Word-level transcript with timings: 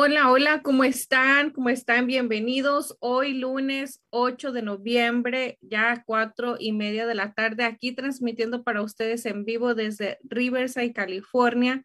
Hola, 0.00 0.30
hola, 0.30 0.62
¿cómo 0.62 0.84
están? 0.84 1.50
¿Cómo 1.50 1.70
están? 1.70 2.06
Bienvenidos. 2.06 2.96
Hoy 3.00 3.34
lunes 3.34 4.00
8 4.10 4.52
de 4.52 4.62
noviembre, 4.62 5.58
ya 5.60 6.04
cuatro 6.06 6.54
y 6.56 6.70
media 6.70 7.04
de 7.04 7.16
la 7.16 7.34
tarde, 7.34 7.64
aquí 7.64 7.90
transmitiendo 7.90 8.62
para 8.62 8.80
ustedes 8.82 9.26
en 9.26 9.44
vivo 9.44 9.74
desde 9.74 10.18
Riverside, 10.22 10.92
California. 10.92 11.82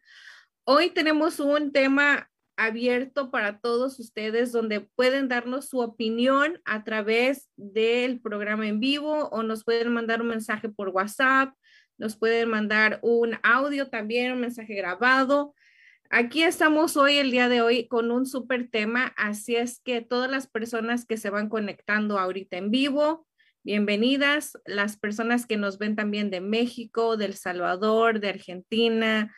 Hoy 0.62 0.90
tenemos 0.90 1.40
un 1.40 1.72
tema 1.72 2.30
abierto 2.56 3.32
para 3.32 3.58
todos 3.58 3.98
ustedes 3.98 4.52
donde 4.52 4.82
pueden 4.94 5.26
darnos 5.26 5.68
su 5.68 5.80
opinión 5.80 6.60
a 6.64 6.84
través 6.84 7.50
del 7.56 8.20
programa 8.20 8.68
en 8.68 8.78
vivo 8.78 9.28
o 9.30 9.42
nos 9.42 9.64
pueden 9.64 9.92
mandar 9.92 10.22
un 10.22 10.28
mensaje 10.28 10.68
por 10.68 10.90
WhatsApp, 10.90 11.52
nos 11.98 12.14
pueden 12.16 12.48
mandar 12.48 13.00
un 13.02 13.36
audio 13.42 13.88
también, 13.88 14.34
un 14.34 14.40
mensaje 14.40 14.74
grabado 14.76 15.52
Aquí 16.16 16.44
estamos 16.44 16.96
hoy, 16.96 17.16
el 17.16 17.32
día 17.32 17.48
de 17.48 17.60
hoy, 17.60 17.88
con 17.88 18.12
un 18.12 18.24
súper 18.24 18.70
tema, 18.70 19.12
así 19.16 19.56
es 19.56 19.80
que 19.80 20.00
todas 20.00 20.30
las 20.30 20.46
personas 20.46 21.06
que 21.06 21.16
se 21.16 21.28
van 21.28 21.48
conectando 21.48 22.20
ahorita 22.20 22.56
en 22.56 22.70
vivo, 22.70 23.26
bienvenidas. 23.64 24.56
Las 24.64 24.96
personas 24.96 25.44
que 25.44 25.56
nos 25.56 25.76
ven 25.76 25.96
también 25.96 26.30
de 26.30 26.40
México, 26.40 27.16
de 27.16 27.24
El 27.24 27.34
Salvador, 27.34 28.20
de 28.20 28.28
Argentina, 28.28 29.34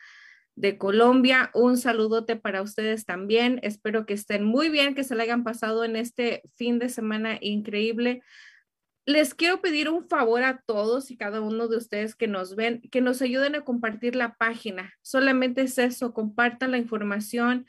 de 0.53 0.77
Colombia, 0.77 1.49
un 1.55 1.77
saludote 1.77 2.35
para 2.35 2.61
ustedes 2.61 3.05
también. 3.05 3.59
Espero 3.63 4.05
que 4.05 4.13
estén 4.13 4.43
muy 4.43 4.69
bien, 4.69 4.93
que 4.93 5.03
se 5.03 5.15
le 5.15 5.23
hayan 5.23 5.43
pasado 5.43 5.83
en 5.83 5.95
este 5.95 6.43
fin 6.57 6.77
de 6.77 6.89
semana 6.89 7.39
increíble 7.41 8.21
les 9.07 9.33
quiero 9.33 9.61
pedir 9.61 9.89
un 9.89 10.07
favor 10.09 10.43
a 10.43 10.61
todos 10.65 11.09
y 11.11 11.17
cada 11.17 11.39
uno 11.39 11.69
de 11.69 11.77
ustedes 11.77 12.13
que 12.13 12.27
nos 12.27 12.57
ven, 12.57 12.81
que 12.91 12.99
nos 12.99 13.21
ayuden 13.21 13.55
a 13.55 13.63
compartir 13.63 14.17
la 14.17 14.35
página. 14.35 14.93
Solamente 15.01 15.61
es 15.61 15.77
eso, 15.77 16.13
compartan 16.13 16.71
la 16.71 16.77
información, 16.77 17.65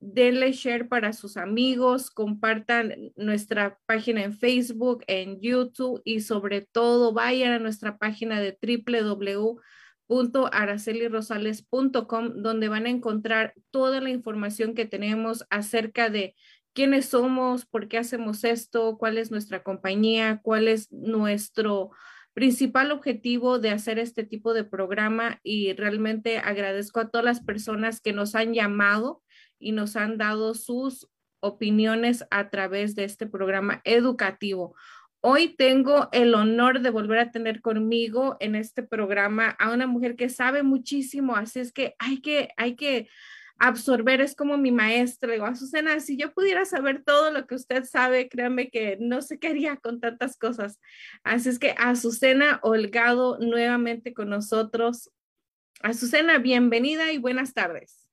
denle 0.00 0.50
share 0.50 0.88
para 0.88 1.12
sus 1.12 1.36
amigos, 1.36 2.10
compartan 2.10 3.12
nuestra 3.14 3.78
página 3.86 4.24
en 4.24 4.36
Facebook, 4.36 5.04
en 5.06 5.40
YouTube 5.40 6.02
y 6.04 6.22
sobre 6.22 6.62
todo 6.62 7.12
vayan 7.12 7.52
a 7.52 7.60
nuestra 7.60 7.96
página 7.96 8.40
de 8.40 8.58
www.aracelirosales.com 10.08 12.42
donde 12.42 12.68
van 12.68 12.86
a 12.86 12.90
encontrar 12.90 13.54
toda 13.70 14.00
la 14.00 14.10
información 14.10 14.74
que 14.74 14.86
tenemos 14.86 15.46
acerca 15.50 16.10
de 16.10 16.34
quiénes 16.74 17.06
somos, 17.06 17.66
por 17.66 17.88
qué 17.88 17.98
hacemos 17.98 18.44
esto, 18.44 18.96
cuál 18.98 19.18
es 19.18 19.30
nuestra 19.30 19.62
compañía, 19.62 20.40
cuál 20.42 20.68
es 20.68 20.90
nuestro 20.92 21.90
principal 22.32 22.92
objetivo 22.92 23.58
de 23.58 23.70
hacer 23.70 23.98
este 23.98 24.24
tipo 24.24 24.54
de 24.54 24.64
programa 24.64 25.40
y 25.42 25.72
realmente 25.72 26.38
agradezco 26.38 27.00
a 27.00 27.10
todas 27.10 27.24
las 27.24 27.40
personas 27.40 28.00
que 28.00 28.12
nos 28.12 28.34
han 28.34 28.54
llamado 28.54 29.22
y 29.58 29.72
nos 29.72 29.96
han 29.96 30.16
dado 30.16 30.54
sus 30.54 31.08
opiniones 31.40 32.24
a 32.30 32.50
través 32.50 32.94
de 32.94 33.04
este 33.04 33.26
programa 33.26 33.80
educativo. 33.84 34.74
Hoy 35.22 35.54
tengo 35.54 36.08
el 36.12 36.34
honor 36.34 36.80
de 36.80 36.90
volver 36.90 37.18
a 37.18 37.30
tener 37.30 37.60
conmigo 37.60 38.36
en 38.40 38.54
este 38.54 38.82
programa 38.82 39.50
a 39.58 39.72
una 39.72 39.86
mujer 39.86 40.16
que 40.16 40.30
sabe 40.30 40.62
muchísimo, 40.62 41.36
así 41.36 41.60
es 41.60 41.72
que 41.72 41.94
hay 41.98 42.22
que, 42.22 42.50
hay 42.56 42.74
que 42.74 43.08
absorber, 43.60 44.20
es 44.22 44.34
como 44.34 44.56
mi 44.56 44.72
maestra. 44.72 45.32
Digo, 45.32 45.44
Azucena, 45.44 46.00
si 46.00 46.16
yo 46.16 46.32
pudiera 46.32 46.64
saber 46.64 47.04
todo 47.04 47.30
lo 47.30 47.46
que 47.46 47.54
usted 47.54 47.84
sabe, 47.84 48.28
créame 48.28 48.70
que 48.70 48.96
no 48.98 49.22
sé 49.22 49.38
qué 49.38 49.50
con 49.82 50.00
tantas 50.00 50.36
cosas. 50.36 50.80
Así 51.22 51.50
es 51.50 51.58
que 51.58 51.74
Azucena 51.78 52.58
Holgado 52.62 53.38
nuevamente 53.38 54.14
con 54.14 54.30
nosotros. 54.30 55.10
Azucena, 55.82 56.38
bienvenida 56.38 57.12
y 57.12 57.18
buenas 57.18 57.52
tardes. 57.52 58.08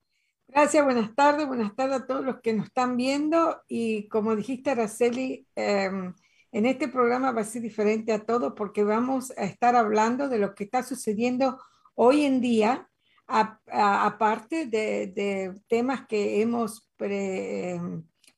Gracias, 0.50 0.84
buenas 0.84 1.16
tardes, 1.16 1.48
buenas 1.48 1.76
tardes 1.76 2.02
a 2.02 2.06
todos 2.08 2.26
los 2.26 2.42
que 2.42 2.54
nos 2.54 2.68
están 2.68 2.98
viendo. 2.98 3.62
Y 3.70 4.08
como 4.10 4.36
dijiste, 4.36 4.72
Araceli, 4.72 5.48
em, 5.56 6.14
en 6.52 6.66
este 6.66 6.90
programa 6.90 7.32
va 7.32 7.42
a 7.42 7.46
ser 7.46 7.62
diferente 7.62 8.12
a 8.12 8.26
todo 8.26 8.54
porque 8.54 8.84
vamos 8.84 9.32
a 9.38 9.46
estar 9.46 9.76
hablando 9.76 10.28
de 10.28 10.40
lo 10.40 10.56
que 10.56 10.66
está 10.66 10.84
sucediendo 10.84 11.58
hoy 11.96 12.26
en 12.26 12.42
día 12.42 12.87
aparte 13.28 14.66
de, 14.66 15.54
temas 15.68 16.08
que 16.08 16.42
hemos 16.42 16.90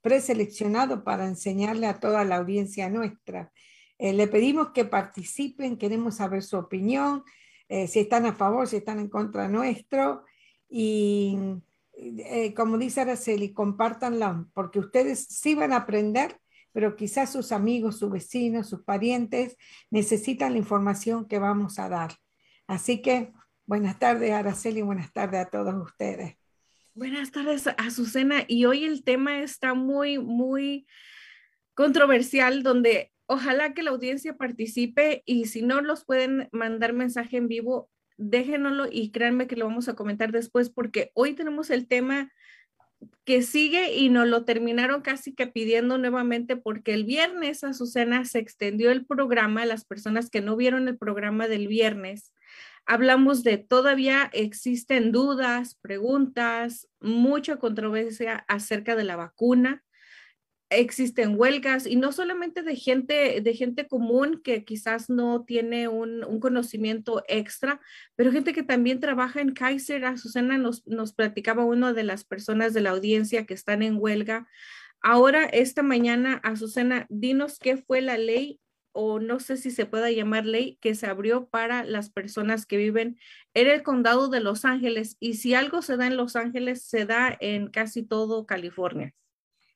preseleccionado 0.02 1.04
para 1.04 1.26
enseñarle 1.26 1.88
a 1.88 2.00
toda 2.00 2.26
la 2.26 2.38
audiencia 2.38 2.90
nuestra. 2.90 3.52
Eh, 3.98 4.14
le 4.14 4.28
pedimos 4.28 4.72
que 4.72 4.86
participen, 4.86 5.78
queremos 5.78 6.16
saber 6.16 6.42
su 6.42 6.58
opinión, 6.58 7.24
eh, 7.68 7.88
si 7.88 8.00
están 8.00 8.26
a 8.26 8.34
favor, 8.34 8.68
si 8.68 8.78
están 8.78 9.00
en 9.00 9.10
contra 9.10 9.48
nuestro. 9.50 10.24
Y 10.70 11.38
eh, 11.94 12.54
como 12.54 12.78
dice 12.78 13.02
Araceli, 13.02 13.54
compártanla, 13.54 14.48
porque 14.54 14.80
ustedes 14.80 15.26
sí 15.26 15.54
van 15.54 15.74
a 15.74 15.78
aprender, 15.78 16.40
pero 16.72 16.96
quizás 16.96 17.32
sus 17.32 17.52
amigos, 17.52 17.98
sus 17.98 18.10
vecinos, 18.10 18.70
sus 18.70 18.84
parientes 18.84 19.58
necesitan 19.90 20.54
la 20.54 20.60
información 20.60 21.28
que 21.28 21.40
vamos 21.40 21.78
a 21.78 21.90
dar. 21.90 22.12
Así 22.68 23.02
que 23.02 23.34
Buenas 23.70 24.00
tardes, 24.00 24.32
Araceli, 24.32 24.82
buenas 24.82 25.14
tardes 25.14 25.42
a 25.42 25.50
todos 25.52 25.76
ustedes. 25.76 26.36
Buenas 26.96 27.30
tardes, 27.30 27.68
Azucena. 27.78 28.44
Y 28.48 28.66
hoy 28.66 28.84
el 28.84 29.04
tema 29.04 29.44
está 29.44 29.76
muy, 29.76 30.18
muy 30.18 30.88
controversial, 31.76 32.64
donde 32.64 33.12
ojalá 33.28 33.76
que 33.76 33.84
la 33.84 33.92
audiencia 33.92 34.36
participe 34.38 35.22
y 35.24 35.46
si 35.46 35.62
no 35.62 35.82
los 35.82 36.04
pueden 36.04 36.50
mandar 36.52 36.94
mensaje 36.94 37.38
en 37.38 37.48
vivo, 37.48 37.92
déjenoslo 38.18 38.88
y 38.92 39.12
créanme 39.12 39.46
que 39.46 39.56
lo 39.56 39.68
vamos 39.68 39.88
a 39.88 39.94
comentar 39.94 40.32
después 40.32 40.72
porque 40.72 41.12
hoy 41.14 41.36
tenemos 41.36 41.70
el 41.70 41.88
tema 41.88 42.34
que 43.24 43.44
sigue 43.44 43.94
y 43.94 44.10
nos 44.10 44.28
lo 44.28 44.46
terminaron 44.46 45.04
casi 45.04 45.36
que 45.36 45.46
pidiendo 45.46 46.00
nuevamente 46.00 46.56
porque 46.56 46.96
el 46.96 47.04
viernes, 47.04 47.64
Azucena, 47.64 48.26
se 48.26 48.40
extendió 48.40 48.90
el 48.90 49.06
programa, 49.06 49.64
las 49.68 49.86
personas 49.86 50.32
que 50.32 50.42
no 50.42 50.56
vieron 50.56 50.88
el 50.88 50.98
programa 50.98 51.48
del 51.48 51.68
viernes, 51.68 52.34
hablamos 52.90 53.44
de 53.44 53.58
todavía 53.58 54.30
existen 54.34 55.12
dudas, 55.12 55.76
preguntas, 55.76 56.90
mucha 57.00 57.58
controversia 57.58 58.44
acerca 58.48 58.96
de 58.96 59.04
la 59.04 59.16
vacuna 59.16 59.84
existen 60.70 61.36
huelgas 61.38 61.88
y 61.88 61.96
no 61.96 62.12
solamente 62.12 62.62
de 62.62 62.76
gente, 62.76 63.42
de 63.42 63.54
gente 63.54 63.88
común 63.88 64.42
que 64.44 64.64
quizás 64.64 65.10
no 65.10 65.44
tiene 65.44 65.88
un, 65.88 66.24
un, 66.24 66.40
conocimiento 66.40 67.24
extra, 67.28 67.82
pero 68.16 68.32
gente 68.32 68.54
que 68.54 68.64
también 68.64 69.00
trabaja 69.00 69.42
en 69.42 69.54
Kaiser. 69.54 70.06
Azucena 70.06 70.58
nos, 70.58 70.86
nos 70.86 71.14
platicaba 71.14 71.66
una 71.66 71.94
de 71.94 72.04
las 72.04 72.24
personas 72.24 72.74
de 72.74 72.82
la 72.82 72.92
audiencia 72.92 73.46
que 73.46 73.56
están 73.56 73.82
en 73.82 73.98
huelga. 74.00 74.48
Ahora, 75.02 75.46
esta 75.46 75.82
mañana, 75.82 76.40
Azucena, 76.44 77.08
dinos 77.10 77.58
qué 77.60 77.78
fue 77.78 78.02
la 78.02 78.18
ley 78.18 78.60
o 78.92 79.20
no 79.20 79.40
sé 79.40 79.58
si 79.58 79.72
se 79.72 79.86
pueda 79.86 80.12
llamar 80.12 80.46
ley 80.46 80.78
que 80.82 80.96
se 80.96 81.08
abrió 81.08 81.48
para 81.48 81.84
las 81.84 82.10
personas 82.10 82.66
que 82.66 82.78
viven 82.78 83.20
en 83.54 83.68
el 83.68 83.84
condado 83.84 84.30
de 84.30 84.40
Los 84.40 84.66
Ángeles. 84.66 85.18
Y 85.20 85.36
si 85.36 85.54
algo 85.54 85.82
se 85.82 85.98
da 85.98 86.08
en 86.08 86.18
Los 86.18 86.36
Ángeles, 86.36 86.84
se 86.84 87.06
da 87.06 87.38
en 87.40 87.70
casi 87.70 88.04
todo 88.04 88.46
California. 88.46 89.14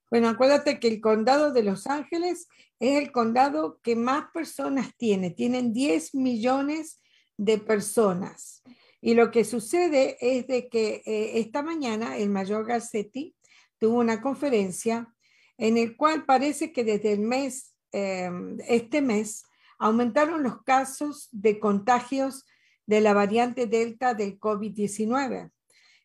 Bueno, 0.09 0.29
acuérdate 0.29 0.79
que 0.79 0.87
el 0.87 1.01
condado 1.01 1.51
de 1.51 1.63
Los 1.63 1.87
Ángeles 1.87 2.47
es 2.79 3.01
el 3.01 3.11
condado 3.11 3.79
que 3.81 3.95
más 3.95 4.25
personas 4.33 4.95
tiene. 4.95 5.31
Tienen 5.31 5.73
10 5.73 6.15
millones 6.15 7.01
de 7.37 7.57
personas. 7.57 8.61
Y 9.01 9.15
lo 9.15 9.31
que 9.31 9.43
sucede 9.43 10.17
es 10.21 10.47
de 10.47 10.69
que 10.69 11.01
eh, 11.05 11.39
esta 11.39 11.61
mañana 11.61 12.17
el 12.17 12.29
mayor 12.29 12.65
Garcetti 12.65 13.35
tuvo 13.77 13.99
una 13.99 14.21
conferencia 14.21 15.13
en 15.57 15.77
el 15.77 15.97
cual 15.97 16.25
parece 16.25 16.71
que 16.71 16.83
desde 16.83 17.13
el 17.13 17.19
mes, 17.19 17.72
eh, 17.93 18.29
este 18.67 19.01
mes, 19.01 19.45
aumentaron 19.79 20.43
los 20.43 20.61
casos 20.63 21.29
de 21.31 21.59
contagios 21.59 22.45
de 22.85 22.99
la 22.99 23.13
variante 23.13 23.67
Delta 23.67 24.13
del 24.13 24.39
COVID-19. 24.39 25.51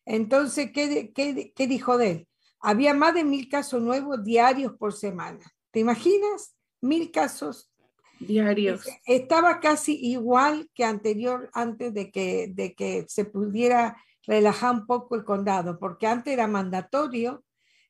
Entonces, 0.05 0.71
¿qué, 0.71 1.11
qué, 1.13 1.51
qué 1.53 1.67
dijo 1.67 1.97
de 1.97 2.11
él? 2.11 2.29
había 2.59 2.93
más 2.93 3.13
de 3.13 3.23
mil 3.23 3.49
casos 3.49 3.81
nuevos 3.81 4.23
diarios 4.23 4.73
por 4.73 4.93
semana. 4.93 5.39
¿Te 5.71 5.79
imaginas? 5.79 6.55
Mil 6.81 7.11
casos 7.11 7.71
diarios. 8.19 8.85
Estaba 9.05 9.59
casi 9.59 9.93
igual 9.93 10.69
que 10.73 10.83
anterior, 10.83 11.49
antes 11.53 11.93
de 11.93 12.11
que, 12.11 12.51
de 12.53 12.73
que 12.73 13.05
se 13.07 13.25
pudiera 13.25 13.97
relajar 14.23 14.73
un 14.73 14.85
poco 14.85 15.15
el 15.15 15.23
condado, 15.23 15.79
porque 15.79 16.07
antes 16.07 16.33
era 16.33 16.47
mandatorio 16.47 17.43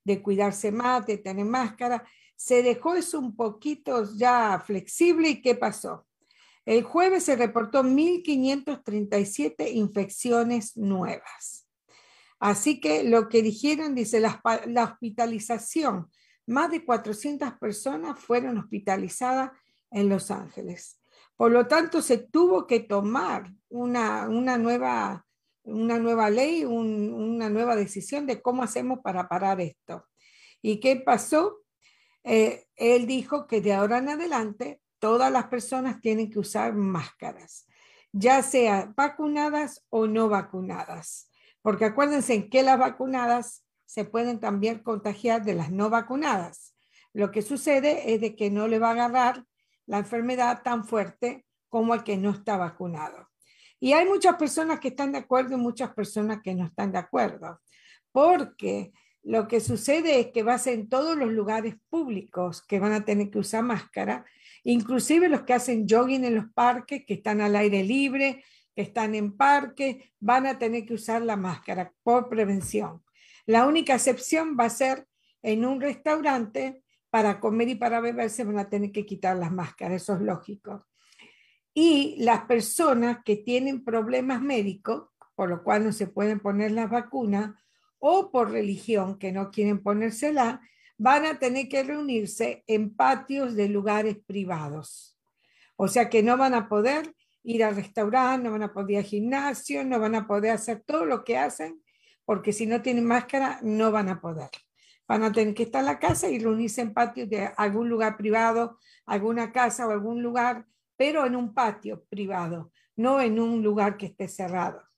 de 0.03 0.21
cuidarse 0.21 0.71
más, 0.71 1.05
de 1.05 1.17
tener 1.17 1.45
máscara. 1.45 2.07
Se 2.39 2.63
dejó 2.63 2.95
eso 2.95 3.19
un 3.19 3.35
poquito 3.35 4.09
ya 4.15 4.63
flexible 4.65 5.27
y 5.27 5.41
¿qué 5.41 5.55
pasó? 5.55 6.07
El 6.65 6.83
jueves 6.83 7.25
se 7.25 7.35
reportó 7.35 7.83
1.537 7.83 9.73
infecciones 9.73 10.77
nuevas. 10.77 11.67
Así 12.39 12.79
que 12.79 13.03
lo 13.03 13.27
que 13.27 13.41
dijeron, 13.41 13.93
dice, 13.93 14.21
la, 14.21 14.41
hospitalización, 14.85 16.09
más 16.47 16.71
de 16.71 16.85
400 16.85 17.55
personas 17.59 18.17
fueron 18.17 18.57
hospitalizadas 18.57 19.51
en 19.91 20.07
Los 20.07 20.31
Ángeles. 20.31 21.01
Por 21.35 21.51
lo 21.51 21.67
tanto, 21.67 22.01
se 22.01 22.19
tuvo 22.19 22.65
que 22.67 22.79
tomar 22.79 23.51
una, 23.67 24.29
nueva, 24.29 25.25
una 25.63 25.99
nueva 25.99 26.29
ley, 26.29 26.63
una 26.63 27.49
nueva 27.49 27.75
decisión 27.75 28.25
de 28.25 28.41
cómo 28.41 28.63
hacemos 28.63 28.99
para 29.03 29.27
parar 29.27 29.59
esto. 29.59 30.05
¿Y 30.61 30.79
qué 30.79 30.95
pasó? 30.95 31.65
Eh, 32.23 32.67
él 32.75 33.07
dijo 33.07 33.47
que 33.47 33.61
de 33.61 33.73
ahora 33.73 33.99
en 33.99 34.09
adelante 34.09 34.81
todas 34.99 35.31
las 35.31 35.45
personas 35.47 36.01
tienen 36.01 36.29
que 36.29 36.39
usar 36.39 36.73
máscaras, 36.73 37.67
ya 38.11 38.41
sea 38.43 38.93
vacunadas 38.95 39.85
o 39.89 40.07
no 40.07 40.29
vacunadas 40.29 41.29
porque 41.61 41.85
acuérdense 41.85 42.49
que 42.49 42.63
las 42.63 42.79
vacunadas 42.79 43.65
se 43.85 44.05
pueden 44.05 44.39
también 44.39 44.79
contagiar 44.79 45.43
de 45.43 45.55
las 45.55 45.71
no 45.71 45.89
vacunadas. 45.89 46.75
Lo 47.13 47.31
que 47.31 47.41
sucede 47.41 48.13
es 48.13 48.21
de 48.21 48.35
que 48.35 48.49
no 48.49 48.67
le 48.67 48.79
va 48.79 48.89
a 48.89 48.91
agarrar 48.91 49.43
la 49.85 49.99
enfermedad 49.99 50.61
tan 50.63 50.85
fuerte 50.85 51.45
como 51.67 51.93
el 51.93 52.03
que 52.03 52.17
no 52.17 52.29
está 52.31 52.57
vacunado. 52.57 53.29
Y 53.79 53.93
hay 53.93 54.05
muchas 54.05 54.35
personas 54.35 54.79
que 54.79 54.89
están 54.89 55.11
de 55.11 55.19
acuerdo 55.19 55.55
y 55.55 55.59
muchas 55.59 55.93
personas 55.93 56.41
que 56.43 56.53
no 56.53 56.65
están 56.65 56.91
de 56.91 56.99
acuerdo, 56.99 57.61
porque 58.11 58.91
lo 59.23 59.47
que 59.47 59.59
sucede 59.59 60.19
es 60.19 60.27
que 60.27 60.43
va 60.43 60.53
a 60.53 60.59
ser 60.59 60.73
en 60.73 60.89
todos 60.89 61.17
los 61.17 61.31
lugares 61.31 61.75
públicos 61.89 62.61
que 62.61 62.79
van 62.79 62.93
a 62.93 63.05
tener 63.05 63.29
que 63.29 63.39
usar 63.39 63.63
máscara, 63.63 64.25
inclusive 64.63 65.29
los 65.29 65.41
que 65.41 65.53
hacen 65.53 65.87
jogging 65.89 66.25
en 66.25 66.35
los 66.35 66.51
parques, 66.53 67.05
que 67.05 67.15
están 67.15 67.41
al 67.41 67.55
aire 67.55 67.83
libre, 67.83 68.43
están 68.75 69.15
en 69.15 69.35
parque, 69.35 70.13
van 70.19 70.47
a 70.47 70.57
tener 70.57 70.85
que 70.85 70.93
usar 70.93 71.21
la 71.21 71.35
máscara 71.35 71.93
por 72.03 72.29
prevención. 72.29 73.03
La 73.45 73.67
única 73.67 73.95
excepción 73.95 74.55
va 74.59 74.65
a 74.65 74.69
ser 74.69 75.07
en 75.41 75.65
un 75.65 75.81
restaurante 75.81 76.83
para 77.09 77.39
comer 77.39 77.69
y 77.69 77.75
para 77.75 77.99
beber 77.99 78.29
se 78.29 78.43
van 78.43 78.59
a 78.59 78.69
tener 78.69 78.91
que 78.91 79.05
quitar 79.05 79.35
las 79.37 79.51
máscaras, 79.51 80.01
eso 80.01 80.13
es 80.13 80.21
lógico. 80.21 80.87
Y 81.73 82.15
las 82.19 82.45
personas 82.45 83.19
que 83.23 83.37
tienen 83.37 83.83
problemas 83.83 84.41
médicos, 84.41 85.09
por 85.35 85.49
lo 85.49 85.63
cual 85.63 85.83
no 85.83 85.91
se 85.91 86.07
pueden 86.07 86.39
poner 86.39 86.71
las 86.71 86.89
vacunas, 86.89 87.51
o 87.99 88.31
por 88.31 88.51
religión 88.51 89.19
que 89.19 89.31
no 89.31 89.51
quieren 89.51 89.83
ponérsela, 89.83 90.61
van 90.97 91.25
a 91.25 91.39
tener 91.39 91.69
que 91.69 91.83
reunirse 91.83 92.63
en 92.67 92.95
patios 92.95 93.55
de 93.55 93.69
lugares 93.69 94.17
privados. 94.25 95.17
O 95.75 95.87
sea 95.87 96.09
que 96.09 96.23
no 96.23 96.35
van 96.35 96.53
a 96.53 96.67
poder 96.67 97.15
ir 97.43 97.63
al 97.63 97.75
restaurante, 97.75 98.43
no 98.43 98.51
van 98.51 98.63
a 98.63 98.73
poder 98.73 98.91
ir 98.91 98.97
al 98.97 99.03
gimnasio, 99.03 99.83
no 99.85 99.99
van 99.99 100.15
a 100.15 100.27
poder 100.27 100.51
hacer 100.51 100.83
todo 100.85 101.05
lo 101.05 101.23
que 101.23 101.37
hacen, 101.37 101.81
porque 102.25 102.51
si 102.51 102.65
no 102.65 102.81
tienen 102.81 103.05
máscara 103.05 103.59
no 103.63 103.91
van 103.91 104.09
a 104.09 104.19
poder. 104.19 104.49
Van 105.07 105.23
a 105.23 105.31
tener 105.31 105.53
que 105.53 105.63
estar 105.63 105.79
en 105.79 105.87
la 105.87 105.99
casa 105.99 106.29
y 106.29 106.37
reunirse 106.37 106.81
en 106.81 106.93
patios 106.93 107.29
de 107.29 107.49
algún 107.57 107.89
lugar 107.89 108.17
privado, 108.17 108.77
alguna 109.05 109.51
casa 109.51 109.87
o 109.87 109.91
algún 109.91 110.21
lugar, 110.21 110.67
pero 110.97 111.25
en 111.25 111.35
un 111.35 111.53
patio 111.53 112.03
privado, 112.09 112.71
no 112.97 113.21
en 113.21 113.39
un 113.39 113.63
lugar 113.63 113.95
que 113.95 114.07
esté 114.07 114.27
cerrado. 114.27 114.88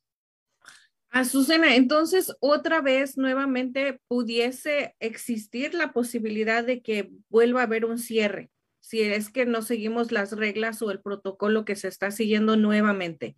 Azucena, 1.11 1.75
entonces 1.75 2.33
otra 2.39 2.81
vez 2.81 3.17
nuevamente 3.17 3.99
pudiese 4.07 4.95
existir 4.99 5.73
la 5.73 5.91
posibilidad 5.91 6.63
de 6.63 6.81
que 6.81 7.11
vuelva 7.29 7.61
a 7.61 7.65
haber 7.65 7.85
un 7.85 7.99
cierre 7.99 8.49
si 8.81 9.01
es 9.01 9.29
que 9.29 9.45
no 9.45 9.61
seguimos 9.61 10.11
las 10.11 10.33
reglas 10.33 10.81
o 10.81 10.91
el 10.91 10.99
protocolo 10.99 11.63
que 11.63 11.75
se 11.75 11.87
está 11.87 12.11
siguiendo 12.11 12.57
nuevamente. 12.57 13.37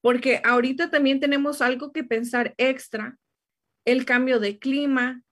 Porque 0.00 0.40
ahorita 0.44 0.90
también 0.90 1.20
tenemos 1.20 1.62
algo 1.62 1.92
que 1.92 2.04
pensar 2.04 2.54
extra, 2.56 3.18
el 3.84 4.04
cambio 4.04 4.40
de 4.40 4.58
clima, 4.58 5.22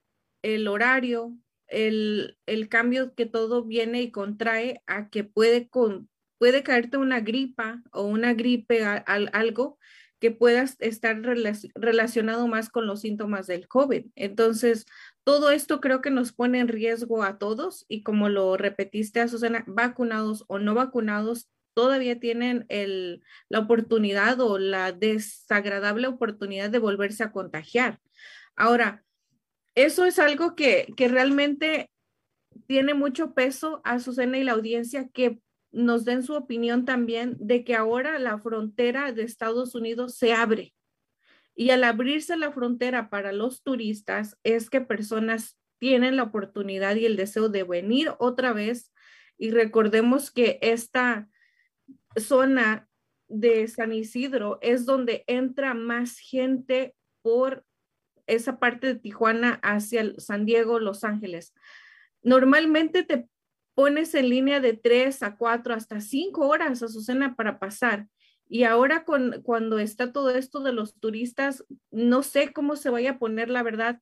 el 0.43 0.69
horario, 0.69 1.37
el, 1.67 2.37
cambio 2.69 3.15
que 3.15 3.27
todo 3.27 3.65
viene 3.65 4.03
y 4.03 4.11
contrae 4.11 4.83
a 4.87 5.09
que 5.09 5.25
puede, 5.25 5.69
con, 5.69 6.09
puede 6.39 6.63
caerte 6.63 6.97
una 6.97 7.21
gripa 7.21 7.83
o 7.93 8.05
una 8.05 8.35
gripe, 8.35 8.85
algo 8.85 9.79
que 10.19 10.31
pueda 10.31 10.65
estar 10.79 11.21
relacionado 11.75 12.49
más 12.49 12.71
con 12.71 12.87
los 12.87 13.01
síntomas 13.03 13.47
del 13.47 13.69
COVID. 13.69 14.07
Entonces, 14.15 14.87
todo 15.25 15.51
esto 15.51 15.81
creo 15.81 16.01
que 16.01 16.11
nos 16.11 16.33
pone 16.33 16.61
en 16.61 16.69
riesgo 16.69 17.23
a 17.23 17.39
todos 17.39 17.85
y 17.89 18.03
como 18.03 18.29
lo 18.29 18.57
repetiste 18.57 19.21
a 19.21 19.29
Susana, 19.29 19.65
vacunados 19.67 20.45
o 20.49 20.59
no 20.59 20.75
vacunados, 20.75 21.49
todavía 21.75 22.19
tienen 22.19 22.65
el, 22.71 23.23
la 23.51 23.59
oportunidad 23.59 24.41
o 24.41 24.59
la 24.59 24.93
desagradable 24.93 26.07
oportunidad 26.07 26.71
de 26.71 26.79
volverse 26.79 27.23
a 27.23 27.33
contagiar. 27.33 28.01
Ahora, 28.55 29.05
eso 29.75 30.07
es 30.07 30.19
algo 30.19 30.55
que, 30.55 30.87
que 30.97 31.09
realmente 31.09 31.91
tiene 32.67 32.95
mucho 32.95 33.35
peso 33.35 33.83
a 33.85 33.99
Susana 34.01 34.39
y 34.39 34.45
la 34.45 34.53
audiencia 34.53 35.09
que 35.13 35.39
nos 35.77 36.05
den 36.05 36.23
su 36.23 36.35
opinión 36.35 36.85
también 36.85 37.37
de 37.39 37.63
que 37.63 37.75
ahora 37.75 38.19
la 38.19 38.39
frontera 38.39 39.13
de 39.13 39.23
Estados 39.23 39.75
Unidos 39.75 40.17
se 40.17 40.33
abre 40.33 40.75
y 41.57 41.71
al 41.71 41.85
abrirse 41.85 42.37
la 42.37 42.53
frontera 42.53 43.09
para 43.09 43.33
los 43.33 43.63
turistas 43.63 44.39
es 44.45 44.69
que 44.69 44.83
personas 44.83 45.59
tienen 45.79 46.17
la 46.17 46.25
oportunidad 46.25 46.97
y 46.97 47.07
el 47.07 47.17
deseo 47.17 47.49
de 47.49 47.65
venir 47.65 48.13
otra 48.19 48.53
vez. 48.53 48.93
Y 49.39 49.51
recordemos 49.51 50.31
que 50.31 50.59
esta 50.61 51.29
zona 52.17 52.89
de 53.29 53.67
San 53.69 53.93
Isidro 53.93 54.59
es 54.61 54.85
donde 54.85 55.25
entra 55.27 55.73
más 55.73 56.19
gente 56.19 56.95
por 57.23 57.65
esa 58.27 58.59
parte 58.59 58.89
de 58.89 58.95
Tijuana 58.97 59.59
hacia 59.63 60.13
San 60.19 60.45
Diego, 60.45 60.79
Los 60.79 61.05
Ángeles. 61.05 61.55
Normalmente 62.23 63.03
te 63.03 63.29
pones 63.77 64.15
en 64.15 64.31
línea 64.31 64.59
de 64.59 64.73
tres 64.73 65.23
a 65.23 65.37
cuatro, 65.37 65.75
hasta 65.75 66.01
cinco 66.01 66.49
horas, 66.49 66.83
Azucena, 66.83 67.37
para 67.37 67.59
pasar. 67.59 68.09
Y 68.49 68.63
ahora 68.65 69.05
con, 69.05 69.43
cuando 69.43 69.79
está 69.79 70.13
todo 70.13 70.31
esto 70.31 70.61
de 70.61 70.73
los 70.73 70.99
turistas, 70.99 71.63
no 71.91 72.23
sé 72.23 72.55
cómo 72.55 72.77
se 72.77 72.89
vaya 72.89 73.13
a 73.13 73.19
poner, 73.19 73.51
la 73.51 73.63
verdad, 73.63 74.01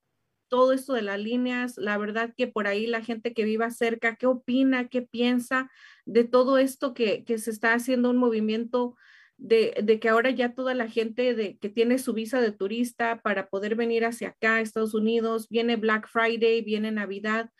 todo 0.49 0.73
esto 0.73 0.93
de 0.93 1.03
las 1.03 1.19
líneas, 1.19 1.77
la 1.77 1.99
verdad 1.99 2.33
que 2.37 2.47
por 2.47 2.69
ahí 2.69 2.87
la 2.87 3.03
gente 3.03 3.35
que 3.35 3.43
viva 3.43 3.69
cerca, 3.71 4.15
¿qué 4.15 4.29
opina, 4.29 4.89
qué 4.89 5.03
piensa 5.03 5.69
de 6.05 6.23
todo 6.23 6.59
esto 6.59 6.95
que, 6.95 7.25
que 7.25 7.39
se 7.39 7.51
está 7.51 7.75
haciendo 7.75 8.11
un 8.11 8.19
movimiento 8.19 8.95
de, 9.39 9.75
de, 9.83 9.99
que 9.99 10.09
ahora 10.09 10.31
ya 10.31 10.55
toda 10.55 10.75
la 10.75 10.89
gente 10.89 11.35
de, 11.35 11.59
que 11.59 11.69
tiene 11.69 11.99
su 11.99 12.13
visa 12.13 12.41
de 12.41 12.53
turista 12.53 13.23
para 13.23 13.49
poder 13.49 13.75
venir 13.75 14.05
hacia 14.05 14.29
acá, 14.29 14.61
Estados 14.61 14.95
Unidos, 14.95 15.49
viene 15.49 15.75
Black 15.75 16.07
Friday, 16.07 16.63
viene 16.63 16.93
Navidad, 16.93 17.51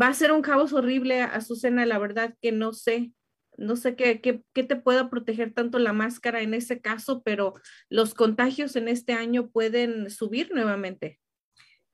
va 0.00 0.08
a 0.08 0.14
ser 0.14 0.32
un 0.32 0.42
caos 0.42 0.72
horrible, 0.72 1.22
Azucena, 1.22 1.86
la 1.86 1.98
verdad 1.98 2.34
que 2.40 2.52
no 2.52 2.72
sé, 2.72 3.12
no 3.56 3.76
sé 3.76 3.96
qué, 3.96 4.20
qué, 4.20 4.62
te 4.62 4.76
pueda 4.76 5.10
proteger 5.10 5.52
tanto 5.52 5.78
la 5.78 5.92
máscara 5.92 6.40
en 6.42 6.54
ese 6.54 6.80
caso, 6.80 7.22
pero 7.22 7.54
los 7.88 8.14
contagios 8.14 8.76
en 8.76 8.88
este 8.88 9.12
año 9.12 9.50
pueden 9.50 10.10
subir 10.10 10.50
nuevamente. 10.52 11.18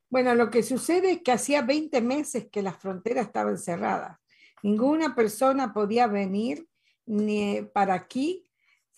Bueno, 0.08 0.34
lo 0.34 0.50
que 0.50 0.62
sucede 0.62 1.12
es 1.12 1.22
que 1.22 1.32
hacía 1.32 1.62
20 1.62 2.00
meses 2.00 2.48
que 2.50 2.62
las 2.62 2.76
fronteras 2.76 3.26
estaban 3.26 3.58
cerradas. 3.58 4.18
Ninguna 4.62 5.14
persona 5.14 5.72
podía 5.72 6.06
venir 6.06 6.66
ni 7.04 7.62
para 7.74 7.94
aquí 7.94 8.46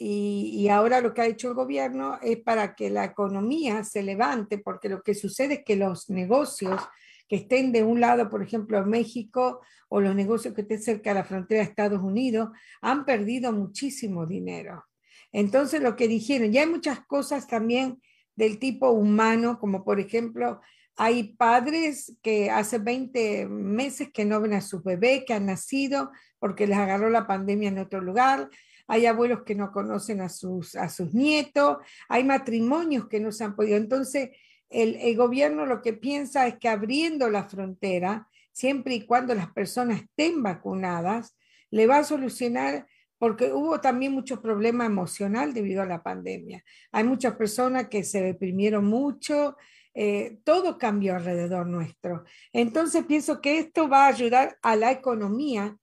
y, 0.01 0.69
ahora 0.69 1.01
lo 1.01 1.13
que 1.13 1.23
ha 1.23 1.27
hecho 1.27 1.49
el 1.49 1.55
gobierno 1.55 2.19
es 2.23 2.39
para 2.39 2.77
que 2.77 2.89
la 2.89 3.05
economía 3.05 3.83
se 3.83 4.03
levante, 4.03 4.59
porque 4.59 4.89
lo 4.89 5.03
que 5.03 5.15
sucede 5.15 5.55
es 5.55 5.65
que 5.65 5.75
los 5.75 6.09
negocios 6.09 6.81
que 7.29 7.37
estén 7.37 7.73
de 7.73 7.85
un 7.85 8.01
lado, 8.01 8.29
por 8.31 8.43
ejemplo, 8.43 8.85
México 8.85 9.61
o 9.89 10.01
los 10.01 10.15
negocios 10.15 10.55
que 10.55 10.63
estén 10.63 10.83
cerca 10.83 11.11
de 11.11 11.15
la 11.15 11.25
frontera 11.25 11.63
de 11.63 11.69
Estados 11.69 12.03
Unidos, 12.03 12.51
han 12.81 13.05
perdido 13.05 13.53
muchísimo 13.53 14.27
dinero. 14.27 14.85
Entonces, 15.33 15.83
lo 15.83 15.97
que 15.97 16.09
dijeron, 16.09 16.53
ya 16.53 16.63
hay 16.63 16.69
muchas 16.69 17.01
cosas 17.07 17.47
también 17.47 18.01
del 18.35 18.59
tipo 18.59 18.91
humano, 18.91 19.59
como 19.59 19.85
por 19.85 20.01
ejemplo, 20.01 20.61
hay 20.97 21.35
padres 21.35 22.17
que 22.23 22.51
hace 22.51 22.79
20 22.79 23.47
meses 23.47 24.11
que 24.13 24.25
no 24.25 24.41
ven 24.41 24.55
a 24.55 24.61
sus 24.61 24.83
bebés 24.83 25.25
que 25.25 25.33
han 25.33 25.47
nacido 25.47 26.11
porque 26.41 26.67
les 26.67 26.77
agarró 26.77 27.09
la 27.09 27.27
pandemia 27.27 27.69
en 27.69 27.79
otro 27.79 28.01
lugar. 28.01 28.51
Hay 28.89 29.07
abuelos 29.07 29.43
que 29.45 29.55
no 29.55 29.71
conocen 29.71 30.21
a 30.21 30.29
sus, 30.29 30.75
a 30.75 30.89
sus 30.89 31.15
nietos. 31.15 31.79
Hay 32.09 32.25
matrimonios 32.25 33.07
que 33.07 33.21
no 33.21 33.31
se 33.31 33.45
han 33.45 33.55
podido. 33.55 33.77
Entonces, 33.77 34.31
el, 34.71 35.17
gobierno 35.17 35.67
lo 35.67 35.83
que 35.83 35.93
piensa 35.93 36.47
es 36.47 36.59
que 36.59 36.69
abriendo 36.69 37.31
la 37.31 37.45
frontera, 37.45 38.29
siempre 38.53 38.95
y 38.95 39.07
cuando 39.07 39.35
las 39.35 39.53
personas 39.53 40.03
estén 40.03 40.43
vacunadas, 40.43 41.37
le 41.71 41.87
va 41.87 41.99
a 41.99 42.05
solucionar, 42.05 42.87
porque 43.19 43.53
hubo 43.53 43.81
también 43.81 44.13
mucho 44.13 44.41
problema 44.41 44.87
emocional 44.87 45.53
debido 45.53 45.83
a 45.83 45.87
la 45.87 46.03
pandemia. 46.03 46.65
Hay 46.93 47.05
muchas 47.05 47.35
personas 47.37 47.89
que 47.89 48.05
se 48.05 48.23
deprimieron 48.23 48.85
mucho, 48.85 49.57
eh, 49.95 50.39
todo 50.45 50.79
cambió 50.79 51.17
alrededor 51.17 51.67
nuestro. 51.67 52.25
Entonces 52.53 53.05
pienso 53.05 53.41
que 53.41 53.59
esto 53.59 53.89
va 53.89 54.05
a 54.05 54.09
ayudar 54.09 54.57
a 54.63 54.77
la 54.77 54.93
economía 54.93 55.77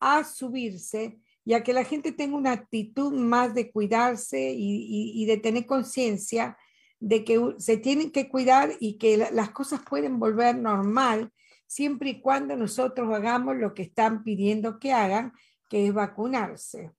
a 0.00 0.24
subirse 0.24 1.18
y 1.44 1.52
a 1.52 1.62
que 1.62 1.72
la 1.72 1.84
gente 1.84 2.12
tenga 2.12 2.36
una 2.36 2.52
actitud 2.52 3.12
más 3.12 3.54
de 3.54 3.70
cuidarse 3.70 4.52
y 4.56 5.24
de 5.26 5.36
tener 5.36 5.66
conciencia 5.66 6.56
de 7.00 7.24
que 7.24 7.54
se 7.58 7.78
tienen 7.78 8.12
que 8.12 8.28
cuidar 8.28 8.72
y 8.78 8.98
que 8.98 9.16
las 9.32 9.50
cosas 9.50 9.80
pueden 9.88 10.18
volver 10.18 10.56
normal 10.56 11.32
siempre 11.66 12.10
y 12.10 12.20
cuando 12.20 12.56
nosotros 12.56 13.12
hagamos 13.14 13.56
lo 13.56 13.72
que 13.74 13.82
están 13.82 14.22
pidiendo 14.22 14.78
que 14.78 14.92
hagan, 14.92 15.32
que 15.68 15.86
es 15.86 15.94
vacunarse. 15.94 16.92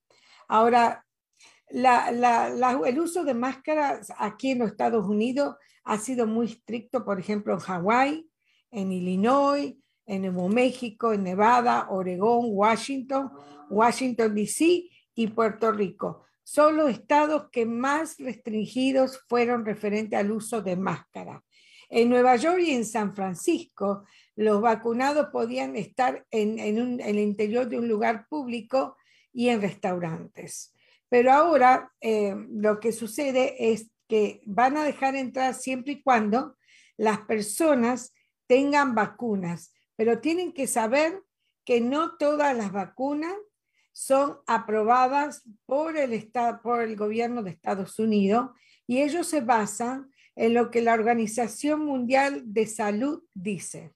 Ahora, 0.47 1.05
el 1.67 2.99
uso 2.99 3.23
de 3.23 3.33
máscaras 3.33 4.11
aquí 4.17 4.51
en 4.51 4.59
los 4.59 4.71
Estados 4.71 5.05
Unidos 5.05 5.55
ha 5.83 5.97
sido 5.97 6.25
muy 6.25 6.47
estricto, 6.47 7.05
por 7.05 7.19
ejemplo, 7.19 7.53
en 7.53 7.59
Hawái, 7.59 8.29
en 8.71 8.91
Illinois, 8.91 9.75
en 10.05 10.21
Nuevo 10.23 10.49
México, 10.49 11.13
en 11.13 11.23
Nevada, 11.23 11.87
Oregón, 11.89 12.47
Washington, 12.49 13.31
Washington, 13.69 14.33
D.C. 14.33 14.89
y 15.13 15.27
Puerto 15.27 15.71
Rico 15.71 16.25
son 16.43 16.77
los 16.77 16.89
estados 16.89 17.49
que 17.51 17.65
más 17.65 18.17
restringidos 18.19 19.19
fueron 19.27 19.65
referente 19.65 20.15
al 20.15 20.31
uso 20.31 20.61
de 20.61 20.75
máscara. 20.75 21.43
En 21.89 22.09
Nueva 22.09 22.35
York 22.37 22.59
y 22.59 22.71
en 22.71 22.85
San 22.85 23.15
Francisco, 23.15 24.05
los 24.35 24.61
vacunados 24.61 25.27
podían 25.31 25.75
estar 25.75 26.25
en, 26.31 26.57
en, 26.57 27.01
el 27.01 27.19
interior 27.19 27.67
de 27.67 27.77
un 27.77 27.87
lugar 27.87 28.27
público 28.29 28.95
y 29.33 29.49
en 29.49 29.61
restaurantes. 29.61 30.73
Pero 31.09 31.33
ahora 31.33 31.91
eh, 31.99 32.33
lo 32.49 32.79
que 32.79 32.93
sucede 32.93 33.71
es 33.71 33.91
que 34.07 34.41
van 34.45 34.77
a 34.77 34.83
dejar 34.83 35.15
entrar 35.15 35.53
siempre 35.53 35.93
y 35.93 36.01
cuando 36.01 36.57
las 36.97 37.19
personas 37.21 38.13
tengan 38.47 38.95
vacunas, 38.95 39.73
pero 39.95 40.19
tienen 40.19 40.53
que 40.53 40.67
saber 40.67 41.21
que 41.65 41.81
no 41.81 42.17
todas 42.17 42.55
las 42.55 42.71
vacunas 42.71 43.33
son 43.91 44.37
aprobadas 44.47 45.43
por 45.65 45.97
el, 45.97 46.13
Estado, 46.13 46.61
por 46.61 46.81
el 46.81 46.95
gobierno 46.95 47.43
de 47.43 47.51
Estados 47.51 47.99
Unidos 47.99 48.51
y 48.87 49.01
ellos 49.01 49.27
se 49.27 49.41
basan 49.41 50.11
en 50.35 50.53
lo 50.53 50.71
que 50.71 50.81
la 50.81 50.93
Organización 50.93 51.85
Mundial 51.85 52.41
de 52.45 52.65
Salud 52.65 53.23
dice. 53.33 53.93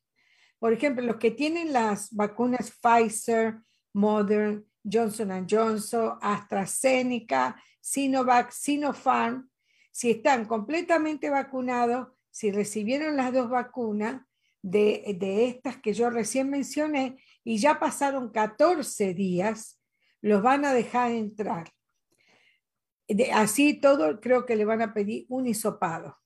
Por 0.60 0.74
ejemplo, 0.74 1.04
los 1.04 1.18
que 1.18 1.32
tienen 1.32 1.74
las 1.74 2.14
vacunas 2.14 2.72
Pfizer, 2.72 3.60
Modern, 3.94 4.66
Johnson 4.84 5.48
Johnson, 5.50 6.18
AstraZeneca, 6.22 7.62
Sinovac, 7.80 8.52
Sinopharm, 8.52 9.50
si 9.92 10.12
están 10.12 10.46
completamente 10.46 11.30
vacunados, 11.30 12.10
si 12.30 12.52
recibieron 12.52 13.16
las 13.16 13.32
dos 13.34 13.50
vacunas 13.50 14.22
de, 14.62 15.16
de 15.18 15.46
estas 15.46 15.78
que 15.78 15.94
yo 15.94 16.10
recién 16.10 16.50
mencioné 16.50 17.18
y 17.44 17.60
ya 17.60 17.80
pasaron 17.80 18.32
14 18.32 19.14
días, 19.14 19.75
los 20.26 20.42
van 20.42 20.66
a 20.66 20.74
dejar 20.74 21.12
entrar. 21.12 21.72
así 23.32 23.80
todo 23.80 24.20
creo 24.20 24.48
que 24.48 24.56
le 24.56 24.66
van 24.66 24.82
a 24.82 24.92
pedir 24.92 25.28
un 25.30 25.46
hisopado 25.46 26.18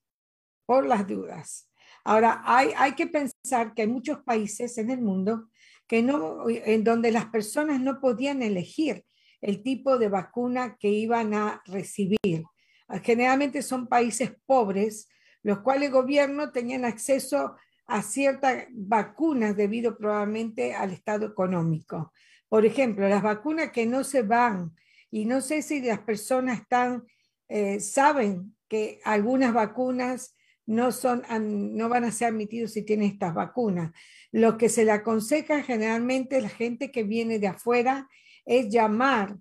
por 0.65 0.85
las 0.85 1.05
dudas. 1.05 1.69
Ahora, 2.05 2.41
hay, 2.45 2.71
hay 2.77 2.93
que 2.93 3.07
pensar 3.07 3.73
que 3.73 3.81
hay 3.81 3.89
muchos 3.89 4.23
países 4.23 4.77
en 4.77 4.89
el 4.89 5.01
mundo 5.01 5.49
que 5.85 6.01
no, 6.01 6.47
en 6.47 6.85
donde 6.85 7.11
las 7.11 7.25
personas 7.25 7.81
no 7.81 7.99
podían 7.99 8.41
elegir 8.41 9.03
el 9.41 9.63
tipo 9.63 9.97
de 9.97 10.07
vacuna 10.07 10.77
que 10.79 10.87
iban 10.87 11.33
a 11.33 11.61
recibir. 11.65 12.45
Generalmente 13.03 13.61
son 13.61 13.87
países 13.87 14.31
pobres, 14.45 15.09
los 15.43 15.59
cuales 15.59 15.87
el 15.87 15.93
gobierno 15.93 16.53
tenían 16.53 16.85
acceso 16.85 17.57
a 17.85 18.01
ciertas 18.01 18.65
vacunas 18.71 19.57
debido 19.57 19.97
probablemente 19.97 20.73
al 20.73 20.91
estado 20.91 21.25
económico. 21.25 22.13
Por 22.49 22.65
ejemplo, 22.65 23.07
las 23.07 23.21
vacunas 23.21 23.71
que 23.71 23.85
no 23.85 24.03
se 24.03 24.23
van, 24.23 24.75
y 25.11 25.25
no 25.25 25.41
sé 25.41 25.61
si 25.61 25.81
las 25.81 25.99
personas 25.99 26.61
están, 26.61 27.05
eh, 27.47 27.79
saben 27.79 28.55
que 28.67 28.99
algunas 29.03 29.53
vacunas 29.53 30.35
no, 30.65 30.91
son, 30.91 31.23
no 31.75 31.89
van 31.89 32.03
a 32.03 32.11
ser 32.11 32.29
admitidos 32.29 32.73
si 32.73 32.83
tienen 32.83 33.11
estas 33.11 33.33
vacunas. 33.33 33.91
Lo 34.31 34.57
que 34.57 34.69
se 34.69 34.85
le 34.85 34.91
aconseja 34.91 35.63
generalmente 35.63 36.37
a 36.37 36.41
la 36.41 36.49
gente 36.49 36.91
que 36.91 37.03
viene 37.03 37.39
de 37.39 37.47
afuera 37.47 38.07
es 38.45 38.69
llamar 38.69 39.37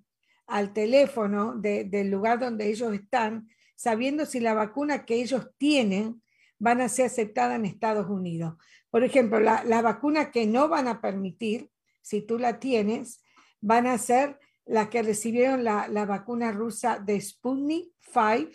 al 0.47 0.73
teléfono 0.73 1.55
de, 1.55 1.85
del 1.85 2.11
lugar 2.11 2.39
donde 2.39 2.69
ellos 2.71 2.95
están, 2.95 3.49
sabiendo 3.75 4.25
si 4.25 4.41
la 4.41 4.55
vacuna 4.55 5.05
que 5.05 5.17
ellos 5.17 5.49
tienen 5.59 6.23
van 6.59 6.81
a 6.81 6.89
ser 6.89 7.07
aceptada 7.07 7.57
en 7.57 7.67
Estados 7.67 8.09
Unidos. 8.09 8.55
Por 8.91 9.05
ejemplo, 9.05 9.39
la, 9.39 9.63
la 9.65 9.83
vacuna 9.83 10.31
que 10.31 10.47
no 10.47 10.69
van 10.69 10.89
a 10.89 11.03
permitir 11.03 11.71
si 12.09 12.23
tú 12.23 12.39
la 12.39 12.59
tienes, 12.59 13.23
van 13.61 13.87
a 13.87 13.99
ser 13.99 14.39
las 14.65 14.89
que 14.89 15.03
recibieron 15.03 15.63
la, 15.63 16.07
vacuna 16.07 16.53
rusa 16.53 16.99
de 16.99 17.21
Sputnik 17.21 17.93
5, 18.01 18.51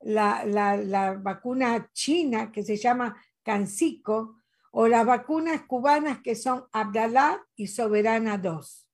la, 0.00 1.18
vacuna 1.18 1.88
china 1.94 2.52
que 2.52 2.62
se 2.62 2.76
llama 2.76 3.16
Cancico, 3.42 4.36
o 4.72 4.88
las 4.88 5.06
vacunas 5.06 5.62
cubanas 5.62 6.20
que 6.20 6.34
son 6.34 6.66
Abdalá 6.70 7.42
y 7.56 7.68
Soberana 7.68 8.36
2, 8.36 8.88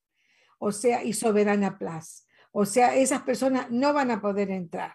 o 0.58 0.70
sea, 0.70 1.02
y 1.02 1.12
Soberana 1.12 1.76
Plus. 1.76 2.24
O 2.52 2.66
sea, 2.66 2.94
esas 2.94 3.22
personas 3.22 3.68
no 3.70 3.92
van 3.92 4.12
a 4.12 4.20
poder 4.20 4.50
entrar. 4.50 4.94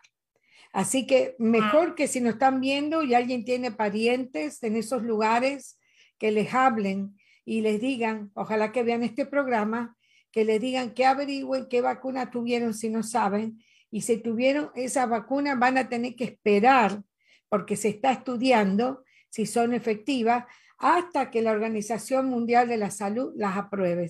Así 0.71 1.05
que 1.05 1.35
mejor 1.39 1.95
que 1.95 2.07
si 2.07 2.21
nos 2.21 2.33
están 2.33 2.61
viendo 2.61 3.03
y 3.03 3.13
alguien 3.13 3.43
tiene 3.43 3.71
parientes 3.71 4.63
en 4.63 4.77
esos 4.77 5.03
lugares, 5.03 5.77
que 6.17 6.31
les 6.31 6.53
hablen 6.53 7.17
y 7.45 7.61
les 7.61 7.79
digan, 7.79 8.31
ojalá 8.33 8.71
que 8.71 8.83
vean 8.83 9.03
este 9.03 9.25
programa, 9.25 9.97
que 10.31 10.45
les 10.45 10.59
digan 10.59 10.93
que 10.93 11.05
averigüen 11.05 11.67
qué 11.69 11.81
vacuna 11.81 12.31
tuvieron 12.31 12.73
si 12.73 12.89
no 12.89 13.03
saben, 13.03 13.63
y 13.91 14.01
si 14.01 14.17
tuvieron 14.17 14.71
esa 14.75 15.05
vacuna 15.05 15.55
van 15.55 15.77
a 15.77 15.89
tener 15.89 16.15
que 16.15 16.23
esperar, 16.23 17.03
porque 17.49 17.75
se 17.75 17.89
está 17.89 18.11
estudiando 18.11 19.03
si 19.29 19.45
son 19.45 19.73
efectivas, 19.73 20.45
hasta 20.77 21.31
que 21.31 21.41
la 21.41 21.51
Organización 21.51 22.27
Mundial 22.27 22.67
de 22.67 22.77
la 22.77 22.91
Salud 22.91 23.33
las 23.35 23.57
apruebe. 23.57 24.09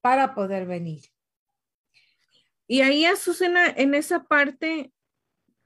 para 0.00 0.34
poder 0.34 0.66
venir. 0.66 1.00
Y 2.66 2.80
ahí, 2.80 3.04
Azucena, 3.04 3.68
en 3.68 3.94
esa 3.94 4.24
parte, 4.24 4.92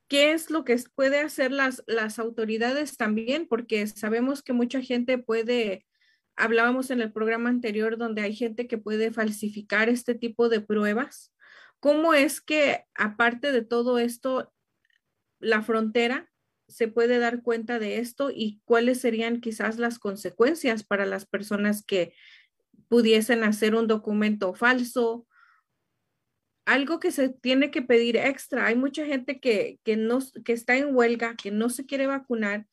¿qué 0.08 0.32
es 0.32 0.50
lo 0.50 0.64
que 0.64 0.76
puede 0.94 1.20
hacer 1.20 1.52
las, 1.52 1.82
las 1.87 2.18
autoridades 2.18 2.96
también? 2.96 3.49
Porque 3.49 3.87
sabemos 3.87 4.42
que 4.42 4.52
mucha 4.52 4.82
gente 4.82 5.16
puede, 5.16 5.86
hablábamos 6.37 6.90
en 6.90 7.00
el 7.00 7.12
programa 7.12 7.49
anterior, 7.49 7.97
donde 7.97 8.23
hay 8.23 8.35
gente 8.35 8.69
que 8.69 8.78
puede 8.78 9.11
falsificar 9.11 9.88
este 9.88 10.14
tipo 10.14 10.49
de 10.49 10.61
pruebas. 10.61 11.33
¿Cómo 11.81 12.14
es 12.14 12.40
que, 12.40 12.85
aparte 12.95 13.52
de 13.52 13.62
todo 13.62 13.99
esto, 13.99 14.52
la 15.40 15.62
frontera 15.62 16.31
se 16.69 16.88
puede 16.88 17.19
dar 17.19 17.43
cuenta 17.43 17.78
de 17.78 17.99
esto 17.99 18.31
y 18.35 18.61
cuáles 18.64 19.00
serían 19.00 19.40
quizás 19.40 19.78
las 19.78 19.99
consecuencias 19.99 20.85
para 20.85 21.07
las 21.07 21.26
personas 21.26 21.85
que 21.85 22.12
pudiesen 22.88 23.45
hacer 23.45 23.75
un 23.75 23.87
documento 23.87 24.55
falso? 24.55 25.26
Algo 26.66 26.99
que 26.99 27.12
se 27.12 27.28
tiene 27.28 27.71
que 27.71 27.83
pedir 27.83 28.16
extra. 28.16 28.66
Hay 28.66 28.75
mucha 28.75 29.07
gente 29.07 29.40
que, 29.40 29.78
que, 29.85 29.97
no, 29.97 30.19
que 30.45 30.52
está 30.52 30.76
en 30.76 30.95
huelga, 30.95 31.37
que 31.37 31.50
no 31.50 31.71
se 31.71 31.87
quiere 31.87 32.07
vacunar 32.07 32.66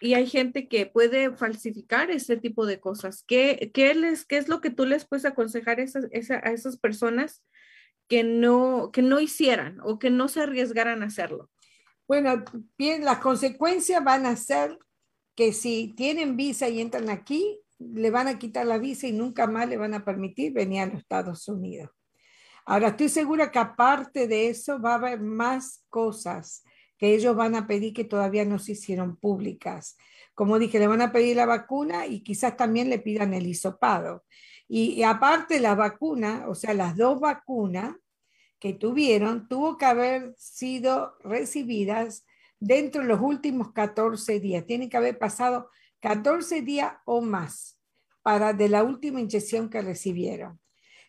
y 0.00 0.14
hay 0.14 0.26
gente 0.26 0.68
que 0.68 0.86
puede 0.86 1.34
falsificar 1.36 2.10
este 2.10 2.36
tipo 2.36 2.66
de 2.66 2.80
cosas. 2.80 3.24
¿Qué, 3.26 3.70
qué, 3.74 3.94
les, 3.94 4.24
qué 4.24 4.38
es 4.38 4.48
lo 4.48 4.60
que 4.60 4.70
tú 4.70 4.86
les 4.86 5.06
puedes 5.06 5.24
aconsejar 5.24 5.80
a 5.80 5.82
esas, 5.82 6.04
a 6.04 6.50
esas 6.52 6.78
personas 6.78 7.42
que 8.08 8.22
no, 8.22 8.90
que 8.92 9.02
no 9.02 9.20
hicieran 9.20 9.80
o 9.82 9.98
que 9.98 10.10
no 10.10 10.28
se 10.28 10.42
arriesgaran 10.42 11.02
a 11.02 11.06
hacerlo? 11.06 11.50
Bueno, 12.06 12.44
bien, 12.78 13.04
las 13.04 13.18
consecuencias 13.18 14.02
van 14.02 14.24
a 14.24 14.36
ser 14.36 14.78
que 15.34 15.52
si 15.52 15.94
tienen 15.96 16.36
visa 16.36 16.68
y 16.68 16.80
entran 16.80 17.10
aquí, 17.10 17.60
le 17.78 18.10
van 18.10 18.28
a 18.28 18.38
quitar 18.38 18.66
la 18.66 18.78
visa 18.78 19.06
y 19.06 19.12
nunca 19.12 19.46
más 19.46 19.68
le 19.68 19.76
van 19.76 19.94
a 19.94 20.04
permitir 20.04 20.52
venir 20.52 20.80
a 20.80 20.86
los 20.86 20.98
Estados 20.98 21.46
Unidos. 21.48 21.90
Ahora, 22.64 22.88
estoy 22.88 23.08
segura 23.08 23.50
que 23.50 23.58
aparte 23.58 24.28
de 24.28 24.48
eso 24.48 24.80
va 24.80 24.92
a 24.92 24.96
haber 24.96 25.20
más 25.20 25.84
cosas 25.88 26.64
que 26.98 27.14
ellos 27.14 27.34
van 27.36 27.54
a 27.54 27.66
pedir 27.66 27.94
que 27.94 28.04
todavía 28.04 28.44
no 28.44 28.58
se 28.58 28.72
hicieron 28.72 29.16
públicas. 29.16 29.96
Como 30.34 30.58
dije, 30.58 30.78
le 30.78 30.88
van 30.88 31.00
a 31.00 31.12
pedir 31.12 31.36
la 31.36 31.46
vacuna 31.46 32.06
y 32.06 32.20
quizás 32.20 32.56
también 32.56 32.90
le 32.90 32.98
pidan 32.98 33.32
el 33.34 33.46
hisopado. 33.46 34.24
Y, 34.68 35.02
aparte 35.02 35.60
la 35.60 35.74
vacuna, 35.74 36.44
o 36.48 36.54
sea, 36.54 36.74
las 36.74 36.96
dos 36.96 37.20
vacunas, 37.20 37.94
que 38.58 38.72
tuvieron 38.72 39.48
tuvo 39.48 39.76
que 39.76 39.84
haber 39.84 40.34
sido 40.36 41.16
recibidas 41.22 42.26
dentro 42.58 43.02
de 43.02 43.08
los 43.08 43.20
últimos 43.20 43.72
14 43.72 44.40
días. 44.40 44.66
Tienen 44.66 44.90
que 44.90 44.96
haber 44.96 45.16
pasado 45.16 45.70
14 46.00 46.62
días 46.62 46.94
o 47.04 47.20
más 47.20 47.78
para 48.22 48.52
de 48.52 48.68
la 48.68 48.82
última 48.82 49.20
inyección 49.20 49.70
que 49.70 49.80
recibieron. 49.80 50.60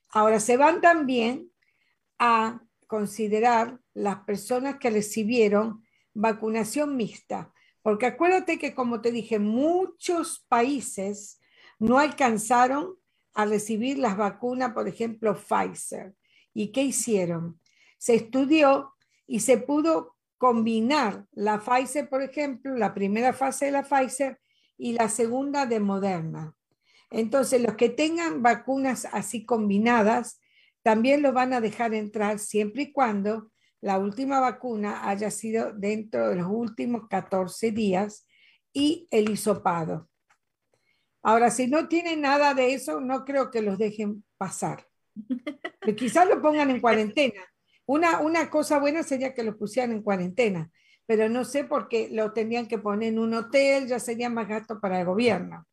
Ahora 0.09 0.39
se 0.39 0.57
van 0.57 0.79
también 0.79 1.51
a 2.17 2.61
considerar 2.87 3.79
las 3.99 4.19
personas 4.19 4.77
que 4.77 4.89
recibieron 4.89 5.83
vacunación 6.13 6.95
mixta, 6.95 7.53
porque 7.81 8.05
acuérdate 8.05 8.57
que 8.57 8.73
como 8.73 9.01
te 9.01 9.11
dije, 9.11 9.39
muchos 9.39 10.45
países 10.47 11.39
no 11.79 11.99
alcanzaron 11.99 12.95
a 13.33 13.45
recibir 13.45 13.97
las 13.97 14.17
vacunas, 14.17 14.73
por 14.73 14.87
ejemplo, 14.87 15.35
Pfizer. 15.35 16.15
¿Y 16.53 16.71
qué 16.71 16.83
hicieron? 16.83 17.59
Se 17.97 18.15
estudió 18.15 18.93
y 19.27 19.41
se 19.41 19.57
pudo 19.57 20.15
combinar 20.37 21.25
la 21.31 21.59
Pfizer, 21.59 22.09
por 22.09 22.21
ejemplo, 22.21 22.75
la 22.75 22.93
primera 22.93 23.33
fase 23.33 23.65
de 23.65 23.71
la 23.71 23.83
Pfizer 23.83 24.39
y 24.77 24.93
la 24.93 25.09
segunda 25.09 25.65
de 25.65 25.79
Moderna. 25.79 26.55
Entonces, 27.11 27.61
los 27.61 27.75
que 27.75 27.89
tengan 27.89 28.41
vacunas 28.41 29.07
así 29.11 29.45
combinadas, 29.45 30.39
también 30.83 31.21
lo 31.21 31.33
van 31.33 31.53
a 31.53 31.61
dejar 31.61 31.93
entrar 31.93 32.39
siempre 32.39 32.83
y 32.83 32.91
cuando 32.93 33.51
la 33.81 33.97
última 33.97 34.39
vacuna 34.39 35.07
haya 35.09 35.31
sido 35.31 35.73
dentro 35.73 36.29
de 36.29 36.35
los 36.35 36.47
últimos 36.49 37.07
14 37.09 37.71
días 37.71 38.27
y 38.73 39.07
el 39.11 39.29
hisopado. 39.29 40.09
Ahora, 41.21 41.51
si 41.51 41.67
no 41.67 41.87
tienen 41.87 42.21
nada 42.21 42.53
de 42.53 42.73
eso, 42.73 43.01
no 43.01 43.25
creo 43.25 43.51
que 43.51 43.61
los 43.61 43.77
dejen 43.77 44.23
pasar. 44.37 44.87
quizás 45.97 46.27
lo 46.27 46.41
pongan 46.41 46.69
en 46.69 46.81
cuarentena. 46.81 47.41
Una, 47.85 48.19
una 48.19 48.49
cosa 48.49 48.79
buena 48.79 49.03
sería 49.03 49.33
que 49.33 49.43
lo 49.43 49.57
pusieran 49.57 49.91
en 49.91 50.03
cuarentena, 50.03 50.71
pero 51.05 51.27
no 51.27 51.43
sé 51.43 51.63
por 51.63 51.87
qué 51.87 52.09
lo 52.11 52.33
tendrían 52.33 52.67
que 52.67 52.77
poner 52.77 53.09
en 53.09 53.19
un 53.19 53.33
hotel, 53.33 53.87
ya 53.87 53.99
sería 53.99 54.29
más 54.29 54.47
gasto 54.47 54.79
para 54.79 54.99
el 54.99 55.05
gobierno. 55.05 55.65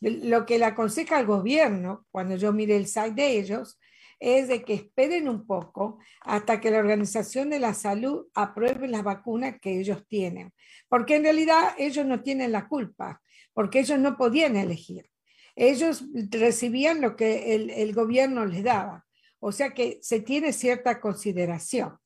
Lo 0.00 0.44
que 0.44 0.58
le 0.58 0.66
aconseja 0.66 1.16
al 1.16 1.26
gobierno, 1.26 2.06
cuando 2.10 2.36
yo 2.36 2.52
mire 2.52 2.76
el 2.76 2.86
site 2.86 3.12
de 3.12 3.38
ellos, 3.38 3.78
es 4.22 4.48
de 4.48 4.62
que 4.62 4.74
esperen 4.74 5.28
un 5.28 5.46
poco 5.46 5.98
hasta 6.20 6.60
que 6.60 6.70
la 6.70 6.78
Organización 6.78 7.50
de 7.50 7.58
la 7.58 7.74
Salud 7.74 8.28
apruebe 8.34 8.88
las 8.88 9.02
vacunas 9.02 9.56
que 9.60 9.78
ellos 9.80 10.06
tienen, 10.08 10.52
porque 10.88 11.16
en 11.16 11.24
realidad 11.24 11.74
ellos 11.76 12.06
no 12.06 12.22
tienen 12.22 12.52
la 12.52 12.68
culpa, 12.68 13.20
porque 13.52 13.80
ellos 13.80 13.98
no 13.98 14.16
podían 14.16 14.56
elegir 14.56 15.12
ellos 15.56 16.04
recibían 16.30 17.00
lo 17.00 17.16
que 17.16 17.54
el, 17.54 17.94
gobierno 17.94 18.46
les 18.46 18.64
daba. 18.64 19.06
O 19.40 19.52
sea 19.52 19.74
que 19.74 19.98
se 20.02 20.20
tiene 20.20 20.52
cierta 20.52 21.00
consideración. 21.00 21.98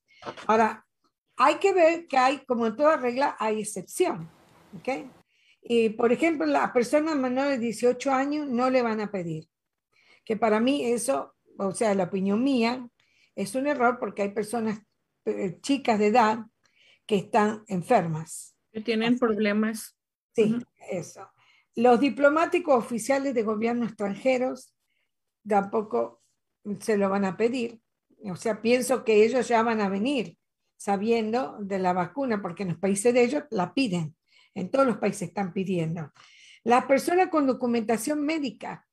Ahora, 0.46 0.86
hay 1.36 1.56
que 1.56 1.72
ver 1.72 2.06
que 2.06 2.16
hay, 2.16 2.38
como 2.46 2.66
en 2.66 2.76
toda 2.76 2.96
regla, 2.96 3.36
hay 3.38 3.60
excepción. 3.60 4.28
¿ok? 4.78 5.06
Y, 5.62 5.90
por 5.90 6.12
ejemplo, 6.12 6.46
la 6.46 6.72
persona 6.72 7.14
menor 7.14 7.48
de 7.48 7.58
18 7.58 8.10
años 8.10 8.48
no 8.48 8.70
le 8.70 8.82
van 8.82 9.00
a 9.00 9.10
pedir. 9.10 9.48
Que 10.24 10.36
para 10.36 10.58
mí 10.58 10.84
eso, 10.84 11.35
o 11.58 11.72
sea, 11.72 11.94
la 11.94 12.04
opinión 12.04 12.42
mía, 12.42 12.88
es 13.34 13.54
un 13.54 13.66
error 13.66 13.98
porque 13.98 14.22
hay 14.22 14.30
personas 14.30 14.80
eh, 15.24 15.58
chicas 15.60 15.98
de 15.98 16.06
edad 16.06 16.46
que 17.06 17.16
están 17.16 17.64
enfermas. 17.68 18.56
Que 18.72 18.80
tienen 18.80 19.18
problemas. 19.18 19.96
Sí, 20.34 20.56
eso. 20.90 21.28
Los 21.74 22.00
diplomáticos 22.00 22.74
oficiales 22.76 23.34
de 23.34 23.42
gobierno 23.42 23.84
extranjeros 23.84 24.74
tampoco 25.46 26.22
se 26.80 26.96
lo 26.96 27.08
van 27.08 27.24
a 27.24 27.36
pedir. 27.36 27.80
O 28.24 28.36
sea, 28.36 28.60
pienso 28.62 29.04
que 29.04 29.24
ellos 29.24 29.48
ya 29.48 29.62
van 29.62 29.80
a 29.80 29.88
venir 29.88 30.38
sabiendo 30.76 31.56
de 31.60 31.78
la 31.78 31.92
vacuna, 31.92 32.42
porque 32.42 32.62
en 32.62 32.70
los 32.70 32.78
países 32.78 33.14
de 33.14 33.24
ellos 33.24 33.44
la 33.50 33.72
piden. 33.74 34.16
En 34.54 34.70
todos 34.70 34.86
los 34.86 34.98
países 34.98 35.28
están 35.28 35.52
pidiendo. 35.52 36.12
Las 36.64 36.86
personas 36.86 37.28
con 37.28 37.46
documentación 37.46 38.22
médica, 38.22 38.85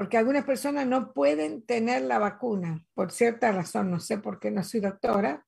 porque 0.00 0.16
algunas 0.16 0.46
personas 0.46 0.86
no 0.86 1.12
pueden 1.12 1.60
tener 1.60 2.00
la 2.00 2.18
vacuna 2.18 2.86
por 2.94 3.12
cierta 3.12 3.52
razón, 3.52 3.90
no 3.90 4.00
sé 4.00 4.16
por 4.16 4.40
qué 4.40 4.50
no 4.50 4.64
soy 4.64 4.80
doctora, 4.80 5.44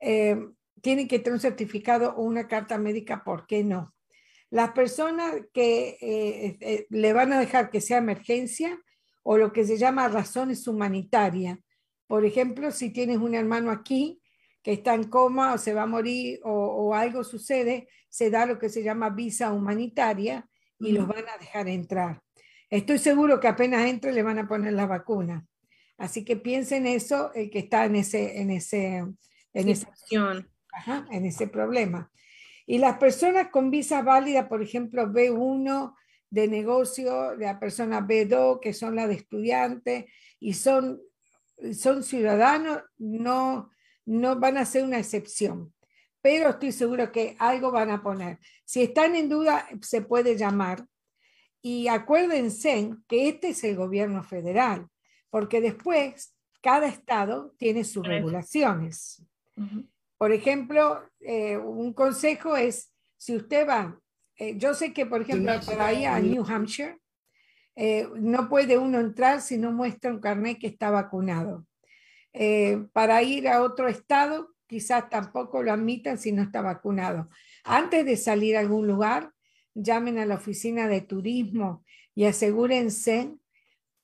eh, 0.00 0.36
tienen 0.82 1.08
que 1.08 1.18
tener 1.18 1.32
un 1.32 1.40
certificado 1.40 2.14
o 2.14 2.22
una 2.22 2.46
carta 2.46 2.76
médica, 2.76 3.24
¿por 3.24 3.46
qué 3.46 3.64
no? 3.64 3.94
Las 4.50 4.72
personas 4.72 5.36
que 5.54 5.96
eh, 6.02 6.58
eh, 6.60 6.86
le 6.90 7.14
van 7.14 7.32
a 7.32 7.40
dejar 7.40 7.70
que 7.70 7.80
sea 7.80 7.96
emergencia 7.96 8.78
o 9.22 9.38
lo 9.38 9.50
que 9.54 9.64
se 9.64 9.78
llama 9.78 10.08
razones 10.08 10.68
humanitarias. 10.68 11.58
Por 12.06 12.26
ejemplo, 12.26 12.72
si 12.72 12.90
tienes 12.90 13.16
un 13.16 13.34
hermano 13.34 13.70
aquí 13.70 14.20
que 14.62 14.74
está 14.74 14.92
en 14.92 15.04
coma 15.04 15.54
o 15.54 15.58
se 15.58 15.72
va 15.72 15.84
a 15.84 15.86
morir 15.86 16.40
o, 16.44 16.94
algo 16.94 17.24
sucede, 17.24 17.88
se 18.10 18.28
da 18.28 18.44
lo 18.44 18.58
que 18.58 18.68
se 18.68 18.82
llama 18.82 19.08
visa 19.08 19.54
humanitaria 19.54 20.46
y 20.78 20.92
los 20.92 21.08
van 21.08 21.26
a 21.30 21.38
dejar 21.38 21.66
entrar. 21.66 22.25
Estoy 22.70 22.98
seguro 22.98 23.40
que 23.40 23.48
apenas 23.48 23.86
entre 23.86 24.12
le 24.12 24.22
van 24.22 24.38
a 24.38 24.48
poner 24.48 24.72
la 24.72 24.86
vacuna. 24.86 25.46
Así 25.98 26.24
que 26.24 26.36
piensen 26.36 26.86
eso, 26.86 27.32
el 27.34 27.50
que 27.50 27.60
está 27.60 27.84
en 27.84 27.96
ese, 27.96 28.40
en 28.40 28.50
ese, 28.50 28.96
en, 29.54 29.68
esa, 29.68 29.88
en 31.10 31.24
ese 31.24 31.46
problema. 31.46 32.10
Y 32.66 32.78
las 32.78 32.98
personas 32.98 33.48
con 33.48 33.70
visa 33.70 34.02
válida, 34.02 34.48
por 34.48 34.62
ejemplo, 34.62 35.06
B1 35.06 35.94
de 36.30 36.48
negocio, 36.48 37.34
la 37.36 37.58
persona 37.60 38.00
B2, 38.00 38.60
que 38.60 38.74
son 38.74 38.96
las 38.96 39.08
de 39.08 39.14
estudiante 39.14 40.08
y 40.40 40.54
son, 40.54 41.00
son 41.72 42.02
ciudadanos, 42.02 42.82
no, 42.98 43.70
no 44.04 44.38
van 44.38 44.58
a 44.58 44.66
ser 44.66 44.84
una 44.84 44.98
excepción. 44.98 45.72
Pero 46.20 46.50
estoy 46.50 46.72
seguro 46.72 47.12
que 47.12 47.36
algo 47.38 47.70
van 47.70 47.90
a 47.90 48.02
poner. 48.02 48.40
Si 48.64 48.82
están 48.82 49.14
en 49.14 49.28
duda, 49.28 49.66
se 49.80 50.02
puede 50.02 50.36
llamar. 50.36 50.84
Y 51.68 51.88
acuérdense 51.88 52.94
que 53.08 53.28
este 53.28 53.48
es 53.48 53.64
el 53.64 53.74
gobierno 53.74 54.22
federal, 54.22 54.86
porque 55.30 55.60
después 55.60 56.32
cada 56.62 56.86
estado 56.86 57.56
tiene 57.58 57.82
sus 57.82 58.06
regulaciones. 58.06 59.26
Por 60.16 60.30
ejemplo, 60.30 61.02
eh, 61.18 61.56
un 61.56 61.92
consejo 61.92 62.56
es, 62.56 62.94
si 63.16 63.34
usted 63.34 63.66
va, 63.68 63.98
eh, 64.36 64.56
yo 64.56 64.74
sé 64.74 64.92
que, 64.92 65.06
por 65.06 65.22
ejemplo, 65.22 65.54
para 65.66 65.92
ir 65.92 66.06
a 66.06 66.20
New 66.20 66.44
Hampshire, 66.46 67.00
eh, 67.74 68.06
no 68.14 68.48
puede 68.48 68.78
uno 68.78 69.00
entrar 69.00 69.40
si 69.40 69.58
no 69.58 69.72
muestra 69.72 70.12
un 70.12 70.20
carnet 70.20 70.60
que 70.60 70.68
está 70.68 70.90
vacunado. 70.90 71.66
para 72.92 73.24
ir 73.24 73.48
a 73.48 73.62
otro 73.62 73.88
estado, 73.88 74.54
quizás 74.68 75.10
tampoco 75.10 75.64
lo 75.64 75.72
admitan 75.72 76.16
si 76.16 76.30
no 76.30 76.42
está 76.42 76.62
vacunado. 76.62 77.28
Antes 77.64 78.04
de 78.06 78.16
salir 78.16 78.56
a 78.56 78.60
algún 78.60 78.86
lugar, 78.86 79.32
llamen 79.76 80.18
a 80.18 80.26
la 80.26 80.36
oficina 80.36 80.88
de 80.88 81.02
turismo 81.02 81.84
y 82.14 82.24
asegúrense 82.24 83.36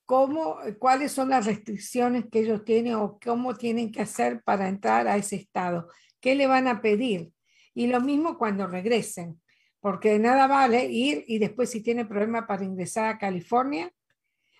cómo, 0.05 0.57
cuáles 0.79 1.11
son 1.11 1.29
las 1.29 1.45
restricciones 1.45 2.25
que 2.31 2.39
ellos 2.39 2.63
tienen 2.63 2.95
o 2.95 3.19
cómo 3.23 3.55
tienen 3.55 3.91
que 3.91 4.01
hacer 4.01 4.43
para 4.43 4.69
entrar 4.69 5.07
a 5.07 5.17
ese 5.17 5.35
estado, 5.35 5.89
qué 6.21 6.35
le 6.35 6.47
van 6.47 6.67
a 6.67 6.81
pedir. 6.81 7.31
Y 7.73 7.87
lo 7.87 8.01
mismo 8.01 8.37
cuando 8.37 8.67
regresen, 8.67 9.41
porque 9.79 10.19
nada 10.19 10.47
vale 10.47 10.85
ir 10.85 11.25
y 11.27 11.39
después 11.39 11.71
si 11.71 11.81
tiene 11.81 12.05
problema 12.05 12.45
para 12.45 12.63
ingresar 12.63 13.05
a 13.05 13.17
California. 13.17 13.91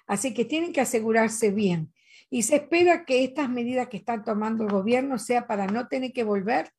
Así 0.07 0.33
que 0.33 0.45
tienen 0.45 0.73
que 0.73 0.81
asegurarse 0.81 1.51
bien. 1.51 1.93
Y 2.29 2.41
se 2.43 2.55
espera 2.55 3.05
que 3.05 3.23
estas 3.23 3.49
medidas 3.49 3.87
que 3.87 3.97
están 3.97 4.23
tomando 4.23 4.63
el 4.63 4.71
gobierno 4.71 5.19
sea 5.19 5.45
para 5.45 5.67
no 5.67 5.87
tener 5.87 6.11
que 6.11 6.23
volver 6.23 6.71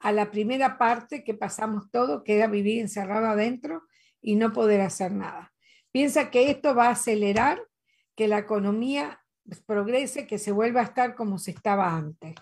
a 0.00 0.12
la 0.12 0.30
primera 0.30 0.78
parte 0.78 1.22
que 1.22 1.34
pasamos 1.34 1.90
todo, 1.90 2.24
que 2.24 2.36
era 2.36 2.46
vivir 2.46 2.80
encerrado 2.80 3.26
adentro 3.26 3.84
y 4.20 4.36
no 4.36 4.52
poder 4.52 4.80
hacer 4.80 5.12
nada. 5.12 5.52
Piensa 5.92 6.30
que 6.30 6.50
esto 6.50 6.74
va 6.74 6.88
a 6.88 6.92
acelerar 6.92 7.62
que 8.16 8.28
la 8.28 8.38
economía 8.38 9.22
progrese, 9.66 10.26
que 10.26 10.38
se 10.38 10.52
vuelva 10.52 10.80
a 10.80 10.84
estar 10.84 11.14
como 11.14 11.38
se 11.38 11.50
estaba 11.50 11.96
antes. 11.96 12.34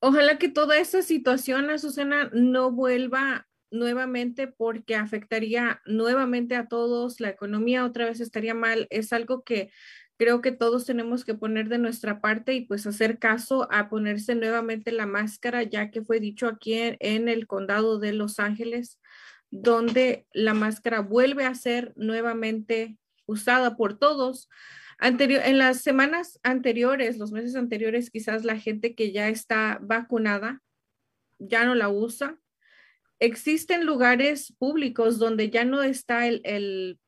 Ojalá 0.00 0.38
que 0.38 0.48
toda 0.48 0.78
esta 0.78 1.02
situación, 1.02 1.70
Azucena, 1.70 2.30
no 2.32 2.70
vuelva 2.70 3.48
nuevamente 3.70 4.46
porque 4.46 4.94
afectaría 4.94 5.82
nuevamente 5.86 6.56
a 6.56 6.68
todos, 6.68 7.20
la 7.20 7.30
economía 7.30 7.84
otra 7.84 8.06
vez 8.06 8.20
estaría 8.20 8.54
mal. 8.54 8.86
Es 8.90 9.12
algo 9.12 9.42
que 9.42 9.70
creo 10.18 10.42
que 10.42 10.50
todos 10.52 10.84
tenemos 10.84 11.24
que 11.24 11.34
poner 11.34 11.68
de 11.68 11.78
nuestra 11.78 12.20
parte 12.20 12.52
y 12.52 12.62
pues 12.62 12.86
hacer 12.86 13.18
caso 13.18 13.68
a 13.70 13.88
ponerse 13.88 14.34
nuevamente 14.34 14.90
la 14.90 15.06
máscara, 15.06 15.62
ya 15.62 15.90
que 15.90 16.02
fue 16.02 16.18
dicho 16.18 16.48
aquí 16.48 16.74
en, 16.74 17.28
el 17.28 17.46
condado 17.46 18.00
de 18.00 18.12
Los 18.12 18.40
Ángeles, 18.40 19.00
donde 19.50 20.26
la 20.32 20.54
máscara 20.54 21.00
vuelve 21.00 21.44
a 21.44 21.54
ser 21.54 21.92
nuevamente 21.96 22.98
usada 23.26 23.76
por 23.76 23.96
todos. 23.96 24.48
Anterior, 24.98 25.40
en 25.44 25.56
las 25.56 25.82
semanas 25.82 26.40
anteriores, 26.42 27.16
los 27.16 27.30
meses 27.30 27.54
anteriores, 27.54 28.10
quizás 28.10 28.44
la 28.44 28.58
gente 28.58 28.96
que 28.96 29.12
ya 29.12 29.28
está 29.28 29.78
vacunada 29.80 30.60
ya 31.38 31.64
no 31.64 31.76
la 31.76 31.88
usa. 31.88 32.36
Existen 33.20 33.86
lugares 33.86 34.52
públicos 34.58 35.20
donde 35.20 35.50
ya 35.50 35.64
no 35.64 35.84
está 35.84 36.26
el, 36.26 36.40
el 36.42 36.98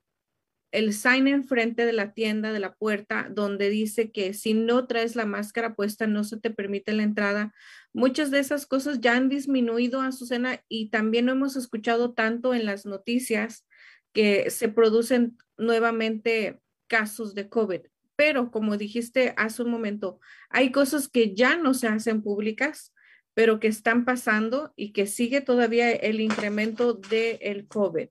el 0.72 0.92
sign 0.92 1.26
enfrente 1.26 1.85
de 1.85 1.92
la 1.92 2.12
tienda, 2.12 2.52
de 2.52 2.61
la 2.61 2.74
puerta, 2.74 3.28
donde 3.30 3.70
dice 3.70 4.12
que 4.12 4.35
si 4.35 4.54
no 4.54 4.87
traes 4.87 5.16
la 5.16 5.26
máscara 5.26 5.74
puesta 5.74 6.06
no 6.06 6.24
se 6.24 6.38
te 6.38 6.50
permite 6.50 6.92
la 6.92 7.02
entrada. 7.02 7.52
Muchas 7.92 8.30
de 8.30 8.38
esas 8.38 8.66
cosas 8.66 9.00
ya 9.00 9.16
han 9.16 9.28
disminuido, 9.28 10.00
Azucena, 10.00 10.62
y 10.68 10.90
también 10.90 11.28
hemos 11.28 11.56
escuchado 11.56 12.12
tanto 12.12 12.54
en 12.54 12.66
las 12.66 12.87
noticias 12.87 13.66
que 14.12 14.50
se 14.50 14.68
producen 14.68 15.38
nuevamente 15.56 16.61
casos 16.87 17.35
de 17.35 17.48
COVID. 17.48 17.80
Pero 18.16 18.50
como 18.50 18.76
dijiste 18.76 19.35
hace 19.37 19.62
un 19.62 19.70
momento, 19.70 20.20
hay 20.50 20.70
cosas 20.72 21.09
que 21.09 21.35
ya 21.35 21.56
no 21.56 21.74
se 21.74 21.88
hacen 21.88 22.22
públicas, 22.22 22.92
pero 23.35 23.61
que 23.61 23.68
están 23.68 24.04
pasando 24.04 24.72
y 24.76 24.92
que 24.92 25.06
sigue 25.06 25.40
todavía 25.40 25.90
el 25.90 26.20
incremento 26.20 26.94
del 26.94 27.38
el 27.40 27.66
COVID. 27.66 28.09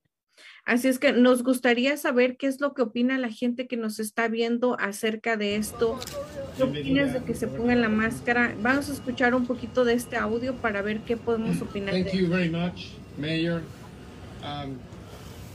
Así 0.65 0.87
es 0.87 0.99
que 0.99 1.13
nos 1.13 1.43
gustaría 1.43 1.97
saber 1.97 2.37
qué 2.37 2.47
es 2.47 2.61
lo 2.61 2.73
que 2.73 2.81
opina 2.81 3.17
la 3.17 3.29
gente 3.29 3.67
que 3.67 3.77
nos 3.77 3.99
está 3.99 4.27
viendo 4.27 4.79
acerca 4.79 5.37
de 5.37 5.55
esto. 5.55 5.99
¿Qué 6.57 6.63
opinas 6.63 7.13
de 7.13 7.23
que 7.23 7.33
se 7.33 7.47
pongan 7.47 7.81
la 7.81 7.89
máscara? 7.89 8.55
Vamos 8.61 8.89
a 8.89 8.93
escuchar 8.93 9.33
un 9.33 9.45
poquito 9.45 9.85
de 9.85 9.93
este 9.93 10.17
audio 10.17 10.55
para 10.55 10.81
ver 10.81 11.01
qué 11.01 11.17
podemos 11.17 11.61
opinar. 11.61 11.93
Thank 11.93 12.13
you 12.13 12.27
very 12.27 12.49
much, 12.49 12.91
Mayor. 13.17 13.61
Um, 14.43 14.79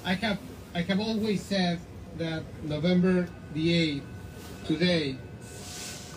I 0.04 0.14
have 0.14 0.38
I 0.74 0.82
have 0.82 1.00
always 1.00 1.40
said 1.40 1.78
that 2.18 2.42
November 2.64 3.28
the 3.54 4.00
8th, 4.00 4.02
today, 4.66 5.16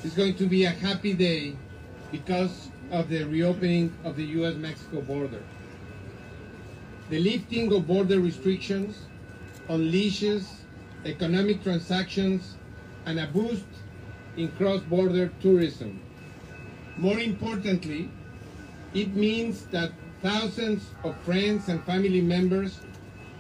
is 0.04 0.13
going 0.15 0.36
to 0.36 0.47
be 0.47 0.65
a 0.65 0.71
happy 0.71 1.13
day 1.13 1.56
because 2.12 2.71
of 2.91 3.10
the 3.10 3.23
reopening 3.26 3.93
of 4.04 4.15
the 4.15 4.23
U.S.-Mexico 4.23 5.06
border. 5.06 5.41
The 7.10 7.20
lifting 7.20 7.72
of 7.74 7.88
border 7.88 8.20
restrictions 8.20 8.93
unleashes 9.70 10.43
economic 11.06 11.63
transactions 11.63 12.56
and 13.06 13.17
a 13.17 13.28
boost 13.28 13.63
in 14.36 14.50
cross-border 14.52 15.32
tourism. 15.41 16.02
More 16.98 17.20
importantly, 17.20 18.10
it 18.93 19.15
means 19.15 19.63
that 19.67 19.91
thousands 20.22 20.82
of 21.06 21.15
friends 21.24 21.70
and 21.70 21.82
family 21.84 22.22
members 22.22 22.82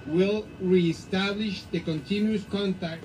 will 0.05 0.47
re-establish 0.61 1.65
the 1.71 1.81
continuous 1.81 2.43
contact 2.45 3.01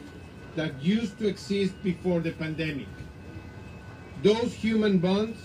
that 0.55 0.81
used 0.81 1.19
to 1.19 1.27
exist 1.27 1.75
before 1.83 2.21
the 2.21 2.33
pandemic. 2.33 2.87
Those 4.23 4.55
human 4.55 4.99
bonds 4.99 5.39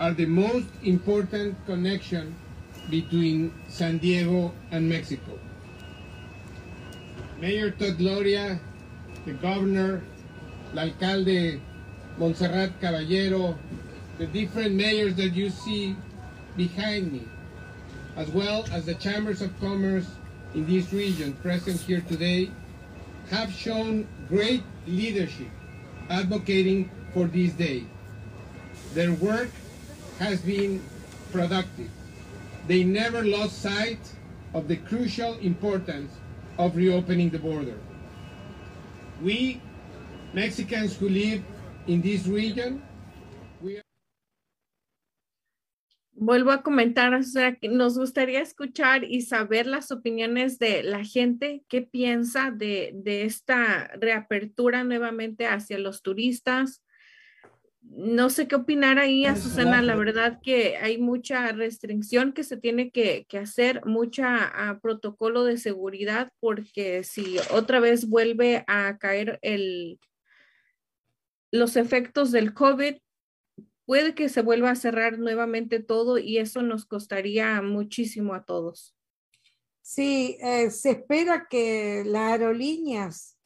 are 0.00 0.12
the 0.12 0.26
most 0.26 0.70
important 0.82 1.54
connection 1.66 2.34
between 2.90 3.52
San 3.68 3.98
Diego 3.98 4.52
and 4.70 4.88
Mexico. 4.88 5.38
Mayor 7.40 7.70
Todd 7.70 7.96
Gloria, 7.96 8.60
the 9.24 9.32
governor, 9.32 10.02
the 10.74 10.80
alcalde 10.80 11.60
Montserrat 12.18 12.80
Caballero, 12.80 13.58
the 14.18 14.26
different 14.26 14.74
mayors 14.74 15.14
that 15.14 15.32
you 15.34 15.48
see 15.48 15.96
behind 16.56 17.12
me, 17.12 17.22
as 18.16 18.28
well 18.28 18.66
as 18.72 18.84
the 18.84 18.94
chambers 18.94 19.40
of 19.40 19.58
commerce 19.60 20.06
in 20.54 20.66
this 20.66 20.92
region 20.92 21.32
present 21.34 21.80
here 21.80 22.02
today, 22.02 22.50
have 23.30 23.52
shown 23.52 24.06
great 24.28 24.62
leadership 24.86 25.48
advocating 26.10 26.90
for 27.14 27.26
this 27.26 27.52
day. 27.52 27.84
Their 28.94 29.12
work 29.12 29.50
has 30.18 30.40
been 30.42 30.82
productive 31.32 31.90
they 32.70 32.84
never 32.84 33.24
lost 33.24 33.62
sight 33.62 33.98
of 34.54 34.68
the 34.68 34.76
crucial 34.76 35.34
importance 35.38 36.12
of 36.56 36.76
reopening 36.76 37.28
the 37.28 37.38
border. 37.38 37.76
We, 39.20 39.60
Mexicans 40.32 40.96
who 40.96 41.08
live 41.08 41.42
in 41.88 42.00
this 42.00 42.28
region, 42.28 42.80
we 43.60 43.82
Vuelvo 46.12 46.52
a 46.52 46.62
comentar, 46.62 47.12
o 47.14 47.22
sea, 47.24 47.56
nos 47.62 47.98
gustaría 47.98 48.40
escuchar 48.40 49.02
y 49.02 49.22
saber 49.22 49.66
las 49.66 49.90
opiniones 49.90 50.58
de 50.60 50.84
la 50.84 51.02
gente, 51.02 51.64
qué 51.66 51.82
piensa 51.82 52.52
de, 52.52 52.92
de 52.94 53.24
esta 53.24 53.90
reapertura 53.98 54.84
nuevamente 54.84 55.46
hacia 55.46 55.78
los 55.78 56.02
turistas, 56.02 56.82
no 57.82 58.30
sé 58.30 58.46
qué 58.46 58.54
opinar 58.54 58.98
ahí, 58.98 59.24
Susana. 59.36 59.82
La 59.82 59.94
verdad 59.94 60.40
que 60.42 60.76
hay 60.76 60.98
mucha 60.98 61.50
restricción 61.52 62.32
que 62.32 62.44
se 62.44 62.56
tiene 62.56 62.90
que, 62.90 63.26
hacer, 63.38 63.84
mucha 63.84 64.44
ah, 64.44 64.78
protocolo 64.80 65.44
de 65.44 65.58
seguridad, 65.58 66.32
porque 66.40 67.04
si 67.04 67.38
otra 67.50 67.80
vez 67.80 68.08
vuelve 68.08 68.64
a 68.66 68.98
caer 68.98 69.38
el, 69.42 69.98
los 71.50 71.76
efectos 71.76 72.30
del 72.30 72.54
COVID, 72.54 72.96
puede 73.86 74.14
que 74.14 74.28
se 74.28 74.42
vuelva 74.42 74.70
a 74.70 74.76
cerrar 74.76 75.18
nuevamente 75.18 75.80
todo 75.80 76.18
y 76.18 76.38
eso 76.38 76.62
nos 76.62 76.86
costaría 76.86 77.60
muchísimo 77.60 78.34
a 78.34 78.44
todos. 78.44 78.94
Sí, 79.82 80.36
eh, 80.40 80.70
se 80.70 80.90
espera 80.90 81.48
que 81.50 82.04
las 82.06 82.32
aerolíneas 82.32 83.39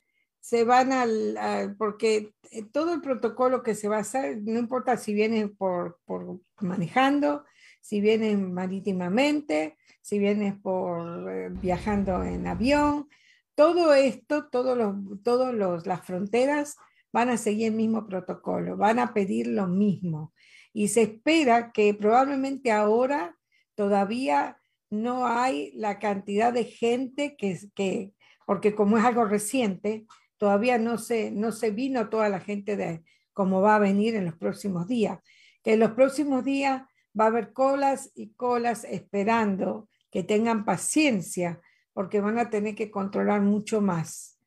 se 0.45 0.65
van 0.65 0.93
al, 0.93 1.75
porque 1.79 2.35
eh, 2.51 2.65
todo 2.71 2.93
el 2.93 3.01
protocolo 3.01 3.63
que 3.63 3.75
se 3.75 3.89
va 3.89 3.97
a 3.97 4.01
hacer, 4.01 4.43
no 4.43 4.59
importa 4.59 4.99
si 4.99 5.15
viene 5.15 5.49
por, 5.49 6.01
por 6.05 6.39
manejando, 6.61 7.47
si 7.81 8.03
viene 8.03 8.37
marítimamente, 8.37 9.79
si 10.03 10.19
viene 10.19 10.53
por 10.53 11.33
eh, 11.33 11.49
viajando 11.49 12.23
en 12.25 12.47
avión, 12.47 13.09
todo 13.55 13.95
esto, 13.95 14.49
todos 14.51 14.77
los, 14.77 14.95
todos 15.23 15.55
los, 15.55 15.87
las 15.87 16.05
fronteras 16.05 16.77
van 17.11 17.31
a 17.31 17.39
seguir 17.39 17.69
el 17.69 17.77
mismo 17.77 18.07
protocolo, 18.07 18.77
van 18.77 18.99
a 18.99 19.15
pedir 19.15 19.47
lo 19.47 19.67
mismo. 19.67 20.35
Y 20.75 20.89
se 20.89 21.05
espera 21.05 21.73
que 21.73 21.95
probablemente 21.95 22.71
ahora 22.71 23.35
todavía 23.75 24.59
no 24.91 25.27
hay 25.27 25.73
la 25.73 25.99
cantidad 25.99 26.53
de 26.53 26.65
gente 26.65 27.35
que, 27.35 27.59
que 27.75 28.13
porque 28.45 28.75
como 28.75 28.99
es 28.99 29.05
algo 29.07 29.25
reciente, 29.25 30.05
todavía 30.37 30.79
no 30.79 30.99
se, 30.99 31.31
no 31.31 31.53
se 31.53 31.71
vino 31.71 32.09
toda 32.09 32.29
la 32.29 32.41
gente 32.41 32.77
de 32.77 33.03
cómo 33.33 33.61
va 33.61 33.77
a 33.77 33.81
venir 33.81 34.15
en 34.15 34.25
los 34.25 34.37
próximos 34.37 34.87
días. 34.87 35.19
Que 35.63 35.75
en 35.75 35.81
los 35.81 35.93
próximos 35.93 36.45
días 36.45 36.83
va 37.19 37.25
a 37.25 37.29
haber 37.29 37.53
colas 37.53 38.11
y 38.15 38.33
colas 38.35 38.85
esperando 38.85 39.89
que 40.11 40.23
tengan 40.23 40.65
paciencia 40.65 41.61
porque 41.93 42.21
van 42.21 42.39
a 42.39 42.51
tener 42.51 42.75
que 42.75 42.91
controlar 42.91 43.41
mucho 43.41 43.81
más. 43.81 44.39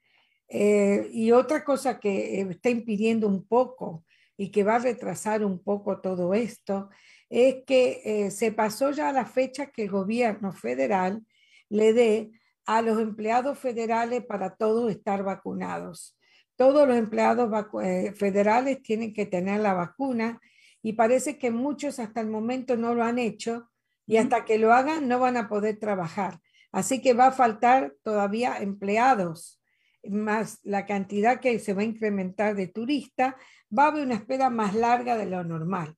Eh, 0.50 1.10
y 1.12 1.32
otra 1.32 1.64
cosa 1.64 2.00
que 2.00 2.40
eh, 2.40 2.48
está 2.50 2.70
impidiendo 2.70 3.28
un 3.28 3.46
poco 3.46 4.06
y 4.38 4.50
que 4.50 4.64
va 4.64 4.76
a 4.76 4.80
retrasar 4.80 5.44
un 5.44 5.62
poco 5.62 6.00
todo 6.00 6.34
esto 6.34 6.90
es 7.30 7.64
que 7.66 8.02
eh, 8.06 8.32
se 8.32 8.52
pasó 8.52 8.92
ya 8.92 9.12
la 9.12 9.26
fecha 9.26 9.72
que 9.72 9.84
el 9.84 9.90
gobierno 9.90 10.54
federal 10.54 11.26
le 11.70 11.92
dé 11.92 12.32
a 12.68 12.82
los 12.82 13.00
empleados 13.00 13.58
federales 13.58 14.24
para 14.26 14.56
todos 14.56 14.92
estar 14.92 15.24
vacunados, 15.24 16.18
todos 16.58 16.88
los 16.88 16.98
empleados 16.98 17.50
eh, 17.82 18.12
federales 18.14 18.84
tienen 18.84 19.14
que 19.14 19.26
tener 19.26 19.62
la 19.62 19.74
vacuna 19.74 20.40
y 20.82 20.94
parece 20.94 21.38
que 21.38 21.50
muchos 21.50 21.98
hasta 22.00 22.20
el 22.20 22.28
momento 22.28 22.76
no 22.76 22.94
lo 22.94 23.04
han 23.04 23.20
hecho 23.20 23.70
y 24.06 24.18
hasta 24.18 24.44
que 24.44 24.58
lo 24.58 24.74
hagan 24.74 25.08
no 25.08 25.20
van 25.20 25.38
a 25.38 25.48
poder 25.48 25.80
trabajar. 25.80 26.40
Así 26.72 27.02
que 27.02 27.14
va 27.14 27.28
a 27.28 27.32
faltar 27.32 27.96
todavía 28.04 28.58
empleados, 28.58 29.62
más 30.04 30.60
la 30.64 30.86
cantidad 30.86 31.40
que 31.40 31.60
se 31.60 31.74
va 31.74 31.82
a 31.82 31.86
incrementar 31.86 32.56
de 32.56 32.68
turistas, 32.68 33.36
va 33.76 33.86
a 33.86 33.88
haber 33.88 34.06
una 34.06 34.16
espera 34.16 34.50
más 34.50 34.76
larga 34.76 35.16
de 35.16 35.26
lo 35.26 35.44
normal. 35.44 35.96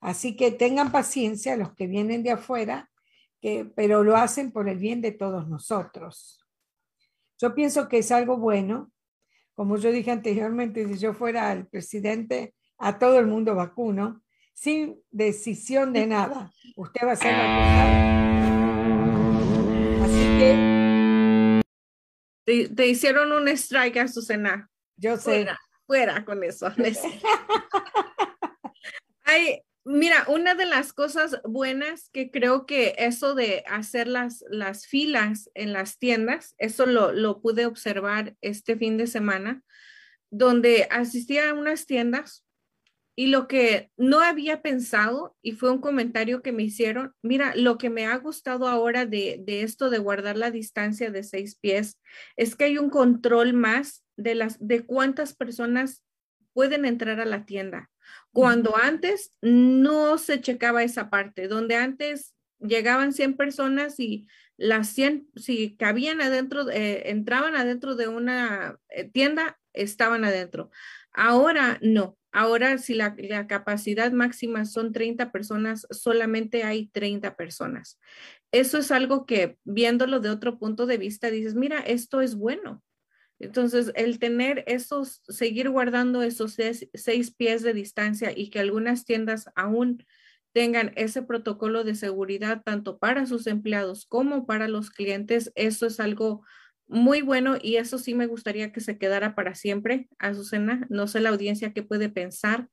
Así 0.00 0.36
que 0.36 0.50
tengan 0.50 0.92
paciencia 0.92 1.56
los 1.56 1.74
que 1.74 1.86
vienen 1.86 2.22
de 2.22 2.32
afuera, 2.32 2.89
que, 3.40 3.64
pero 3.74 4.04
lo 4.04 4.16
hacen 4.16 4.52
por 4.52 4.68
el 4.68 4.78
bien 4.78 5.00
de 5.00 5.12
todos 5.12 5.48
nosotros. 5.48 6.46
Yo 7.38 7.54
pienso 7.54 7.88
que 7.88 7.98
es 7.98 8.12
algo 8.12 8.36
bueno. 8.36 8.92
Como 9.54 9.76
yo 9.76 9.90
dije 9.90 10.10
anteriormente, 10.10 10.86
si 10.86 10.98
yo 10.98 11.14
fuera 11.14 11.52
el 11.52 11.66
presidente, 11.66 12.54
a 12.78 12.98
todo 12.98 13.18
el 13.18 13.26
mundo 13.26 13.54
vacuno, 13.54 14.22
sin 14.54 15.02
decisión 15.10 15.92
de 15.92 16.06
nada. 16.06 16.50
Usted 16.76 17.06
va 17.06 17.12
a 17.12 17.16
ser 17.16 17.34
vacunado. 17.34 18.10
Así 20.04 20.38
que... 20.38 21.60
Te, 22.44 22.68
te 22.68 22.86
hicieron 22.86 23.32
un 23.32 23.48
strike, 23.48 23.98
Azucena. 23.98 24.70
Yo 24.96 25.16
sé. 25.16 25.22
Fuera, 25.22 25.58
fuera 25.86 26.24
con 26.24 26.44
eso. 26.44 26.68
Hay, 29.24 29.62
Mira, 29.84 30.24
una 30.28 30.54
de 30.54 30.66
las 30.66 30.92
cosas 30.92 31.40
buenas 31.42 32.10
que 32.10 32.30
creo 32.30 32.66
que 32.66 32.94
eso 32.98 33.34
de 33.34 33.64
hacer 33.66 34.08
las, 34.08 34.44
las 34.50 34.86
filas 34.86 35.50
en 35.54 35.72
las 35.72 35.98
tiendas, 35.98 36.54
eso 36.58 36.84
lo, 36.84 37.12
lo 37.12 37.40
pude 37.40 37.64
observar 37.64 38.36
este 38.42 38.76
fin 38.76 38.98
de 38.98 39.06
semana, 39.06 39.62
donde 40.30 40.86
asistí 40.90 41.38
a 41.38 41.54
unas 41.54 41.86
tiendas 41.86 42.44
y 43.16 43.26
lo 43.26 43.48
que 43.48 43.90
no 43.96 44.20
había 44.20 44.62
pensado, 44.62 45.36
y 45.42 45.52
fue 45.52 45.70
un 45.70 45.80
comentario 45.80 46.42
que 46.42 46.52
me 46.52 46.62
hicieron, 46.62 47.14
mira, 47.22 47.54
lo 47.54 47.76
que 47.76 47.90
me 47.90 48.06
ha 48.06 48.16
gustado 48.16 48.68
ahora 48.68 49.04
de, 49.04 49.42
de 49.44 49.62
esto 49.62 49.90
de 49.90 49.98
guardar 49.98 50.36
la 50.38 50.50
distancia 50.50 51.10
de 51.10 51.22
seis 51.22 51.56
pies 51.56 51.98
es 52.36 52.54
que 52.54 52.64
hay 52.64 52.78
un 52.78 52.88
control 52.88 53.52
más 53.52 54.04
de, 54.16 54.34
las, 54.34 54.56
de 54.66 54.86
cuántas 54.86 55.34
personas 55.34 56.02
pueden 56.52 56.84
entrar 56.84 57.20
a 57.20 57.26
la 57.26 57.44
tienda. 57.44 57.90
Cuando 58.32 58.76
antes 58.76 59.36
no 59.42 60.18
se 60.18 60.40
checaba 60.40 60.82
esa 60.82 61.10
parte, 61.10 61.48
donde 61.48 61.76
antes 61.76 62.34
llegaban 62.58 63.12
100 63.12 63.36
personas 63.36 63.98
y 63.98 64.28
las 64.56 64.88
100, 64.88 65.28
si 65.36 65.76
cabían 65.76 66.20
adentro, 66.20 66.68
eh, 66.70 67.10
entraban 67.10 67.56
adentro 67.56 67.96
de 67.96 68.08
una 68.08 68.78
eh, 68.90 69.10
tienda, 69.10 69.58
estaban 69.72 70.24
adentro. 70.24 70.70
Ahora 71.12 71.78
no. 71.82 72.16
Ahora, 72.32 72.78
si 72.78 72.94
la, 72.94 73.16
la, 73.18 73.48
capacidad 73.48 74.12
máxima 74.12 74.64
son 74.64 74.92
30 74.92 75.32
personas, 75.32 75.86
solamente 75.90 76.62
hay 76.62 76.86
30 76.88 77.34
personas. 77.34 77.98
Eso 78.52 78.78
es 78.78 78.92
algo 78.92 79.26
que 79.26 79.58
viéndolo 79.64 80.20
de 80.20 80.30
otro 80.30 80.58
punto 80.58 80.86
de 80.86 80.98
vista, 80.98 81.30
dices, 81.30 81.54
mira, 81.56 81.80
esto 81.80 82.20
es 82.20 82.36
bueno. 82.36 82.82
Entonces, 83.40 83.90
el 83.96 84.18
tener 84.18 84.64
esos, 84.66 85.22
seguir 85.26 85.70
guardando 85.70 86.22
esos 86.22 86.56
seis, 86.92 87.30
pies 87.32 87.62
de 87.62 87.72
distancia 87.72 88.32
y 88.36 88.50
que 88.50 88.60
algunas 88.60 89.06
tiendas 89.06 89.46
aún 89.56 90.04
tengan 90.52 90.92
ese 90.96 91.22
protocolo 91.22 91.82
de 91.82 91.94
seguridad 91.94 92.62
tanto 92.62 92.98
para 92.98 93.24
sus 93.24 93.46
empleados 93.46 94.04
como 94.04 94.46
para 94.46 94.68
los 94.68 94.90
clientes, 94.90 95.52
eso 95.54 95.86
es 95.86 96.00
algo 96.00 96.44
muy 96.86 97.22
bueno 97.22 97.56
y 97.60 97.76
eso 97.76 97.98
sí 97.98 98.14
me 98.14 98.26
gustaría 98.26 98.72
que 98.72 98.80
se 98.80 98.98
quedara 98.98 99.34
para 99.34 99.54
siempre, 99.54 100.08
Azucena. 100.18 100.86
No 100.90 101.06
sé 101.06 101.20
la 101.20 101.30
audiencia 101.30 101.72
qué 101.72 101.82
puede 101.82 102.10
pensar, 102.10 102.68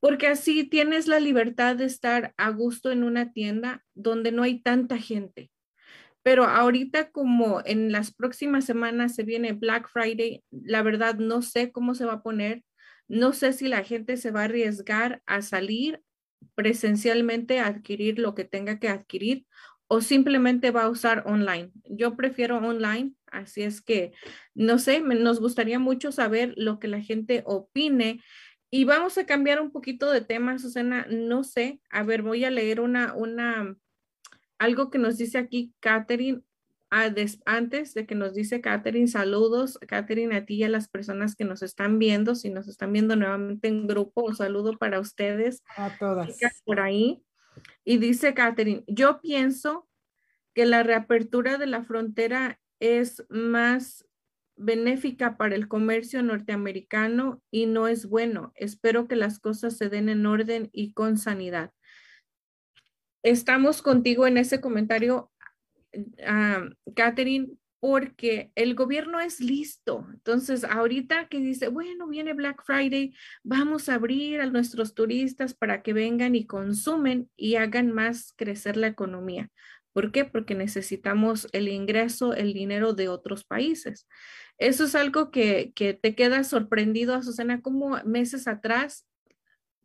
porque 0.00 0.26
así 0.26 0.64
tienes 0.64 1.06
la 1.06 1.20
libertad 1.20 1.76
de 1.76 1.84
estar 1.84 2.34
a 2.36 2.50
gusto 2.50 2.90
en 2.90 3.04
una 3.04 3.32
tienda 3.32 3.84
donde 3.94 4.32
no 4.32 4.42
hay 4.42 4.60
tanta 4.60 4.98
gente. 4.98 5.50
Pero 6.22 6.44
ahorita 6.44 7.10
como 7.10 7.62
en 7.64 7.92
las 7.92 8.12
próximas 8.12 8.64
semanas 8.64 9.14
se 9.14 9.22
viene 9.22 9.52
Black 9.52 9.88
Friday, 9.88 10.44
la 10.50 10.82
verdad 10.82 11.16
no 11.16 11.42
sé 11.42 11.72
cómo 11.72 11.94
se 11.94 12.04
va 12.04 12.14
a 12.14 12.22
poner. 12.22 12.62
No 13.08 13.32
sé 13.32 13.52
si 13.52 13.68
la 13.68 13.82
gente 13.82 14.16
se 14.16 14.30
va 14.30 14.42
a 14.42 14.44
arriesgar 14.44 15.22
a 15.26 15.42
salir 15.42 16.02
presencialmente 16.54 17.58
a 17.58 17.66
adquirir 17.66 18.18
lo 18.18 18.34
que 18.34 18.44
tenga 18.44 18.78
que 18.78 18.88
adquirir 18.88 19.46
o 19.92 20.00
simplemente 20.00 20.70
va 20.70 20.84
a 20.84 20.88
usar 20.88 21.24
online. 21.26 21.72
Yo 21.84 22.16
prefiero 22.16 22.58
online, 22.58 23.12
así 23.26 23.62
es 23.62 23.80
que 23.82 24.12
no 24.54 24.78
sé, 24.78 25.00
nos 25.00 25.40
gustaría 25.40 25.80
mucho 25.80 26.12
saber 26.12 26.54
lo 26.56 26.78
que 26.78 26.86
la 26.86 27.00
gente 27.00 27.42
opine. 27.44 28.22
Y 28.70 28.84
vamos 28.84 29.18
a 29.18 29.26
cambiar 29.26 29.60
un 29.60 29.72
poquito 29.72 30.08
de 30.12 30.20
tema, 30.20 30.60
Susana. 30.60 31.06
No 31.10 31.42
sé, 31.42 31.80
a 31.90 32.04
ver, 32.04 32.22
voy 32.22 32.44
a 32.44 32.50
leer 32.50 32.80
una, 32.80 33.14
una 33.14 33.74
algo 34.60 34.90
que 34.90 34.98
nos 34.98 35.16
dice 35.16 35.38
aquí 35.38 35.72
Catherine, 35.80 36.42
ah, 36.90 37.12
antes 37.46 37.94
de 37.94 38.06
que 38.06 38.14
nos 38.14 38.34
dice 38.34 38.60
Catherine, 38.60 39.08
saludos, 39.08 39.78
Catherine, 39.88 40.36
a 40.36 40.44
ti 40.44 40.56
y 40.56 40.64
a 40.64 40.68
las 40.68 40.86
personas 40.86 41.34
que 41.34 41.44
nos 41.44 41.62
están 41.62 41.98
viendo, 41.98 42.34
si 42.34 42.50
nos 42.50 42.68
están 42.68 42.92
viendo 42.92 43.16
nuevamente 43.16 43.68
en 43.68 43.86
grupo, 43.86 44.22
un 44.26 44.36
saludo 44.36 44.76
para 44.76 45.00
ustedes. 45.00 45.62
A 45.76 45.96
todas. 45.98 46.36
Por 46.64 46.78
ahí. 46.78 47.24
Y 47.84 47.96
dice 47.96 48.34
Catherine, 48.34 48.84
yo 48.86 49.20
pienso 49.22 49.88
que 50.54 50.66
la 50.66 50.82
reapertura 50.82 51.56
de 51.56 51.66
la 51.66 51.82
frontera 51.82 52.60
es 52.80 53.24
más 53.30 54.06
benéfica 54.56 55.38
para 55.38 55.54
el 55.54 55.68
comercio 55.68 56.22
norteamericano 56.22 57.42
y 57.50 57.64
no 57.64 57.88
es 57.88 58.06
bueno. 58.06 58.52
Espero 58.56 59.08
que 59.08 59.16
las 59.16 59.38
cosas 59.40 59.78
se 59.78 59.88
den 59.88 60.10
en 60.10 60.26
orden 60.26 60.68
y 60.70 60.92
con 60.92 61.16
sanidad 61.16 61.72
estamos 63.22 63.82
contigo 63.82 64.26
en 64.26 64.36
ese 64.36 64.60
comentario, 64.60 65.30
Catherine, 66.94 67.48
porque 67.80 68.52
el 68.54 68.74
gobierno 68.74 69.20
es 69.20 69.40
listo. 69.40 70.06
Entonces, 70.12 70.64
ahorita 70.64 71.28
que 71.28 71.40
dice, 71.40 71.68
bueno, 71.68 72.06
viene 72.08 72.34
Black 72.34 72.62
Friday, 72.64 73.14
vamos 73.42 73.88
a 73.88 73.94
abrir 73.94 74.40
a 74.40 74.46
nuestros 74.46 74.94
turistas 74.94 75.54
para 75.54 75.82
que 75.82 75.94
vengan 75.94 76.34
y 76.34 76.46
consumen 76.46 77.30
y 77.36 77.56
hagan 77.56 77.90
más 77.90 78.34
crecer 78.36 78.76
la 78.76 78.88
economía. 78.88 79.50
¿Por 79.92 80.12
qué? 80.12 80.24
Porque 80.24 80.54
necesitamos 80.54 81.48
el 81.52 81.68
ingreso, 81.68 82.34
el 82.34 82.52
dinero 82.52 82.92
de 82.92 83.08
otros 83.08 83.44
países. 83.44 84.06
Eso 84.58 84.84
es 84.84 84.94
algo 84.94 85.30
que, 85.30 85.72
que 85.74 85.94
te 85.94 86.14
queda 86.14 86.44
sorprendido, 86.44 87.14
Azucena, 87.14 87.62
como 87.62 87.98
meses 88.04 88.46
atrás 88.46 89.06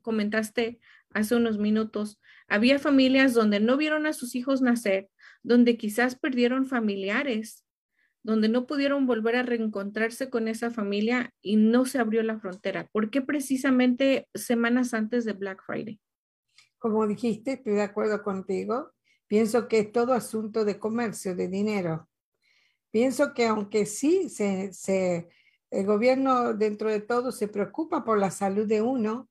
comentaste 0.06 0.80
hace 1.16 1.36
unos 1.36 1.58
minutos, 1.58 2.20
había 2.48 2.78
familias 2.78 3.34
donde 3.34 3.60
no 3.60 3.78
vieron 3.78 4.06
a 4.06 4.14
sus 4.14 4.36
hijos 4.36 4.62
nacer, 4.62 5.10
donde 5.44 5.78
quizás 5.78 6.16
perdieron 6.16 6.66
familiares, 6.66 7.66
donde 8.22 8.50
no 8.50 8.68
pudieron 8.68 9.08
volver 9.08 9.38
a 9.38 9.44
reencontrarse 9.44 10.30
con 10.30 10.48
esa 10.50 10.72
familia 10.72 11.34
y 11.42 11.56
no 11.56 11.86
se 11.86 12.00
abrió 12.00 12.22
la 12.22 12.38
frontera. 12.38 12.90
¿Por 12.92 13.10
qué 13.10 13.22
precisamente 13.22 14.28
semanas 14.34 14.94
antes 14.94 15.24
de 15.24 15.34
Black 15.34 15.64
Friday? 15.66 16.02
Como 16.78 17.08
dijiste, 17.08 17.54
estoy 17.54 17.74
de 17.74 17.84
acuerdo 17.84 18.22
contigo. 18.22 18.92
Pienso 19.28 19.70
que 19.70 19.80
es 19.80 19.92
todo 19.92 20.14
asunto 20.14 20.66
de 20.66 20.80
comercio, 20.80 21.34
de 21.34 21.48
dinero. 21.48 22.10
Pienso 22.92 23.34
que 23.34 23.46
aunque 23.46 23.86
sí 23.86 24.30
se, 24.30 25.30
el 25.72 25.86
gobierno 25.86 26.54
dentro 26.54 26.90
de 26.90 27.00
todo 27.00 27.32
se 27.32 27.48
preocupa 27.48 28.04
por 28.04 28.20
la 28.20 28.32
salud 28.32 28.68
de 28.68 28.82
uno, 28.82 29.30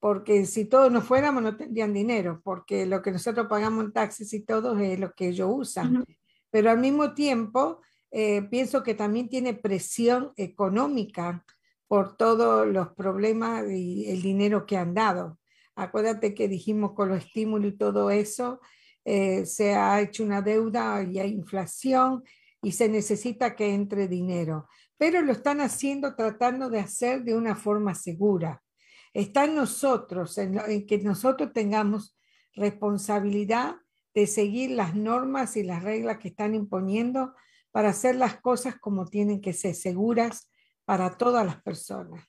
porque 0.00 0.46
si 0.46 0.64
todos 0.64 0.90
nos 0.90 1.04
fuéramos 1.04 1.42
no 1.42 1.56
tendrían 1.56 1.92
dinero, 1.92 2.40
porque 2.42 2.86
lo 2.86 3.02
que 3.02 3.12
nosotros 3.12 3.46
pagamos 3.48 3.84
en 3.84 3.92
taxis 3.92 4.32
y 4.32 4.40
todo 4.40 4.76
es 4.78 4.98
lo 4.98 5.12
que 5.12 5.28
ellos 5.28 5.50
usan. 5.52 6.04
Pero 6.50 6.70
al 6.70 6.78
mismo 6.78 7.12
tiempo, 7.12 7.82
eh, 8.10 8.42
pienso 8.50 8.82
que 8.82 8.94
también 8.94 9.28
tiene 9.28 9.52
presión 9.52 10.32
económica 10.36 11.44
por 11.86 12.16
todos 12.16 12.66
los 12.66 12.88
problemas 12.94 13.70
y 13.70 14.08
el 14.08 14.22
dinero 14.22 14.64
que 14.64 14.78
han 14.78 14.94
dado. 14.94 15.38
Acuérdate 15.76 16.34
que 16.34 16.48
dijimos 16.48 16.92
con 16.94 17.10
los 17.10 17.18
estímulos 17.18 17.74
y 17.74 17.76
todo 17.76 18.10
eso, 18.10 18.60
eh, 19.04 19.44
se 19.44 19.74
ha 19.74 20.00
hecho 20.00 20.24
una 20.24 20.40
deuda 20.40 21.02
y 21.02 21.18
hay 21.18 21.30
inflación 21.30 22.24
y 22.62 22.72
se 22.72 22.88
necesita 22.88 23.54
que 23.54 23.74
entre 23.74 24.08
dinero. 24.08 24.66
Pero 24.96 25.20
lo 25.20 25.32
están 25.32 25.60
haciendo 25.60 26.14
tratando 26.14 26.70
de 26.70 26.80
hacer 26.80 27.22
de 27.22 27.34
una 27.34 27.54
forma 27.54 27.94
segura 27.94 28.62
Está 29.12 29.44
en 29.44 29.56
nosotros, 29.56 30.38
en, 30.38 30.86
que 30.86 30.98
nosotros 30.98 31.52
tengamos 31.52 32.16
responsabilidad 32.54 33.76
de 34.14 34.26
seguir 34.26 34.70
las 34.70 34.94
normas 34.94 35.56
y 35.56 35.62
las 35.62 35.82
reglas 35.82 36.18
que 36.18 36.28
están 36.28 36.54
imponiendo 36.54 37.34
para 37.70 37.90
hacer 37.90 38.16
las 38.16 38.40
cosas 38.40 38.76
como 38.78 39.06
tienen 39.06 39.40
que 39.40 39.52
ser 39.52 39.74
seguras 39.74 40.50
para 40.84 41.16
todas 41.16 41.46
las 41.46 41.62
personas. 41.62 42.24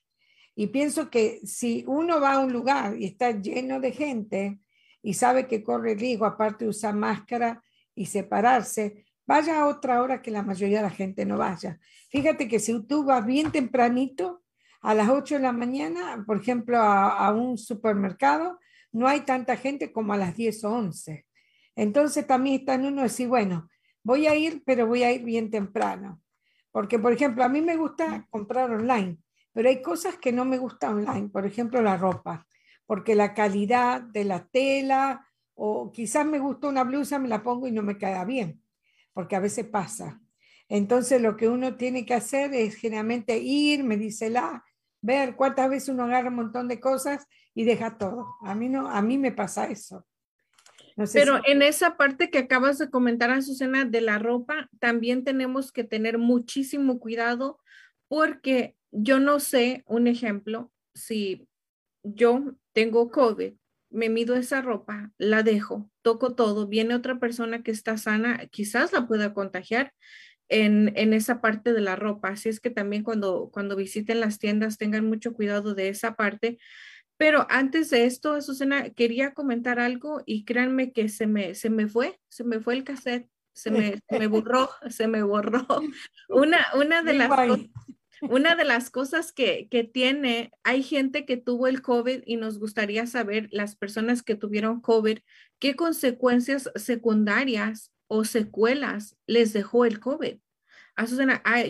Y 0.54 0.68
pienso 0.68 1.10
que 1.10 1.40
si 1.44 1.84
uno 1.86 2.20
va 2.20 2.34
a 2.34 2.38
un 2.40 2.52
lugar 2.52 2.96
y 2.96 3.06
está 3.06 3.30
lleno 3.30 3.80
de 3.80 3.92
gente 3.92 4.60
y 5.02 5.14
sabe 5.14 5.48
que 5.48 5.62
corre 5.62 5.94
riesgo, 5.94 6.26
aparte 6.26 6.64
de 6.64 6.70
usar 6.70 6.94
máscara 6.94 7.62
y 7.94 8.06
separarse, 8.06 9.06
vaya 9.26 9.60
a 9.60 9.66
otra 9.66 10.02
hora 10.02 10.22
que 10.22 10.30
la 10.30 10.42
mayoría 10.42 10.78
de 10.78 10.84
la 10.84 10.90
gente 10.90 11.24
no 11.24 11.38
vaya. 11.38 11.80
Fíjate 12.10 12.48
que 12.48 12.60
si 12.60 12.80
tú 12.82 13.04
vas 13.04 13.24
bien 13.24 13.50
tempranito, 13.50 14.41
A 14.82 14.94
las 14.94 15.08
8 15.08 15.36
de 15.36 15.42
la 15.42 15.52
mañana, 15.52 16.24
por 16.26 16.38
ejemplo, 16.38 16.76
a, 16.78 17.32
un 17.32 17.56
supermercado, 17.56 18.58
no 18.90 19.06
hay 19.06 19.20
tanta 19.20 19.56
gente 19.56 19.92
como 19.92 20.12
a 20.12 20.16
las 20.16 20.36
10 20.36 20.64
o 20.64 20.72
11. 20.72 21.24
Entonces 21.76 22.26
también 22.26 22.60
está 22.60 22.74
en 22.74 22.86
uno 22.86 23.02
decir, 23.02 23.28
bueno, 23.28 23.68
voy 24.02 24.26
a 24.26 24.34
ir, 24.34 24.62
pero 24.66 24.88
voy 24.88 25.04
a 25.04 25.12
ir 25.12 25.22
bien 25.22 25.50
temprano. 25.50 26.20
Porque, 26.72 26.98
por 26.98 27.12
ejemplo, 27.12 27.44
a 27.44 27.48
mí 27.48 27.60
me 27.60 27.76
gusta 27.76 28.26
comprar 28.28 28.72
online, 28.72 29.18
pero 29.52 29.68
hay 29.68 29.80
cosas 29.80 30.16
que 30.16 30.32
no 30.32 30.44
me 30.44 30.58
gustan 30.58 30.94
online, 30.94 31.28
por 31.28 31.46
ejemplo, 31.46 31.80
la 31.80 31.96
ropa, 31.96 32.44
porque 32.84 33.14
la 33.14 33.34
calidad 33.34 34.00
de 34.00 34.24
la 34.24 34.48
tela, 34.48 35.28
o 35.54 35.92
quizás 35.92 36.26
me 36.26 36.40
gusta 36.40 36.66
una 36.66 36.82
blusa, 36.82 37.20
me 37.20 37.28
la 37.28 37.44
pongo 37.44 37.68
y 37.68 37.72
no 37.72 37.82
me 37.82 37.98
queda 37.98 38.24
bien, 38.24 38.60
porque 39.12 39.36
a 39.36 39.40
veces 39.40 39.64
pasa. 39.66 40.20
Entonces 40.68 41.22
lo 41.22 41.36
que 41.36 41.48
uno 41.48 41.76
tiene 41.76 42.04
que 42.04 42.14
hacer 42.14 42.52
es 42.52 42.74
generalmente 42.74 43.38
ir, 43.38 43.84
me 43.84 43.96
dice 43.96 44.30
la, 44.30 44.64
ver 45.02 45.36
cuántas 45.36 45.68
veces 45.68 45.90
uno 45.90 46.04
agarra 46.04 46.28
un 46.28 46.36
montón 46.36 46.68
de 46.68 46.80
cosas 46.80 47.26
y 47.54 47.64
deja 47.64 47.98
todo. 47.98 48.26
A 48.42 48.54
mí 48.54 48.68
no, 48.68 48.88
a 48.88 49.02
mí 49.02 49.18
me 49.18 49.32
pasa 49.32 49.66
eso. 49.66 50.06
Pero 51.12 51.40
en 51.46 51.62
esa 51.62 51.96
parte 51.96 52.30
que 52.30 52.38
acabas 52.38 52.78
de 52.78 52.90
comentar, 52.90 53.30
Azucena, 53.30 53.84
de 53.84 54.00
la 54.00 54.18
ropa, 54.18 54.68
también 54.78 55.24
tenemos 55.24 55.72
que 55.72 55.84
tener 55.84 56.18
muchísimo 56.18 56.98
cuidado 56.98 57.58
porque 58.08 58.76
yo 58.90 59.18
no 59.18 59.40
sé, 59.40 59.84
un 59.86 60.06
ejemplo, 60.06 60.70
si 60.94 61.48
yo 62.02 62.54
tengo 62.72 63.10
COVID, 63.10 63.54
me 63.90 64.08
mido 64.08 64.34
esa 64.36 64.60
ropa, 64.60 65.12
la 65.18 65.42
dejo, 65.42 65.90
toco 66.02 66.34
todo, 66.34 66.66
viene 66.66 66.94
otra 66.94 67.18
persona 67.18 67.62
que 67.62 67.70
está 67.70 67.96
sana, 67.96 68.46
quizás 68.46 68.92
la 68.92 69.06
pueda 69.06 69.34
contagiar 69.34 69.94
en, 70.52 70.92
en, 70.96 71.12
esa 71.12 71.40
parte 71.40 71.72
de 71.72 71.80
la 71.80 71.96
ropa. 71.96 72.28
Así 72.28 72.48
es 72.48 72.60
que 72.60 72.70
también 72.70 73.02
cuando, 73.02 73.50
cuando 73.52 73.74
visiten 73.74 74.20
las 74.20 74.38
tiendas 74.38 74.78
tengan 74.78 75.06
mucho 75.06 75.32
cuidado 75.32 75.74
de 75.74 75.88
esa 75.88 76.14
parte. 76.14 76.58
Pero 77.16 77.46
antes 77.50 77.90
de 77.90 78.04
esto, 78.04 78.34
Azucena, 78.34 78.90
quería 78.90 79.32
comentar 79.32 79.78
algo 79.78 80.22
y 80.26 80.44
créanme 80.44 80.92
que 80.92 81.08
se 81.08 81.26
me, 81.26 81.54
se 81.54 81.70
me 81.70 81.88
fue, 81.88 82.18
se 82.28 82.44
me 82.44 82.60
fue 82.60 82.74
el 82.74 82.84
cassette, 82.84 83.28
se 83.54 83.70
me, 83.70 83.98
se 84.08 84.18
me 84.18 84.26
borró, 84.26 84.70
se 84.90 85.08
me 85.08 85.22
borró. 85.22 85.66
Una, 86.28 86.66
una 86.74 87.02
de 87.02 87.14
las 87.14 87.30
una 88.22 88.54
de 88.54 88.64
las 88.64 88.90
cosas 88.90 89.32
que, 89.32 89.66
que, 89.68 89.82
tiene, 89.82 90.52
hay 90.62 90.84
gente 90.84 91.26
que 91.26 91.36
tuvo 91.36 91.66
el 91.66 91.82
COVID 91.82 92.22
y 92.24 92.36
nos 92.36 92.60
gustaría 92.60 93.04
saber, 93.08 93.48
las 93.50 93.74
personas 93.74 94.22
que 94.22 94.36
tuvieron 94.36 94.80
COVID, 94.80 95.18
qué 95.58 95.74
consecuencias 95.74 96.70
secundarias 96.76 97.92
o 98.06 98.24
secuelas 98.24 99.16
les 99.26 99.52
dejó 99.52 99.86
el 99.86 99.98
COVID. 99.98 100.36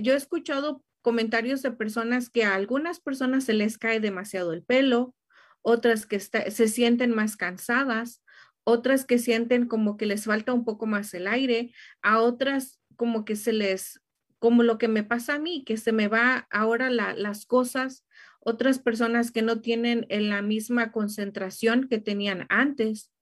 Yo 0.02 0.12
he 0.12 0.16
escuchado 0.16 0.84
comentarios 1.00 1.62
de 1.62 1.72
personas 1.72 2.30
que 2.30 2.44
a 2.44 2.54
algunas 2.54 3.00
personas 3.00 3.44
se 3.44 3.54
les 3.54 3.78
cae 3.78 4.00
demasiado 4.00 4.52
el 4.52 4.62
pelo, 4.62 5.14
otras 5.62 6.06
que 6.06 6.20
se 6.20 6.68
sienten 6.68 7.10
más 7.12 7.36
cansadas, 7.36 8.22
otras 8.64 9.04
que 9.04 9.18
sienten 9.18 9.66
como 9.66 9.96
que 9.96 10.06
les 10.06 10.24
falta 10.24 10.52
un 10.52 10.64
poco 10.64 10.86
más 10.86 11.12
el 11.14 11.26
aire, 11.26 11.72
a 12.02 12.20
otras 12.20 12.80
como 12.96 13.24
que 13.24 13.36
se 13.36 13.52
les, 13.52 14.00
como 14.38 14.62
lo 14.62 14.78
que 14.78 14.88
me 14.88 15.02
pasa 15.02 15.34
a 15.34 15.38
mí, 15.38 15.64
que 15.64 15.76
se 15.76 15.92
me 15.92 16.08
va 16.08 16.46
ahora 16.50 16.90
las 16.90 17.46
cosas, 17.46 18.04
otras 18.40 18.78
personas 18.78 19.30
que 19.30 19.42
no 19.42 19.60
tienen 19.60 20.06
la 20.08 20.42
misma 20.42 20.92
concentración 20.92 21.88
que 21.88 21.98
tenían 21.98 22.46
antes. 22.48 23.12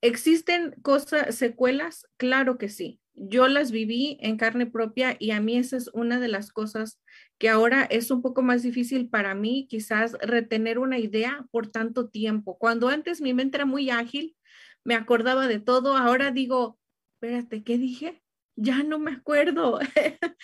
¿Existen 0.00 0.74
cosas, 0.82 1.34
secuelas? 1.34 2.06
Claro 2.16 2.58
que 2.58 2.68
sí. 2.68 3.00
Yo 3.18 3.48
las 3.48 3.70
viví 3.70 4.18
en 4.20 4.36
carne 4.36 4.66
propia 4.66 5.16
y 5.18 5.30
a 5.30 5.40
mí 5.40 5.56
esa 5.56 5.78
es 5.78 5.88
una 5.94 6.20
de 6.20 6.28
las 6.28 6.52
cosas 6.52 7.00
que 7.38 7.48
ahora 7.48 7.84
es 7.84 8.10
un 8.10 8.20
poco 8.20 8.42
más 8.42 8.62
difícil 8.62 9.08
para 9.08 9.34
mí 9.34 9.66
quizás 9.68 10.12
retener 10.20 10.78
una 10.78 10.98
idea 10.98 11.46
por 11.50 11.68
tanto 11.68 12.10
tiempo. 12.10 12.58
Cuando 12.58 12.88
antes 12.88 13.22
mi 13.22 13.32
mente 13.32 13.56
era 13.56 13.64
muy 13.64 13.88
ágil, 13.88 14.36
me 14.84 14.94
acordaba 14.94 15.48
de 15.48 15.60
todo, 15.60 15.96
ahora 15.96 16.30
digo, 16.30 16.78
espérate, 17.14 17.64
¿qué 17.64 17.78
dije? 17.78 18.22
Ya 18.54 18.82
no 18.82 18.98
me 18.98 19.12
acuerdo. 19.12 19.80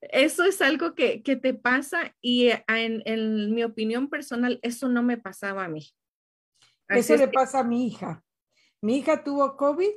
eso 0.00 0.44
es 0.44 0.62
algo 0.62 0.94
que, 0.94 1.22
que 1.22 1.36
te 1.36 1.52
pasa 1.52 2.14
y 2.20 2.48
eh, 2.48 2.64
en, 2.68 3.02
en, 3.04 3.54
mi 3.54 3.64
opinión 3.64 4.08
personal, 4.08 4.58
eso 4.62 4.88
no 4.88 5.02
me 5.02 5.18
pasaba 5.18 5.64
a 5.64 5.68
mí. 5.68 5.90
Así 6.88 7.00
eso 7.00 7.16
le 7.16 7.30
que... 7.30 7.34
pasa 7.34 7.60
a 7.60 7.64
mi 7.64 7.86
hija. 7.86 8.24
Mi 8.80 8.98
hija 8.98 9.22
tuvo 9.22 9.56
COVID 9.56 9.90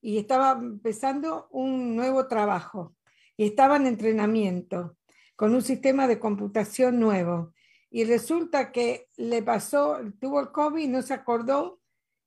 y 0.00 0.18
estaba 0.18 0.52
empezando 0.52 1.48
un 1.50 1.96
nuevo 1.96 2.26
trabajo 2.28 2.94
y 3.36 3.46
estaba 3.46 3.76
en 3.76 3.86
entrenamiento 3.86 4.96
con 5.36 5.54
un 5.54 5.62
sistema 5.62 6.08
de 6.08 6.18
computación 6.18 6.98
nuevo. 6.98 7.52
Y 7.90 8.04
resulta 8.04 8.72
que 8.72 9.08
le 9.16 9.42
pasó, 9.42 9.98
tuvo 10.20 10.40
el 10.40 10.50
COVID, 10.50 10.88
no 10.88 11.02
se 11.02 11.14
acordó 11.14 11.80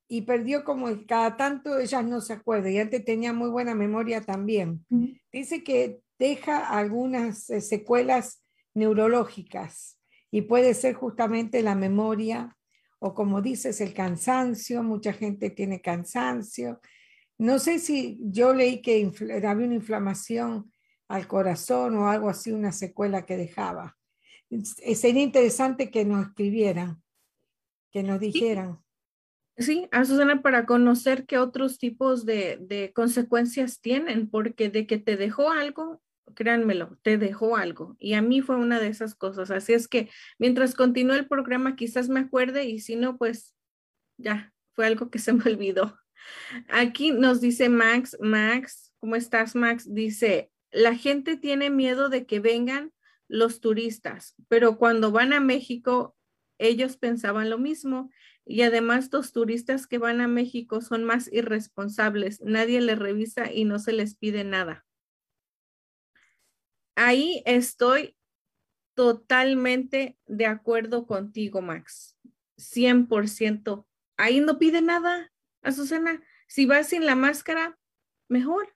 y 0.07 0.21
perdió 0.21 0.63
como 0.63 0.87
cada 1.07 1.37
tanto, 1.37 1.77
ella 1.77 2.01
no 2.01 2.19
se 2.19 2.33
acuerda 2.33 2.69
y 2.69 2.79
antes 2.79 3.05
tenía 3.05 3.31
muy 3.31 3.49
buena 3.49 3.75
memoria 3.75 4.21
también. 4.21 4.85
Dice 5.31 5.63
que 5.63 6.01
deja 6.17 6.67
algunas 6.67 7.49
eh, 7.49 7.61
secuelas 7.61 8.43
neurológicas 8.73 9.99
y 10.29 10.43
puede 10.43 10.73
ser 10.73 10.95
justamente 10.95 11.61
la 11.61 11.75
memoria 11.75 12.57
o 13.03 13.15
como 13.15 13.41
dices, 13.41 13.81
el 13.81 13.95
cansancio, 13.95 14.83
mucha 14.83 15.11
gente 15.11 15.49
tiene 15.49 15.81
cansancio. 15.81 16.79
No 17.41 17.57
sé 17.57 17.79
si 17.79 18.19
yo 18.21 18.53
leí 18.53 18.83
que 18.83 19.11
había 19.47 19.65
una 19.65 19.73
inflamación 19.73 20.71
al 21.07 21.27
corazón 21.27 21.97
o 21.97 22.07
algo 22.07 22.29
así, 22.29 22.51
una 22.51 22.71
secuela 22.71 23.25
que 23.25 23.35
dejaba. 23.35 23.97
Eh, 24.51 24.93
sería 24.93 25.23
interesante 25.23 25.89
que 25.89 26.05
nos 26.05 26.27
escribieran, 26.27 27.01
que 27.91 28.03
nos 28.03 28.19
dijeran. 28.19 28.83
Sí, 29.57 29.87
a 29.91 30.05
Susana, 30.05 30.43
para 30.43 30.67
conocer 30.67 31.25
qué 31.25 31.39
otros 31.39 31.79
tipos 31.79 32.27
de, 32.27 32.59
de, 32.61 32.93
consecuencias 32.93 33.81
tienen, 33.81 34.29
porque 34.29 34.69
de 34.69 34.85
que 34.85 34.99
te 34.99 35.17
dejó 35.17 35.49
algo, 35.49 35.99
créanmelo, 36.35 36.99
te 37.01 37.17
dejó 37.17 37.57
algo. 37.57 37.95
Y 37.97 38.13
a 38.13 38.21
mí 38.21 38.41
fue 38.41 38.55
una 38.57 38.79
de 38.79 38.89
esas 38.89 39.15
cosas. 39.15 39.49
Así 39.49 39.73
es 39.73 39.87
que 39.87 40.11
mientras 40.37 40.75
continúe 40.75 41.15
el 41.15 41.27
programa, 41.27 41.75
quizás 41.75 42.07
me 42.07 42.19
acuerde 42.19 42.65
y 42.65 42.77
si 42.81 42.95
no, 42.95 43.17
pues 43.17 43.55
ya, 44.17 44.53
fue 44.73 44.85
algo 44.85 45.09
que 45.09 45.17
se 45.17 45.33
me 45.33 45.43
olvidó. 45.51 46.00
Aquí 46.69 47.11
nos 47.11 47.41
dice 47.41 47.69
Max, 47.69 48.17
Max, 48.19 48.93
¿cómo 48.99 49.15
estás, 49.15 49.55
Max? 49.55 49.85
Dice, 49.93 50.51
la 50.71 50.95
gente 50.95 51.37
tiene 51.37 51.69
miedo 51.69 52.09
de 52.09 52.25
que 52.25 52.39
vengan 52.39 52.91
los 53.27 53.61
turistas, 53.61 54.35
pero 54.47 54.77
cuando 54.77 55.11
van 55.11 55.33
a 55.33 55.39
México, 55.39 56.15
ellos 56.57 56.97
pensaban 56.97 57.49
lo 57.49 57.57
mismo. 57.57 58.11
Y 58.45 58.61
además 58.63 59.09
los 59.11 59.33
turistas 59.33 59.87
que 59.87 59.97
van 59.97 60.21
a 60.21 60.27
México 60.27 60.81
son 60.81 61.03
más 61.03 61.31
irresponsables. 61.31 62.41
Nadie 62.41 62.81
les 62.81 62.99
revisa 62.99 63.51
y 63.51 63.65
no 63.65 63.79
se 63.79 63.93
les 63.93 64.15
pide 64.15 64.43
nada. 64.43 64.85
Ahí 66.95 67.41
estoy 67.45 68.15
totalmente 68.95 70.17
de 70.25 70.45
acuerdo 70.45 71.05
contigo, 71.07 71.61
Max. 71.61 72.17
100%. 72.57 73.87
Ahí 74.17 74.39
no 74.39 74.59
pide 74.59 74.81
nada, 74.81 75.30
Azucena. 75.61 76.21
Si 76.47 76.65
vas 76.65 76.89
sin 76.89 77.05
la 77.05 77.15
máscara, 77.15 77.77
mejor. 78.27 78.73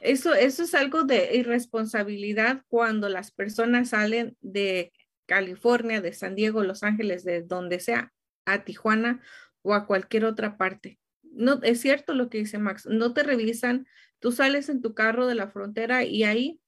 Eso, 0.00 0.34
eso 0.34 0.62
es 0.62 0.74
algo 0.74 1.02
de 1.04 1.36
irresponsabilidad 1.36 2.62
cuando 2.68 3.08
las 3.08 3.30
personas 3.32 3.90
salen 3.90 4.36
de 4.40 4.92
California, 5.26 6.00
de 6.00 6.12
San 6.12 6.34
Diego, 6.34 6.62
Los 6.62 6.82
Ángeles, 6.82 7.24
de 7.24 7.42
donde 7.42 7.80
sea, 7.80 8.12
a 8.44 8.64
Tijuana 8.64 9.20
o 9.62 9.74
a 9.74 9.86
cualquier 9.86 10.24
otra 10.24 10.56
parte. 10.56 10.98
No, 11.22 11.60
es 11.62 11.80
cierto 11.80 12.14
lo 12.14 12.30
que 12.30 12.38
dice 12.38 12.58
Max, 12.58 12.86
no 12.86 13.12
te 13.12 13.22
revisan, 13.22 13.86
tú 14.18 14.32
sales 14.32 14.68
en 14.68 14.80
tu 14.80 14.94
carro 14.94 15.26
de 15.26 15.34
la 15.34 15.48
frontera 15.48 16.04
y 16.04 16.24
ahí 16.24 16.60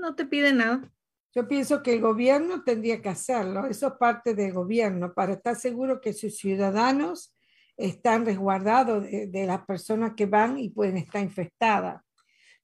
no 0.00 0.14
te 0.14 0.24
piden 0.24 0.58
nada. 0.58 0.90
Yo 1.34 1.48
pienso 1.48 1.82
que 1.82 1.94
el 1.94 2.00
gobierno 2.00 2.62
tendría 2.62 3.00
que 3.00 3.08
hacerlo, 3.08 3.66
eso 3.66 3.88
es 3.88 3.92
parte 3.94 4.34
del 4.34 4.52
gobierno, 4.52 5.14
para 5.14 5.34
estar 5.34 5.56
seguro 5.56 6.00
que 6.00 6.12
sus 6.12 6.36
ciudadanos 6.36 7.34
están 7.76 8.24
resguardados 8.24 9.04
de, 9.04 9.46
las 9.46 9.64
personas 9.64 10.12
que 10.16 10.26
van 10.26 10.58
y 10.58 10.70
pueden 10.70 10.96
estar 10.96 11.22
infectadas. 11.22 12.02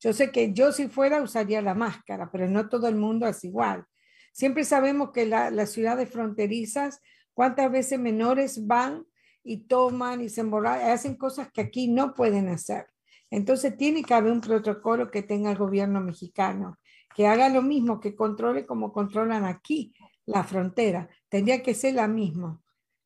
Yo 0.00 0.12
sé 0.12 0.30
que 0.30 0.52
yo 0.52 0.70
si 0.72 0.88
fuera 0.88 1.22
usaría 1.22 1.60
la 1.60 1.74
máscara, 1.74 2.30
pero 2.30 2.48
no 2.48 2.68
todo 2.68 2.88
el 2.88 2.96
mundo 2.96 3.26
es 3.26 3.42
igual. 3.44 3.84
Siempre 4.32 4.64
sabemos 4.64 5.10
que 5.10 5.26
la, 5.26 5.50
las 5.50 5.70
ciudades 5.70 6.08
fronterizas, 6.08 7.00
cuántas 7.34 7.70
veces 7.72 7.98
menores 7.98 8.66
van 8.66 9.04
y 9.42 9.66
toman 9.66 10.20
y 10.20 10.28
se 10.28 10.42
emborrachan, 10.42 10.90
hacen 10.90 11.16
cosas 11.16 11.50
que 11.52 11.62
aquí 11.62 11.88
no 11.88 12.14
pueden 12.14 12.48
hacer. 12.48 12.86
Entonces 13.30 13.76
tiene 13.76 14.02
que 14.02 14.14
haber 14.14 14.32
un 14.32 14.40
protocolo 14.40 15.10
que 15.10 15.22
tenga 15.22 15.50
el 15.50 15.58
gobierno 15.58 16.00
mexicano, 16.00 16.78
que 17.14 17.26
haga 17.26 17.48
lo 17.48 17.62
mismo, 17.62 18.00
que 18.00 18.14
controle 18.14 18.66
como 18.66 18.92
controlan 18.92 19.44
aquí 19.44 19.92
la 20.24 20.44
frontera. 20.44 21.08
Tendría 21.28 21.62
que 21.62 21.74
ser 21.74 21.94
la 21.94 22.08
misma, 22.08 22.60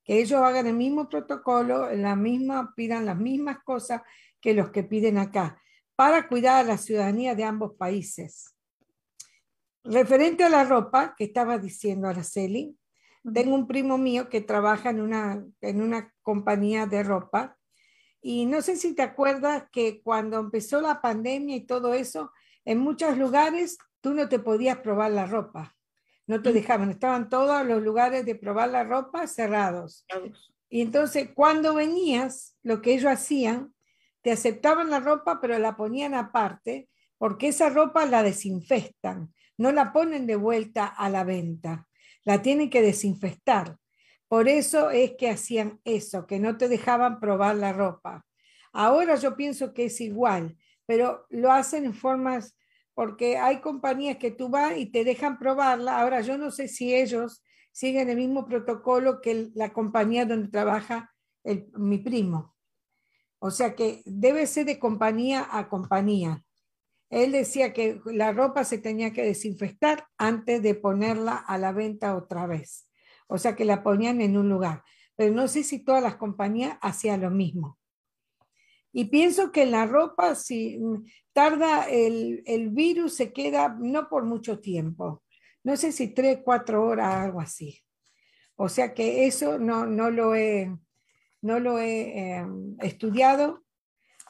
que 0.04 0.20
ellos 0.20 0.40
hagan 0.40 0.66
el 0.66 0.74
mismo 0.74 1.08
protocolo, 1.08 1.90
la 1.94 2.16
misma, 2.16 2.72
pidan 2.74 3.06
las 3.06 3.18
mismas 3.18 3.58
cosas 3.64 4.02
que 4.40 4.54
los 4.54 4.70
que 4.70 4.82
piden 4.82 5.18
acá 5.18 5.60
para 5.96 6.26
cuidar 6.28 6.64
a 6.64 6.68
la 6.68 6.78
ciudadanía 6.78 7.34
de 7.34 7.44
ambos 7.44 7.74
países. 7.76 8.54
referente 9.84 10.44
a 10.44 10.48
la 10.48 10.64
ropa 10.64 11.14
que 11.16 11.24
estaba 11.24 11.58
diciendo 11.58 12.08
Araceli, 12.08 12.76
tengo 13.34 13.54
un 13.54 13.66
primo 13.66 13.98
mío 13.98 14.28
que 14.28 14.40
trabaja 14.40 14.90
en 14.90 15.00
una, 15.00 15.44
en 15.60 15.82
una 15.82 16.12
compañía 16.22 16.86
de 16.86 17.02
ropa 17.02 17.56
y 18.20 18.46
no 18.46 18.62
sé 18.62 18.76
si 18.76 18.94
te 18.94 19.02
acuerdas 19.02 19.64
que 19.72 20.00
cuando 20.02 20.38
empezó 20.38 20.80
la 20.80 21.00
pandemia 21.00 21.56
y 21.56 21.66
todo 21.66 21.94
eso, 21.94 22.32
en 22.64 22.78
muchos 22.78 23.18
lugares 23.18 23.78
tú 24.00 24.14
no 24.14 24.28
te 24.28 24.38
podías 24.38 24.78
probar 24.78 25.10
la 25.10 25.26
ropa, 25.26 25.76
no 26.32 26.42
te 26.42 26.52
dejaban, 26.52 26.90
estaban 26.90 27.28
todos 27.28 27.66
los 27.66 27.82
lugares 27.82 28.24
de 28.24 28.34
probar 28.34 28.70
la 28.70 28.84
ropa 28.84 29.26
cerrados. 29.26 30.06
Y 30.68 30.80
entonces 30.80 31.30
cuando 31.34 31.74
venías, 31.74 32.56
lo 32.62 32.80
que 32.80 32.94
ellos 32.94 33.10
hacían, 33.10 33.74
te 34.22 34.32
aceptaban 34.32 34.90
la 34.90 35.00
ropa, 35.00 35.40
pero 35.40 35.58
la 35.58 35.76
ponían 35.76 36.14
aparte, 36.14 36.88
porque 37.18 37.48
esa 37.48 37.68
ropa 37.68 38.06
la 38.06 38.22
desinfestan, 38.22 39.32
no 39.56 39.72
la 39.72 39.92
ponen 39.92 40.26
de 40.26 40.36
vuelta 40.36 40.86
a 40.86 41.08
la 41.08 41.24
venta 41.24 41.88
la 42.24 42.42
tienen 42.42 42.70
que 42.70 42.82
desinfectar. 42.82 43.76
Por 44.28 44.48
eso 44.48 44.90
es 44.90 45.12
que 45.18 45.28
hacían 45.28 45.80
eso, 45.84 46.26
que 46.26 46.38
no 46.38 46.56
te 46.56 46.68
dejaban 46.68 47.20
probar 47.20 47.56
la 47.56 47.72
ropa. 47.72 48.24
Ahora 48.72 49.16
yo 49.16 49.36
pienso 49.36 49.74
que 49.74 49.86
es 49.86 50.00
igual, 50.00 50.56
pero 50.86 51.26
lo 51.28 51.52
hacen 51.52 51.84
en 51.84 51.94
formas, 51.94 52.56
porque 52.94 53.38
hay 53.38 53.60
compañías 53.60 54.18
que 54.18 54.30
tú 54.30 54.48
vas 54.48 54.76
y 54.76 54.86
te 54.86 55.04
dejan 55.04 55.38
probarla. 55.38 56.00
Ahora 56.00 56.20
yo 56.20 56.36
no 56.38 56.50
sé 56.50 56.68
si 56.68 56.94
ellos 56.94 57.42
siguen 57.72 58.10
el 58.10 58.16
mismo 58.16 58.44
protocolo 58.44 59.20
que 59.20 59.50
la 59.54 59.72
compañía 59.72 60.26
donde 60.26 60.48
trabaja 60.48 61.14
mi 61.74 61.98
primo. 61.98 62.54
O 63.38 63.50
sea 63.50 63.74
que 63.74 64.02
debe 64.04 64.46
ser 64.46 64.66
de 64.66 64.78
compañía 64.78 65.48
a 65.50 65.68
compañía. 65.68 66.44
Él 67.10 67.32
decía 67.32 67.72
que 67.72 68.00
la 68.06 68.32
ropa 68.32 68.64
se 68.64 68.78
tenía 68.78 69.12
que 69.12 69.22
desinfectar 69.22 70.06
antes 70.16 70.62
de 70.62 70.74
ponerla 70.74 71.36
a 71.36 71.58
la 71.58 71.72
venta 71.72 72.16
otra 72.16 72.46
vez. 72.46 72.88
O 73.26 73.38
sea 73.38 73.56
que 73.56 73.64
la 73.64 73.82
ponían 73.82 74.20
en 74.20 74.36
un 74.36 74.48
lugar. 74.48 74.84
Pero 75.16 75.34
no 75.34 75.48
sé 75.48 75.62
si 75.62 75.84
todas 75.84 76.02
las 76.02 76.16
compañías 76.16 76.78
hacían 76.80 77.20
lo 77.22 77.30
mismo. 77.30 77.78
Y 78.92 79.06
pienso 79.06 79.52
que 79.52 79.62
en 79.62 79.72
la 79.72 79.86
ropa, 79.86 80.34
si 80.34 80.78
tarda 81.32 81.88
el, 81.88 82.70
virus, 82.70 83.14
se 83.14 83.32
queda 83.32 83.76
no 83.78 84.08
por 84.08 84.24
mucho 84.24 84.60
tiempo. 84.60 85.22
No 85.64 85.76
sé 85.76 85.92
si 85.92 86.08
tres, 86.08 86.40
cuatro 86.44 86.84
horas, 86.84 87.14
algo 87.14 87.40
así. 87.40 87.82
O 88.56 88.68
sea 88.68 88.94
que 88.94 89.26
eso 89.26 89.58
no, 89.58 89.86
no 89.86 90.10
lo 90.10 90.34
he, 90.34 90.74
no 91.40 91.58
lo 91.60 91.78
he 91.78 92.38
eh, 92.38 92.46
estudiado, 92.80 93.62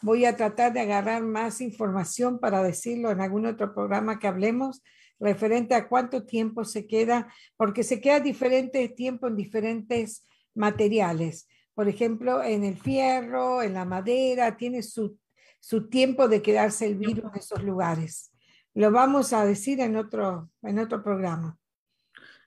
Voy 0.02 0.24
a 0.24 0.36
tratar 0.36 0.72
de 0.72 0.80
agarrar 0.80 1.22
más 1.22 1.60
información 1.60 2.40
para 2.40 2.60
decirlo 2.60 3.12
en 3.12 3.20
algún 3.20 3.46
otro 3.46 3.72
programa 3.72 4.18
que 4.18 4.26
hablemos 4.26 4.82
referente 5.20 5.76
a 5.76 5.88
cuánto 5.88 6.26
tiempo 6.26 6.64
se 6.64 6.88
queda, 6.88 7.32
porque 7.56 7.84
se 7.84 8.00
queda 8.00 8.18
diferente 8.18 8.88
tiempo 8.88 9.28
en 9.28 9.36
diferentes 9.36 10.26
materiales. 10.56 11.46
Por 11.74 11.88
ejemplo, 11.88 12.42
en 12.42 12.64
el 12.64 12.76
fierro, 12.76 13.62
en 13.62 13.74
la 13.74 13.84
madera, 13.84 14.56
tiene 14.56 14.82
su, 14.82 15.16
su 15.62 15.88
tiempo 15.88 16.26
de 16.26 16.42
quedarse 16.42 16.86
el 16.86 16.96
virus 16.96 17.24
en 17.32 17.38
esos 17.38 17.62
lugares. 17.62 18.32
Lo 18.74 18.90
vamos 18.90 19.32
a 19.32 19.46
decir 19.46 19.78
en 19.78 19.96
otro, 19.96 20.50
en 20.62 20.80
otro 20.80 21.04
programa. 21.04 21.56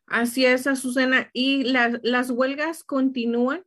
Así 0.05 0.45
es, 0.45 0.67
Azucena. 0.67 1.29
¿Y 1.31 1.63
las 1.63 2.29
huelgas 2.29 2.83
continúan? 2.83 3.63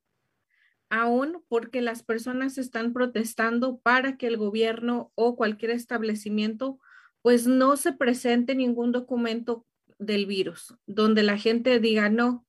aún 0.91 1.43
porque 1.49 1.83
las 1.83 2.03
personas 2.03 2.59
están 2.59 2.93
protestando 2.93 3.79
para 3.79 4.17
que 4.17 4.27
el 4.27 4.37
gobierno 4.37 5.13
o 5.15 5.37
cualquier 5.37 5.73
establecimiento 5.73 6.79
pues 7.23 7.47
no 7.47 7.77
se 7.77 7.93
presente 7.93 8.55
ningún 8.55 8.93
documento 8.93 9.67
del 9.99 10.27
virus, 10.27 10.75
donde 10.87 11.23
la 11.23 11.37
gente 11.37 11.81
diga, 11.81 12.09
no, 12.09 12.47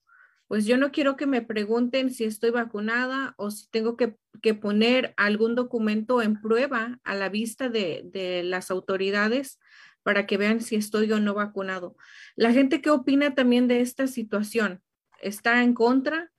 pues 0.49 0.65
yo 0.65 0.77
no 0.77 0.91
quiero 0.91 1.15
que 1.15 1.27
me 1.27 1.43
pregunten 1.43 2.11
si 2.11 2.23
estoy 2.23 2.49
vacunada 2.49 3.35
o 3.37 3.51
si 3.51 3.69
tengo 3.69 3.95
que, 3.95 4.17
poner 4.55 5.13
algún 5.15 5.53
documento 5.53 6.23
en 6.23 6.41
prueba 6.41 6.99
a 7.03 7.13
la 7.13 7.29
vista 7.29 7.69
de, 7.69 8.01
de, 8.05 8.41
las 8.41 8.71
autoridades 8.71 9.59
para 10.01 10.25
que 10.25 10.37
vean 10.37 10.59
si 10.61 10.75
estoy 10.75 11.11
o 11.11 11.19
no 11.19 11.35
vacunado. 11.35 11.95
La 12.35 12.51
gente 12.51 12.81
que 12.81 12.89
opina 12.89 13.35
también 13.35 13.67
de 13.67 13.81
esta 13.81 14.07
situación, 14.07 14.81
¿está 15.21 15.61
en 15.61 15.75
contra? 15.75 16.31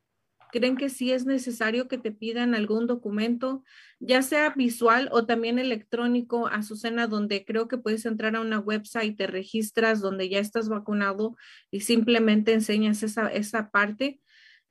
Creen 0.51 0.77
que 0.77 0.89
sí 0.89 1.13
es 1.13 1.27
necesario 1.27 1.89
que 1.89 1.99
te 1.99 2.13
pidan 2.13 2.55
algún 2.55 2.87
documento, 2.87 3.65
ya 3.99 4.23
sea 4.23 4.51
visual 4.51 5.09
o 5.13 5.27
también 5.27 5.59
electrónico, 5.59 6.47
Azucena, 6.47 7.07
donde 7.07 7.45
creo 7.45 7.69
que 7.69 7.79
puedes 7.79 8.07
entrar 8.07 8.37
a 8.37 8.41
una 8.41 8.59
website, 8.59 9.17
te 9.17 9.27
registras 9.27 10.01
donde 10.01 10.29
ya 10.29 10.39
estás 10.39 10.69
vacunado 10.69 11.37
y 11.71 11.81
simplemente 11.81 12.53
enseñas 12.53 13.03
esa, 13.03 13.29
esa 13.29 13.71
parte. 13.71 14.21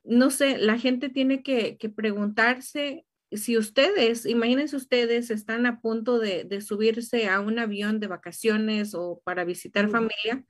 No 0.04 0.32
sé, 0.32 0.58
la 0.58 0.78
gente 0.78 1.10
tiene 1.10 1.44
que, 1.44 1.78
preguntarse 1.96 3.06
si 3.32 3.58
ustedes, 3.58 4.26
imagínense 4.26 4.76
ustedes, 4.76 5.30
están 5.30 5.68
a 5.68 5.82
punto 5.82 6.18
de, 6.18 6.46
de, 6.46 6.62
subirse 6.62 7.28
a 7.28 7.42
un 7.42 7.60
avión 7.60 8.00
de 8.00 8.08
vacaciones 8.08 8.96
o 8.96 9.22
para 9.24 9.46
visitar 9.46 9.90
familia 9.92 10.44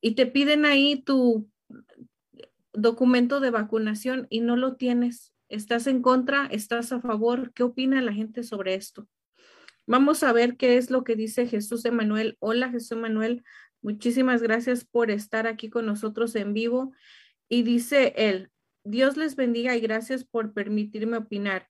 y 0.00 0.14
te 0.14 0.26
piden 0.26 0.64
ahí 0.64 1.02
tu, 1.02 1.50
documento 2.72 3.40
de 3.40 3.50
vacunación 3.50 4.26
y 4.30 4.40
no 4.40 4.56
lo 4.56 4.76
tienes. 4.76 5.34
¿Estás 5.48 5.86
en 5.86 6.02
contra? 6.02 6.46
¿Estás 6.46 6.92
a 6.92 7.00
favor? 7.00 7.52
¿Qué 7.52 7.62
opina 7.62 8.00
la 8.02 8.12
gente 8.12 8.42
sobre 8.42 8.74
esto? 8.74 9.08
Vamos 9.86 10.22
a 10.22 10.32
ver 10.32 10.56
qué 10.56 10.76
es 10.76 10.90
lo 10.90 11.02
que 11.02 11.16
dice 11.16 11.46
Jesús 11.46 11.84
Emanuel. 11.84 12.36
Hola 12.38 12.70
Jesús 12.70 12.92
Emanuel, 12.92 13.42
muchísimas 13.82 14.42
gracias 14.42 14.84
por 14.84 15.10
estar 15.10 15.48
aquí 15.48 15.68
con 15.68 15.86
nosotros 15.86 16.36
en 16.36 16.54
vivo. 16.54 16.92
Y 17.48 17.64
dice 17.64 18.14
él, 18.16 18.50
Dios 18.84 19.16
les 19.16 19.34
bendiga 19.34 19.76
y 19.76 19.80
gracias 19.80 20.24
por 20.24 20.52
permitirme 20.52 21.16
opinar. 21.16 21.68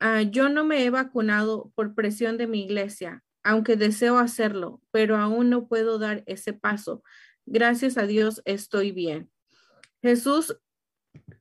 Ah, 0.00 0.22
yo 0.22 0.48
no 0.48 0.64
me 0.64 0.84
he 0.84 0.90
vacunado 0.90 1.70
por 1.76 1.94
presión 1.94 2.36
de 2.36 2.48
mi 2.48 2.64
iglesia, 2.64 3.22
aunque 3.44 3.76
deseo 3.76 4.18
hacerlo, 4.18 4.82
pero 4.90 5.16
aún 5.16 5.48
no 5.48 5.68
puedo 5.68 5.98
dar 5.98 6.24
ese 6.26 6.52
paso. 6.52 7.04
Gracias 7.46 7.96
a 7.96 8.06
Dios 8.06 8.42
estoy 8.44 8.90
bien. 8.90 9.30
Jesús, 10.02 10.56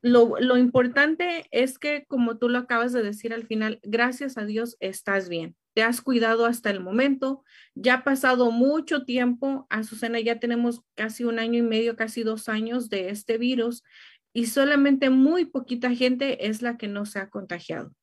lo, 0.02 0.58
importante 0.58 1.46
es 1.52 1.80
que, 1.80 2.06
como 2.08 2.38
tú 2.38 2.50
lo 2.50 2.60
acabas 2.60 2.94
de 2.94 3.04
decir 3.04 3.34
al 3.34 3.46
final, 3.46 3.80
gracias 3.84 4.38
a 4.38 4.46
Dios 4.46 4.78
estás 4.80 5.30
bien. 5.30 5.56
Te 5.74 5.84
has 5.84 6.02
cuidado 6.02 6.46
hasta 6.46 6.70
el 6.70 6.80
momento. 6.80 7.44
Ya 7.74 7.96
ha 7.96 8.04
pasado 8.04 8.52
mucho 8.52 9.04
tiempo. 9.04 9.68
Azucena, 9.70 10.20
ya 10.20 10.40
tenemos 10.40 10.82
casi 10.96 11.24
un 11.24 11.40
año 11.40 11.60
y 11.60 11.64
medio, 11.64 11.96
casi 11.96 12.24
dos 12.24 12.48
años 12.50 12.90
de 12.90 13.10
este 13.10 13.38
virus 13.38 13.84
y 14.32 14.48
solamente 14.48 15.10
muy 15.10 15.46
poquita 15.46 15.96
gente 15.96 16.48
es 16.48 16.62
la 16.62 16.78
que 16.78 16.88
no 16.88 17.06
se 17.06 17.20
ha 17.20 17.30
contagiado. 17.30 17.94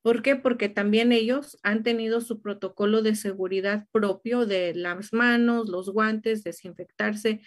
¿Por 0.00 0.22
qué? 0.22 0.36
Porque 0.36 0.68
también 0.68 1.12
ellos 1.12 1.58
han 1.62 1.82
tenido 1.84 2.20
su 2.20 2.40
protocolo 2.40 3.02
de 3.02 3.14
seguridad 3.14 3.86
propio 3.92 4.46
de 4.46 4.74
las 4.74 5.12
manos, 5.12 5.68
los 5.68 5.90
guantes, 5.90 6.42
desinfectarse 6.42 7.42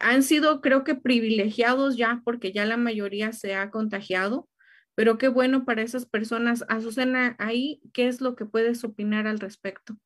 han 0.00 0.22
sido, 0.22 0.60
creo 0.60 0.84
que, 0.84 0.94
privilegiados 0.94 1.96
ya 1.96 2.20
porque 2.24 2.52
ya 2.52 2.66
la 2.66 2.76
mayoría 2.76 3.32
se 3.32 3.54
ha 3.54 3.70
contagiado, 3.70 4.48
pero 4.94 5.16
qué 5.16 5.28
bueno 5.28 5.64
para 5.64 5.82
esas 5.82 6.06
personas. 6.06 6.64
Azucena, 6.68 7.36
ahí, 7.38 7.80
¿qué 7.92 8.08
es 8.08 8.20
lo 8.20 8.36
que 8.36 8.44
puedes 8.44 8.84
opinar 8.84 9.26
al 9.26 9.38
respecto? 9.38 9.96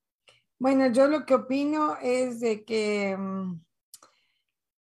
Bueno, 0.59 0.93
yo 0.93 1.09
lo 1.09 1.27
que 1.27 1.35
opino 1.35 1.97
es 2.01 2.41
de 2.41 2.65
que 2.65 3.17
mm, 3.17 3.61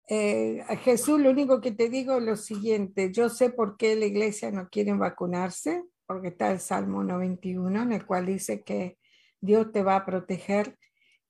eh, 0.08 0.64
Jesús, 0.82 1.20
lo 1.20 1.30
único 1.30 1.60
que 1.60 1.72
te 1.72 1.88
digo 1.88 2.18
es 2.18 2.22
lo 2.22 2.36
siguiente, 2.36 3.10
yo 3.12 3.28
sé 3.28 3.50
por 3.50 3.76
qué 3.76 3.96
la 3.96 4.06
iglesia 4.06 4.52
no 4.52 4.68
quiere 4.68 4.92
vacunarse, 4.92 5.82
porque 6.06 6.28
está 6.28 6.52
el 6.52 6.60
Salmo 6.60 7.02
91 7.02 7.82
en 7.82 7.92
el 7.92 8.06
cual 8.06 8.26
dice 8.26 8.62
que 8.62 8.98
Dios 9.40 9.72
te 9.72 9.82
va 9.82 9.96
a 9.96 10.04
proteger 10.04 10.78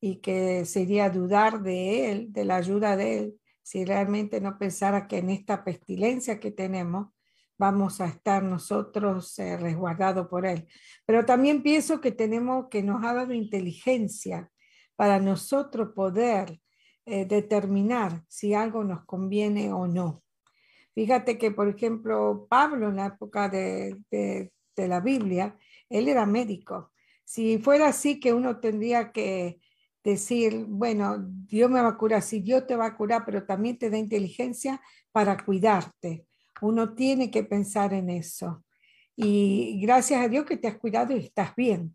y 0.00 0.16
que 0.16 0.64
sería 0.64 1.08
dudar 1.08 1.62
de 1.62 2.10
Él, 2.10 2.32
de 2.32 2.44
la 2.44 2.56
ayuda 2.56 2.96
de 2.96 3.18
Él, 3.18 3.40
si 3.62 3.84
realmente 3.84 4.40
no 4.40 4.58
pensara 4.58 5.06
que 5.06 5.18
en 5.18 5.30
esta 5.30 5.64
pestilencia 5.64 6.40
que 6.40 6.50
tenemos 6.50 7.08
vamos 7.58 8.00
a 8.00 8.06
estar 8.06 8.42
nosotros 8.42 9.38
eh, 9.38 9.56
resguardados 9.56 10.26
por 10.26 10.46
Él. 10.46 10.66
Pero 11.06 11.24
también 11.24 11.62
pienso 11.62 12.00
que 12.00 12.10
tenemos 12.10 12.66
que 12.68 12.82
nos 12.82 13.04
ha 13.04 13.14
dado 13.14 13.32
inteligencia 13.32 14.50
para 14.96 15.20
nosotros 15.20 15.90
poder 15.94 16.60
eh, 17.06 17.24
determinar 17.24 18.24
si 18.28 18.54
algo 18.54 18.82
nos 18.84 19.04
conviene 19.04 19.72
o 19.72 19.86
no. 19.86 20.22
Fíjate 20.94 21.38
que, 21.38 21.50
por 21.50 21.68
ejemplo, 21.68 22.46
Pablo 22.50 22.88
en 22.88 22.96
la 22.96 23.06
época 23.06 23.48
de, 23.48 23.96
de, 24.10 24.52
de 24.76 24.88
la 24.88 25.00
Biblia, 25.00 25.56
él 25.88 26.08
era 26.08 26.26
médico. 26.26 26.92
Si 27.24 27.58
fuera 27.58 27.88
así 27.88 28.20
que 28.20 28.34
uno 28.34 28.60
tendría 28.60 29.12
que 29.12 29.60
decir, 30.04 30.64
bueno, 30.68 31.16
Dios 31.46 31.70
me 31.70 31.80
va 31.80 31.88
a 31.88 31.96
curar, 31.96 32.22
sí, 32.22 32.40
Dios 32.40 32.66
te 32.66 32.76
va 32.76 32.86
a 32.86 32.96
curar, 32.96 33.24
pero 33.24 33.44
también 33.44 33.78
te 33.78 33.90
da 33.90 33.98
inteligencia 33.98 34.80
para 35.12 35.36
cuidarte. 35.36 36.26
Uno 36.60 36.94
tiene 36.94 37.30
que 37.30 37.44
pensar 37.44 37.92
en 37.92 38.10
eso. 38.10 38.64
Y 39.16 39.80
gracias 39.80 40.24
a 40.24 40.28
Dios 40.28 40.44
que 40.44 40.56
te 40.56 40.68
has 40.68 40.78
cuidado 40.78 41.16
y 41.16 41.20
estás 41.20 41.54
bien. 41.54 41.94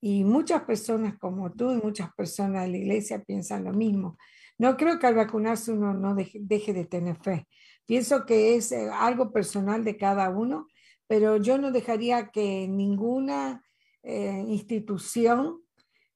Y 0.00 0.24
muchas 0.24 0.62
personas 0.62 1.18
como 1.18 1.52
tú 1.52 1.72
y 1.72 1.76
muchas 1.76 2.12
personas 2.14 2.64
de 2.64 2.72
la 2.72 2.76
iglesia 2.76 3.22
piensan 3.22 3.64
lo 3.64 3.72
mismo. 3.72 4.18
No 4.58 4.76
creo 4.76 4.98
que 4.98 5.06
al 5.06 5.14
vacunarse 5.14 5.72
uno 5.72 5.94
no 5.94 6.14
deje, 6.14 6.38
deje 6.42 6.72
de 6.72 6.84
tener 6.84 7.16
fe. 7.16 7.46
Pienso 7.86 8.26
que 8.26 8.56
es 8.56 8.72
eh, 8.72 8.90
algo 8.92 9.32
personal 9.32 9.84
de 9.84 9.96
cada 9.96 10.28
uno, 10.30 10.66
pero 11.06 11.36
yo 11.36 11.58
no 11.58 11.70
dejaría 11.70 12.28
que 12.28 12.66
ninguna 12.68 13.62
eh, 14.02 14.44
institución 14.48 15.60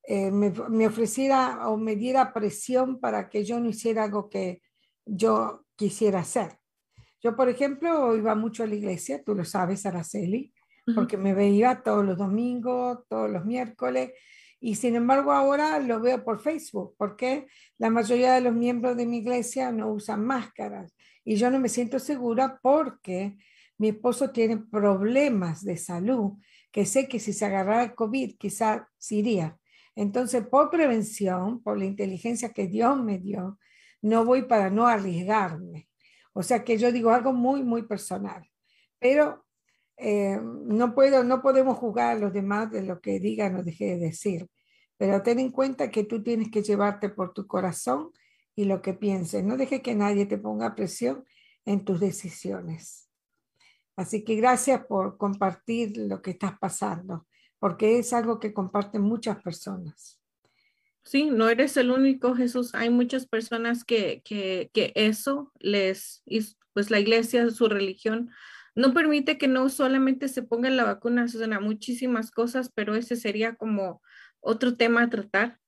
eh, 0.03 0.31
me, 0.31 0.53
me 0.69 0.87
ofreciera 0.87 1.69
o 1.69 1.77
me 1.77 1.97
diera 1.97 2.33
presión 2.33 3.01
para 3.01 3.29
que 3.29 3.45
yo 3.45 3.61
no 3.61 3.69
hiciera 3.69 4.05
algo 4.05 4.29
que 4.29 4.63
yo 5.05 5.65
quisiera 5.77 6.21
hacer. 6.21 6.59
Yo, 7.23 7.37
por 7.37 7.49
ejemplo, 7.49 8.17
iba 8.17 8.35
mucho 8.35 8.63
a 8.63 8.67
la 8.67 8.75
iglesia, 8.75 9.23
tú 9.23 9.35
lo 9.35 9.45
sabes, 9.45 9.85
Araceli, 9.85 10.55
porque 10.95 11.17
me 11.17 11.35
veía 11.35 11.83
todos 11.83 12.05
los 12.05 12.17
domingos, 12.17 13.01
todos 13.09 13.31
los 13.31 13.45
miércoles, 13.45 14.13
y 14.59 14.75
sin 14.75 14.97
embargo 14.97 15.33
ahora 15.33 15.79
lo 15.79 16.01
veo 16.01 16.25
por 16.25 16.41
Facebook, 16.41 16.95
porque 16.97 17.47
la 17.79 17.91
mayoría 17.91 18.35
de 18.35 18.41
los 18.41 18.55
miembros 18.55 18.97
de 18.97 19.07
mi 19.07 19.19
iglesia 19.19 19.71
no 19.71 19.91
usan 19.93 20.25
máscaras, 20.25 20.95
y 21.25 21.37
yo 21.37 21.51
no 21.51 21.59
me 21.59 21.69
siento 21.69 21.99
segura 21.99 22.59
porque 22.63 23.37
mi 23.77 23.89
esposo 23.89 24.31
tiene 24.31 24.57
problemas 24.57 25.63
de 25.65 25.77
salud, 25.77 26.33
que 26.71 26.87
sé 26.87 27.09
que 27.09 27.19
si 27.19 27.33
se 27.33 27.45
agarrara 27.45 27.85
el 27.85 27.95
COVID 27.95 28.37
quizá 28.39 28.89
se 28.97 29.17
iría. 29.17 29.59
Entonces, 30.01 30.47
por 30.47 30.71
prevención, 30.71 31.63
por 31.63 31.79
la 31.79 31.85
inteligencia 31.85 32.55
que 32.55 32.67
Dios 32.67 32.99
me 32.99 33.19
dio, 33.19 33.59
no 34.01 34.25
voy 34.25 34.45
para 34.45 34.71
no 34.71 34.87
arriesgarme. 34.87 35.91
O 36.33 36.43
sea 36.43 36.65
que 36.65 36.79
yo 36.79 36.91
digo 36.91 37.11
algo 37.11 37.35
muy, 37.35 37.63
muy 37.63 37.83
personal. 37.83 38.51
Pero 38.99 39.45
eh, 39.99 40.41
no, 40.43 40.95
puedo, 40.95 41.23
no 41.23 41.43
podemos 41.43 41.77
juzgar 41.77 42.17
a 42.17 42.19
los 42.19 42.33
demás 42.33 42.71
de 42.71 42.83
lo 42.83 43.03
que 43.03 43.21
digan 43.21 43.57
o 43.57 43.63
deje 43.63 43.89
de 43.89 43.99
decir. 43.99 44.49
Pero 44.97 45.23
ten 45.23 45.39
en 45.39 45.53
cuenta 45.53 45.91
que 45.91 46.05
tú 46.05 46.23
tienes 46.23 46.51
que 46.51 46.63
llevarte 46.63 47.11
por 47.11 47.35
tu 47.35 47.47
corazón 47.47 48.11
y 48.57 48.65
lo 48.65 48.81
que 48.81 48.95
pienses. 48.95 49.45
No 49.45 49.59
dejes 49.59 49.83
que 49.83 49.95
nadie 49.95 50.25
te 50.25 50.39
ponga 50.39 50.75
presión 50.75 51.27
en 51.67 51.85
tus 51.85 52.01
decisiones. 52.01 53.11
Así 53.97 54.25
que 54.25 54.37
gracias 54.37 54.83
por 54.87 55.19
compartir 55.19 55.95
lo 55.99 56.23
que 56.23 56.31
estás 56.31 56.59
pasando, 56.59 57.27
porque 57.61 57.99
es 57.99 58.13
algo 58.13 58.41
que 58.41 58.53
comparten 58.53 59.03
muchas 59.03 59.41
personas. 59.41 60.21
Sí, 61.05 61.31
no 61.31 61.49
eres 61.49 61.77
el 61.77 61.91
único, 61.91 62.35
Jesús. 62.35 62.75
Hay 62.75 62.91
muchas 62.91 63.27
personas 63.27 63.85
que, 63.85 64.23
que, 64.25 64.71
que 64.73 64.93
eso 64.97 65.53
les, 65.61 66.25
pues 66.73 66.91
la 66.91 66.99
iglesia, 66.99 67.49
su 67.51 67.69
religión, 67.69 68.31
no 68.75 68.95
permite 68.95 69.39
que 69.39 69.47
no 69.47 69.69
solamente 69.69 70.29
se 70.29 70.43
ponga 70.43 70.71
la 70.71 70.85
vacuna, 70.85 71.29
Susana, 71.29 71.61
muchísimas 71.61 72.31
cosas, 72.31 72.71
pero 72.75 72.95
ese 72.95 73.17
sería 73.17 73.55
como 73.57 74.03
otro 74.41 74.77
tema 74.77 75.03
a 75.03 75.11
tratar. 75.11 75.60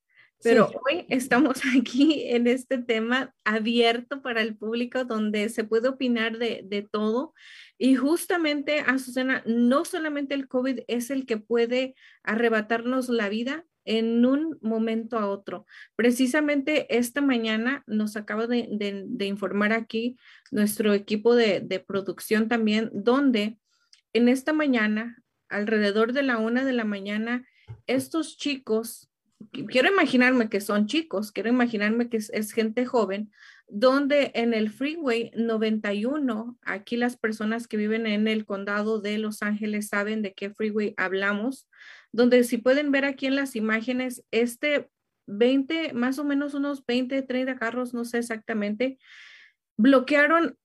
Pero 0.42 0.70
hoy 0.88 1.06
estamos 1.08 1.60
aquí 1.76 2.24
en 2.28 2.46
este 2.46 2.78
tema 2.78 3.34
abierto 3.44 4.22
para 4.22 4.42
el 4.42 4.56
público 4.56 5.04
donde 5.04 5.48
se 5.48 5.64
puede 5.64 5.88
opinar 5.88 6.38
de, 6.38 6.62
de 6.64 6.82
todo. 6.82 7.34
Y 7.78 7.94
justamente, 7.96 8.80
Azucena, 8.80 9.42
no 9.46 9.84
solamente 9.84 10.34
el 10.34 10.48
COVID 10.48 10.80
es 10.88 11.10
el 11.10 11.26
que 11.26 11.36
puede 11.36 11.94
arrebatarnos 12.22 13.08
la 13.08 13.28
vida 13.28 13.64
en 13.84 14.24
un 14.24 14.58
momento 14.62 15.18
a 15.18 15.28
otro. 15.28 15.66
Precisamente 15.96 16.86
esta 16.96 17.20
mañana 17.20 17.82
nos 17.86 18.16
acaba 18.16 18.46
de, 18.46 18.68
de- 18.70 19.04
de 19.06 19.26
informar 19.26 19.72
aquí 19.72 20.16
nuestro 20.50 20.92
equipo 20.94 21.34
de, 21.34 21.84
producción 21.86 22.48
también, 22.48 22.90
donde 22.92 23.58
en 24.12 24.28
esta 24.28 24.52
mañana, 24.52 25.22
alrededor 25.48 26.12
de 26.12 26.22
la 26.22 26.38
una 26.38 26.64
de 26.64 26.72
la 26.72 26.84
mañana, 26.84 27.46
estos 27.86 28.36
chicos 28.36 29.10
quiero 29.50 29.88
imaginarme 29.88 30.48
que 30.48 30.60
son 30.60 30.86
chicos, 30.86 31.32
quiero 31.32 31.48
imaginarme 31.48 32.08
que 32.08 32.18
es, 32.18 32.52
gente 32.52 32.86
joven, 32.86 33.32
donde 33.68 34.32
en 34.34 34.54
el 34.54 34.70
Freeway 34.70 35.30
91, 35.34 36.58
aquí 36.62 36.96
las 36.96 37.16
personas 37.16 37.66
que 37.66 37.76
viven 37.76 38.06
en 38.06 38.28
el 38.28 38.44
condado 38.44 39.00
de 39.00 39.18
Los 39.18 39.42
Ángeles 39.42 39.88
saben 39.88 40.22
de 40.22 40.34
qué 40.34 40.50
freeway 40.50 40.94
hablamos, 40.96 41.68
donde 42.12 42.44
si 42.44 42.58
pueden 42.58 42.90
ver 42.90 43.04
aquí 43.04 43.26
en 43.26 43.36
las 43.36 43.56
imágenes, 43.56 44.24
este 44.30 44.90
20, 45.26 45.92
más 45.94 46.18
o 46.18 46.24
menos 46.24 46.54
unos 46.54 46.84
20, 46.84 47.22
30 47.22 47.56
carros, 47.56 47.94
no 47.94 48.04
sé 48.04 48.18
exactamente, 48.18 48.98
bloquearon 49.76 50.56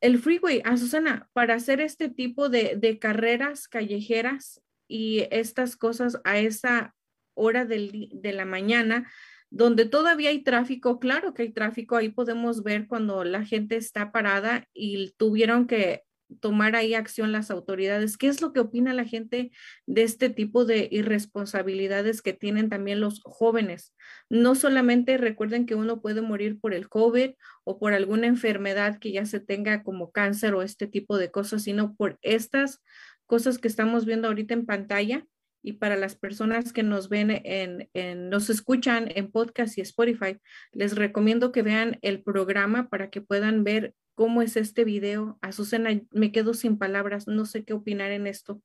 el 0.00 0.18
freeway, 0.18 0.62
Azucena, 0.64 1.28
para 1.32 1.54
hacer 1.54 1.80
este 1.80 2.08
tipo 2.08 2.48
de, 2.48 2.76
de 2.76 2.98
carreras 2.98 3.68
callejeras 3.68 4.60
y 4.88 5.26
estas 5.30 5.76
cosas 5.76 6.20
a 6.24 6.38
esa 6.38 6.94
hora 7.34 7.64
del 7.64 8.08
de 8.12 8.32
la 8.32 8.44
mañana, 8.44 9.10
donde 9.50 9.84
todavía 9.84 10.30
hay 10.30 10.42
tráfico, 10.42 10.98
claro 10.98 11.34
que 11.34 11.42
hay 11.42 11.52
tráfico, 11.52 11.96
ahí 11.96 12.08
podemos 12.08 12.62
ver 12.62 12.86
cuando 12.86 13.22
la 13.24 13.44
gente 13.44 13.76
está 13.76 14.10
parada 14.10 14.66
y 14.72 15.12
tuvieron 15.18 15.66
que 15.66 16.04
tomar 16.40 16.76
ahí 16.76 16.94
acción 16.94 17.32
las 17.32 17.50
autoridades. 17.50 18.16
¿Qué 18.16 18.28
es 18.28 18.40
lo 18.40 18.52
que 18.52 18.60
opina 18.60 18.94
la 18.94 19.04
gente 19.04 19.50
de 19.86 20.02
este 20.02 20.30
tipo 20.30 20.64
de 20.64 20.88
irresponsabilidades 20.90 22.22
que 22.22 22.32
tienen 22.32 22.68
también 22.68 23.00
los 23.00 23.20
jóvenes? 23.24 23.94
No 24.30 24.54
solamente 24.54 25.18
recuerden 25.18 25.66
que 25.66 25.74
uno 25.74 26.00
puede 26.00 26.22
morir 26.22 26.58
por 26.60 26.74
el 26.74 26.88
COVID 26.88 27.32
o 27.64 27.78
por 27.78 27.92
alguna 27.92 28.26
enfermedad 28.26 28.98
que 28.98 29.12
ya 29.12 29.26
se 29.26 29.40
tenga 29.40 29.82
como 29.82 30.12
cáncer 30.12 30.54
o 30.54 30.62
este 30.62 30.86
tipo 30.86 31.18
de 31.18 31.30
cosas, 31.30 31.62
sino 31.62 31.94
por 31.94 32.18
estas 32.22 32.80
cosas 33.26 33.58
que 33.58 33.68
estamos 33.68 34.04
viendo 34.04 34.28
ahorita 34.28 34.54
en 34.54 34.66
pantalla 34.66 35.26
y 35.62 35.74
para 35.74 35.96
las 35.96 36.16
personas 36.16 36.72
que 36.72 36.82
nos 36.82 37.08
ven 37.08 37.30
en, 37.30 37.88
en- 37.94 38.28
nos 38.30 38.50
escuchan 38.50 39.10
en 39.14 39.30
podcast 39.30 39.78
y 39.78 39.80
Spotify, 39.82 40.38
les 40.72 40.96
recomiendo 40.96 41.52
que 41.52 41.62
vean 41.62 41.98
el 42.02 42.22
programa 42.22 42.88
para 42.88 43.10
que 43.10 43.20
puedan 43.20 43.64
ver 43.64 43.94
cómo 44.14 44.42
es 44.42 44.56
este 44.56 44.84
video. 44.84 45.38
Azucena, 45.40 45.90
me 46.10 46.32
quedo 46.32 46.52
sin 46.54 46.78
palabras, 46.78 47.26
no 47.28 47.46
sé 47.46 47.64
qué 47.64 47.72
opinar 47.72 48.10
en 48.10 48.26
esto. 48.26 48.60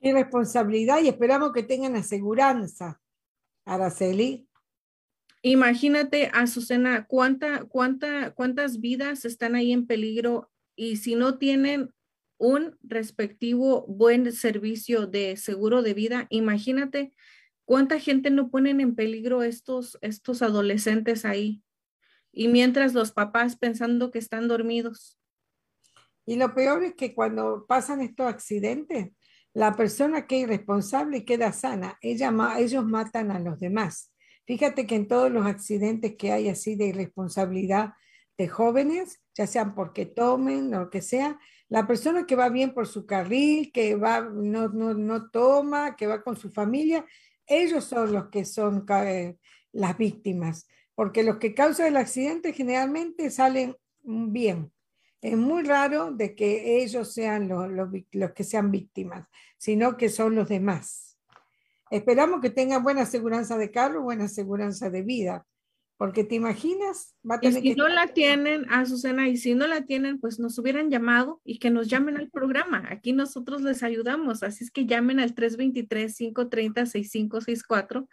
Qué 0.00 0.12
responsabilidad 0.12 1.00
y 1.00 1.08
esperamos 1.08 1.52
que 1.52 1.62
tengan 1.62 1.96
aseguranza, 1.96 3.00
Araceli. 3.64 4.48
Imagínate, 5.42 6.30
Azucena, 6.32 7.06
cuánta, 7.06 7.64
cuánta, 7.64 8.30
cuántas 8.32 8.80
vidas 8.80 9.24
están 9.24 9.54
ahí 9.56 9.72
en 9.72 9.86
peligro 9.86 10.50
y 10.76 10.96
si 10.96 11.14
no 11.16 11.38
tienen 11.38 11.92
un 12.42 12.76
respectivo 12.82 13.86
buen 13.86 14.32
servicio 14.32 15.06
de 15.06 15.36
seguro 15.36 15.80
de 15.80 15.94
vida, 15.94 16.26
imagínate 16.28 17.14
cuánta 17.64 18.00
gente 18.00 18.30
no 18.30 18.50
ponen 18.50 18.80
en 18.80 18.96
peligro 18.96 19.44
estos, 19.44 19.96
estos 20.00 20.42
adolescentes 20.42 21.24
ahí. 21.24 21.62
Y 22.32 22.48
mientras 22.48 22.94
los 22.94 23.12
papás 23.12 23.54
pensando 23.54 24.10
que 24.10 24.18
están 24.18 24.48
dormidos. 24.48 25.20
Y 26.26 26.34
lo 26.34 26.52
peor 26.52 26.82
es 26.82 26.94
que 26.94 27.14
cuando 27.14 27.64
pasan 27.68 28.00
estos 28.00 28.26
accidentes, 28.26 29.12
la 29.54 29.76
persona 29.76 30.26
que 30.26 30.38
es 30.38 30.42
irresponsable 30.42 31.24
queda 31.24 31.52
sana. 31.52 31.96
Ella, 32.00 32.34
ellos 32.58 32.84
matan 32.84 33.30
a 33.30 33.38
los 33.38 33.60
demás. 33.60 34.12
Fíjate 34.46 34.84
que 34.84 34.96
en 34.96 35.06
todos 35.06 35.30
los 35.30 35.46
accidentes 35.46 36.16
que 36.18 36.32
hay 36.32 36.48
así 36.48 36.74
de 36.74 36.86
irresponsabilidad 36.86 37.92
de 38.36 38.48
jóvenes, 38.48 39.20
ya 39.32 39.46
sean 39.46 39.76
porque 39.76 40.06
tomen 40.06 40.74
o 40.74 40.80
lo 40.80 40.90
que 40.90 41.02
sea, 41.02 41.38
la 41.72 41.86
persona 41.86 42.26
que 42.26 42.36
va 42.36 42.50
bien 42.50 42.74
por 42.74 42.86
su 42.86 43.06
carril, 43.06 43.72
que 43.72 43.96
va, 43.96 44.20
no, 44.20 44.68
no, 44.68 44.92
no 44.92 45.30
toma, 45.30 45.96
que 45.96 46.06
va 46.06 46.22
con 46.22 46.36
su 46.36 46.50
familia, 46.50 47.06
ellos 47.46 47.84
son 47.84 48.12
los 48.12 48.28
que 48.28 48.44
son 48.44 48.84
eh, 48.90 49.38
las 49.72 49.96
víctimas, 49.96 50.68
porque 50.94 51.22
los 51.22 51.38
que 51.38 51.54
causan 51.54 51.86
el 51.86 51.96
accidente 51.96 52.52
generalmente 52.52 53.30
salen 53.30 53.74
bien. 54.02 54.70
Es 55.22 55.34
muy 55.34 55.62
raro 55.62 56.10
de 56.10 56.34
que 56.34 56.82
ellos 56.82 57.14
sean 57.14 57.48
los, 57.48 57.70
los 58.12 58.32
que 58.32 58.44
sean 58.44 58.70
víctimas, 58.70 59.26
sino 59.56 59.96
que 59.96 60.10
son 60.10 60.34
los 60.34 60.50
demás. 60.50 61.16
Esperamos 61.90 62.42
que 62.42 62.50
tengan 62.50 62.82
buena 62.82 63.04
aseguranza 63.04 63.56
de 63.56 63.70
carro, 63.70 64.02
buena 64.02 64.24
aseguranza 64.24 64.90
de 64.90 65.00
vida, 65.00 65.46
porque 66.02 66.24
te 66.24 66.34
imaginas, 66.34 67.14
va 67.24 67.36
a 67.36 67.38
Y 67.38 67.42
tener 67.42 67.62
si 67.62 67.68
que 67.68 67.76
no 67.76 67.86
la 67.86 68.08
tienen, 68.08 68.66
Azucena, 68.68 69.28
y 69.28 69.36
si 69.36 69.54
no 69.54 69.68
la 69.68 69.82
tienen, 69.82 70.18
pues 70.18 70.40
nos 70.40 70.58
hubieran 70.58 70.90
llamado 70.90 71.40
y 71.44 71.60
que 71.60 71.70
nos 71.70 71.86
llamen 71.86 72.16
al 72.16 72.28
programa. 72.28 72.84
Aquí 72.88 73.12
nosotros 73.12 73.62
les 73.62 73.84
ayudamos. 73.84 74.42
Así 74.42 74.64
es 74.64 74.72
que 74.72 74.84
llamen 74.84 75.20
al 75.20 75.36
323-530-6564, 75.36 78.08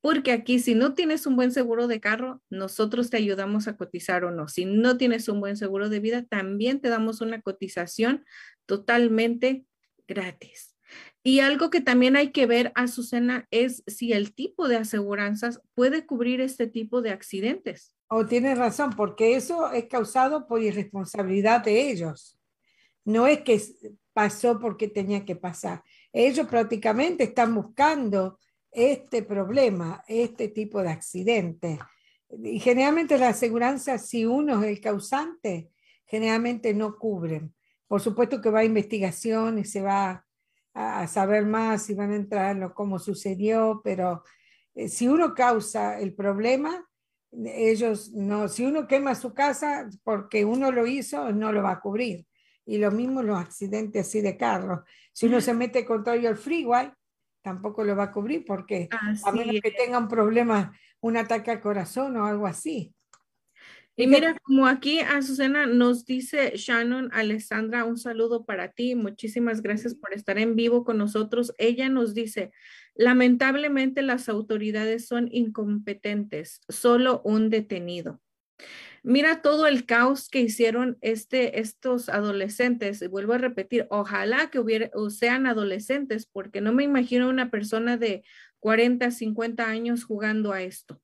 porque 0.00 0.32
aquí 0.32 0.58
si 0.58 0.74
no 0.74 0.94
tienes 0.94 1.26
un 1.26 1.36
buen 1.36 1.52
seguro 1.52 1.86
de 1.86 2.00
carro, 2.00 2.40
nosotros 2.48 3.10
te 3.10 3.18
ayudamos 3.18 3.68
a 3.68 3.76
cotizar 3.76 4.24
o 4.24 4.30
no. 4.30 4.48
Si 4.48 4.64
no 4.64 4.96
tienes 4.96 5.28
un 5.28 5.40
buen 5.40 5.58
seguro 5.58 5.90
de 5.90 6.00
vida, 6.00 6.24
también 6.24 6.80
te 6.80 6.88
damos 6.88 7.20
una 7.20 7.42
cotización 7.42 8.24
totalmente 8.64 9.66
gratis. 10.08 10.73
Y 11.26 11.40
algo 11.40 11.70
que 11.70 11.80
también 11.80 12.16
hay 12.16 12.32
que 12.32 12.44
ver, 12.44 12.70
Azucena, 12.74 13.48
es 13.50 13.82
si 13.86 14.12
el 14.12 14.34
tipo 14.34 14.68
de 14.68 14.76
aseguranzas 14.76 15.62
puede 15.74 16.04
cubrir 16.04 16.42
este 16.42 16.66
tipo 16.66 17.00
de 17.00 17.12
accidentes. 17.12 17.96
O 18.08 18.26
tienes 18.26 18.58
razón, 18.58 18.90
porque 18.94 19.34
eso 19.34 19.72
es 19.72 19.86
causado 19.86 20.46
por 20.46 20.62
irresponsabilidad 20.62 21.64
de 21.64 21.90
ellos. 21.90 22.38
No 23.06 23.26
es 23.26 23.40
que 23.40 23.58
pasó 24.12 24.60
porque 24.60 24.86
tenía 24.88 25.24
que 25.24 25.34
pasar. 25.34 25.82
Ellos 26.12 26.46
prácticamente 26.46 27.24
están 27.24 27.54
buscando 27.54 28.38
este 28.70 29.22
problema, 29.22 30.04
este 30.06 30.48
tipo 30.48 30.82
de 30.82 30.90
accidente. 30.90 31.78
Y 32.42 32.60
generalmente 32.60 33.16
la 33.16 33.28
aseguranza, 33.28 33.96
si 33.96 34.26
uno 34.26 34.62
es 34.62 34.68
el 34.68 34.80
causante, 34.80 35.70
generalmente 36.04 36.74
no 36.74 36.98
cubren. 36.98 37.54
Por 37.88 38.02
supuesto 38.02 38.42
que 38.42 38.50
va 38.50 38.60
a 38.60 38.64
investigación 38.64 39.58
y 39.58 39.64
se 39.64 39.80
va 39.80 40.26
a, 40.74 41.06
saber 41.06 41.46
más 41.46 41.88
y 41.88 41.94
van 41.94 42.12
a 42.12 42.16
entrar 42.16 42.52
en 42.52 42.60
lo 42.60 42.74
cómo 42.74 42.98
sucedió, 42.98 43.80
pero 43.82 44.24
eh, 44.74 44.88
si 44.88 45.08
uno 45.08 45.34
causa 45.34 45.98
el 45.98 46.14
problema, 46.14 46.86
ellos 47.32 48.12
no, 48.12 48.48
si 48.48 48.64
uno 48.64 48.86
quema 48.86 49.14
su 49.14 49.32
casa 49.34 49.88
porque 50.02 50.44
uno 50.44 50.70
lo 50.70 50.86
hizo, 50.86 51.32
no 51.32 51.52
lo 51.52 51.62
va 51.62 51.72
a 51.72 51.80
cubrir. 51.80 52.26
Y 52.66 52.78
lo 52.78 52.90
mismo 52.90 53.22
los 53.22 53.38
accidentes 53.38 54.06
así 54.06 54.20
de 54.20 54.36
carros. 54.36 54.80
Si 55.12 55.26
uno 55.26 55.40
se 55.40 55.52
mete 55.52 55.84
contra 55.84 56.14
el 56.14 56.36
freeway, 56.36 56.90
tampoco 57.42 57.84
lo 57.84 57.94
va 57.94 58.04
a 58.04 58.12
cubrir 58.12 58.44
porque 58.46 58.88
a 58.90 59.32
menos 59.32 59.56
que 59.62 59.70
tenga 59.70 59.98
un 59.98 60.08
problema, 60.08 60.72
un 61.00 61.16
ataque 61.16 61.50
al 61.50 61.60
corazón 61.60 62.16
o 62.16 62.24
algo 62.24 62.46
así. 62.46 62.93
Y 63.96 64.08
mira, 64.08 64.36
como 64.42 64.66
aquí 64.66 64.98
Azucena 64.98 65.66
nos 65.66 66.04
dice 66.04 66.52
Shannon, 66.56 67.10
Alessandra, 67.12 67.84
un 67.84 67.96
saludo 67.96 68.44
para 68.44 68.72
ti. 68.72 68.96
Muchísimas 68.96 69.62
gracias 69.62 69.94
por 69.94 70.12
estar 70.12 70.36
en 70.38 70.56
vivo 70.56 70.84
con 70.84 70.98
nosotros. 70.98 71.54
Ella 71.58 71.88
nos 71.88 72.12
dice, 72.12 72.50
lamentablemente 72.96 74.02
las 74.02 74.28
autoridades 74.28 75.06
son 75.06 75.28
incompetentes, 75.30 76.60
solo 76.68 77.22
un 77.24 77.50
detenido. 77.50 78.20
Mira 79.04 79.42
todo 79.42 79.68
el 79.68 79.86
caos 79.86 80.28
que 80.28 80.40
hicieron 80.40 80.98
este, 81.00 81.60
estos 81.60 82.08
adolescentes. 82.08 83.00
Y 83.00 83.06
vuelvo 83.06 83.34
a 83.34 83.38
repetir, 83.38 83.86
ojalá 83.90 84.50
que 84.50 84.58
hubiera, 84.58 84.90
sean 85.10 85.46
adolescentes, 85.46 86.26
porque 86.26 86.60
no 86.60 86.72
me 86.72 86.82
imagino 86.82 87.28
una 87.28 87.50
persona 87.50 87.96
de 87.96 88.24
40, 88.58 89.10
50 89.12 89.68
años 89.68 90.04
jugando 90.04 90.52
a 90.52 90.62
esto. 90.62 91.00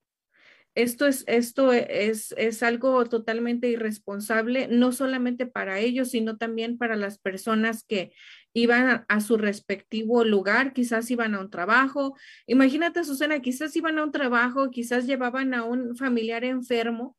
Esto 0.80 1.06
es, 1.06 1.24
esto 1.26 1.74
es, 1.74 2.32
es 2.38 2.62
algo 2.62 3.04
totalmente 3.04 3.68
irresponsable, 3.68 4.66
no 4.66 4.92
solamente 4.92 5.44
para 5.44 5.78
ellos, 5.78 6.10
sino 6.10 6.38
también 6.38 6.78
para 6.78 6.96
las 6.96 7.18
personas 7.18 7.84
que 7.84 8.14
iban 8.54 9.04
a, 9.06 9.20
su 9.20 9.36
respectivo 9.36 10.24
lugar, 10.24 10.72
quizás 10.72 11.10
iban 11.10 11.34
a 11.34 11.40
un 11.40 11.50
trabajo. 11.50 12.16
Imagínate, 12.46 13.04
Susana, 13.04 13.40
quizás 13.40 13.76
iban 13.76 13.98
a 13.98 14.04
un 14.04 14.10
trabajo, 14.10 14.70
quizás 14.70 15.06
llevaban 15.06 15.52
a 15.52 15.64
un 15.64 15.96
familiar 15.96 16.44
enfermo, 16.44 17.14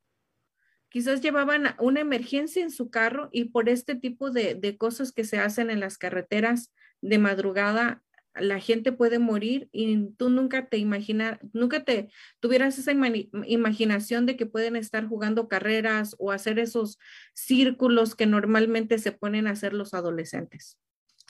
quizás 0.89 1.21
llevaban 1.21 1.75
una 1.77 1.99
emergencia 1.99 2.63
en 2.63 2.71
su 2.71 2.89
carro 2.89 3.29
y 3.31 3.45
por 3.45 3.69
este 3.69 3.93
tipo 3.93 4.31
de, 4.31 4.55
de 4.55 4.75
cosas 4.75 5.11
que 5.11 5.23
se 5.23 5.37
hacen 5.37 5.69
en 5.69 5.79
las 5.79 5.99
carreteras 5.99 6.73
de 6.99 7.19
madrugada, 7.19 8.01
la 8.35 8.59
gente 8.59 8.91
puede 8.91 9.19
morir 9.19 9.69
y 9.71 10.11
tú 10.11 10.29
nunca 10.29 10.67
te 10.67 10.77
imaginas, 10.77 11.39
nunca 11.53 11.83
te 11.83 12.09
tuvieras 12.39 12.77
esa 12.77 12.91
imaginación 12.91 14.25
de 14.25 14.37
que 14.37 14.45
pueden 14.45 14.75
estar 14.75 15.07
jugando 15.07 15.47
carreras 15.47 16.15
o 16.17 16.31
hacer 16.31 16.59
esos 16.59 16.97
círculos 17.33 18.15
que 18.15 18.25
normalmente 18.25 18.99
se 18.99 19.11
ponen 19.11 19.47
a 19.47 19.51
hacer 19.51 19.73
los 19.73 19.93
adolescentes. 19.93 20.77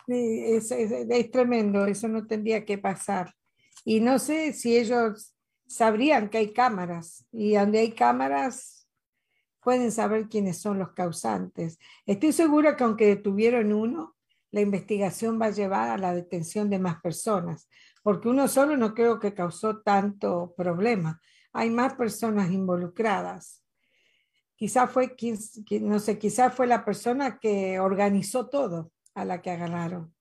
es, 0.07 0.71
es, 0.71 1.31
tremendo, 1.31 1.85
eso 1.85 2.07
no 2.07 2.27
tendría 2.27 2.65
que 2.65 2.77
pasar. 2.77 3.33
Y 3.83 3.99
no 3.99 4.19
sé 4.19 4.53
si 4.53 4.77
ellos 4.77 5.35
sabrían 5.67 6.29
que 6.29 6.37
hay 6.37 6.53
cámaras 6.53 7.25
y 7.31 7.53
donde 7.55 7.79
hay 7.79 7.93
cámaras 7.93 8.87
pueden 9.61 9.91
saber 9.91 10.27
quiénes 10.27 10.57
son 10.59 10.79
los 10.79 10.91
causantes. 10.93 11.79
Estoy 12.05 12.31
segura 12.33 12.75
que 12.75 12.83
aunque 12.83 13.05
detuvieron 13.07 13.73
uno, 13.73 14.15
la 14.51 14.61
investigación 14.61 15.39
va 15.41 15.47
a 15.47 15.51
llevar 15.51 15.89
a 15.89 15.97
la 15.97 16.13
detención 16.13 16.69
de 16.69 16.79
más 16.79 17.01
personas, 17.01 17.69
porque 18.03 18.27
uno 18.27 18.47
solo 18.47 18.75
no 18.77 18.93
creo 18.93 19.19
que 19.19 19.33
causó 19.33 19.81
tanto 19.81 20.53
problema. 20.57 21.21
Hay 21.53 21.69
más 21.69 21.93
personas 21.95 22.51
involucradas. 22.51 23.63
Quizá 24.55 24.87
fue, 24.87 25.15
no 25.81 25.99
sé, 25.99 26.19
quizá 26.19 26.49
fue 26.49 26.67
la 26.67 26.85
persona 26.85 27.39
que 27.39 27.79
organizó 27.79 28.49
todo 28.49 28.91
a 29.15 29.25
la 29.25 29.41
que 29.41 29.51
agarraron. 29.51 30.13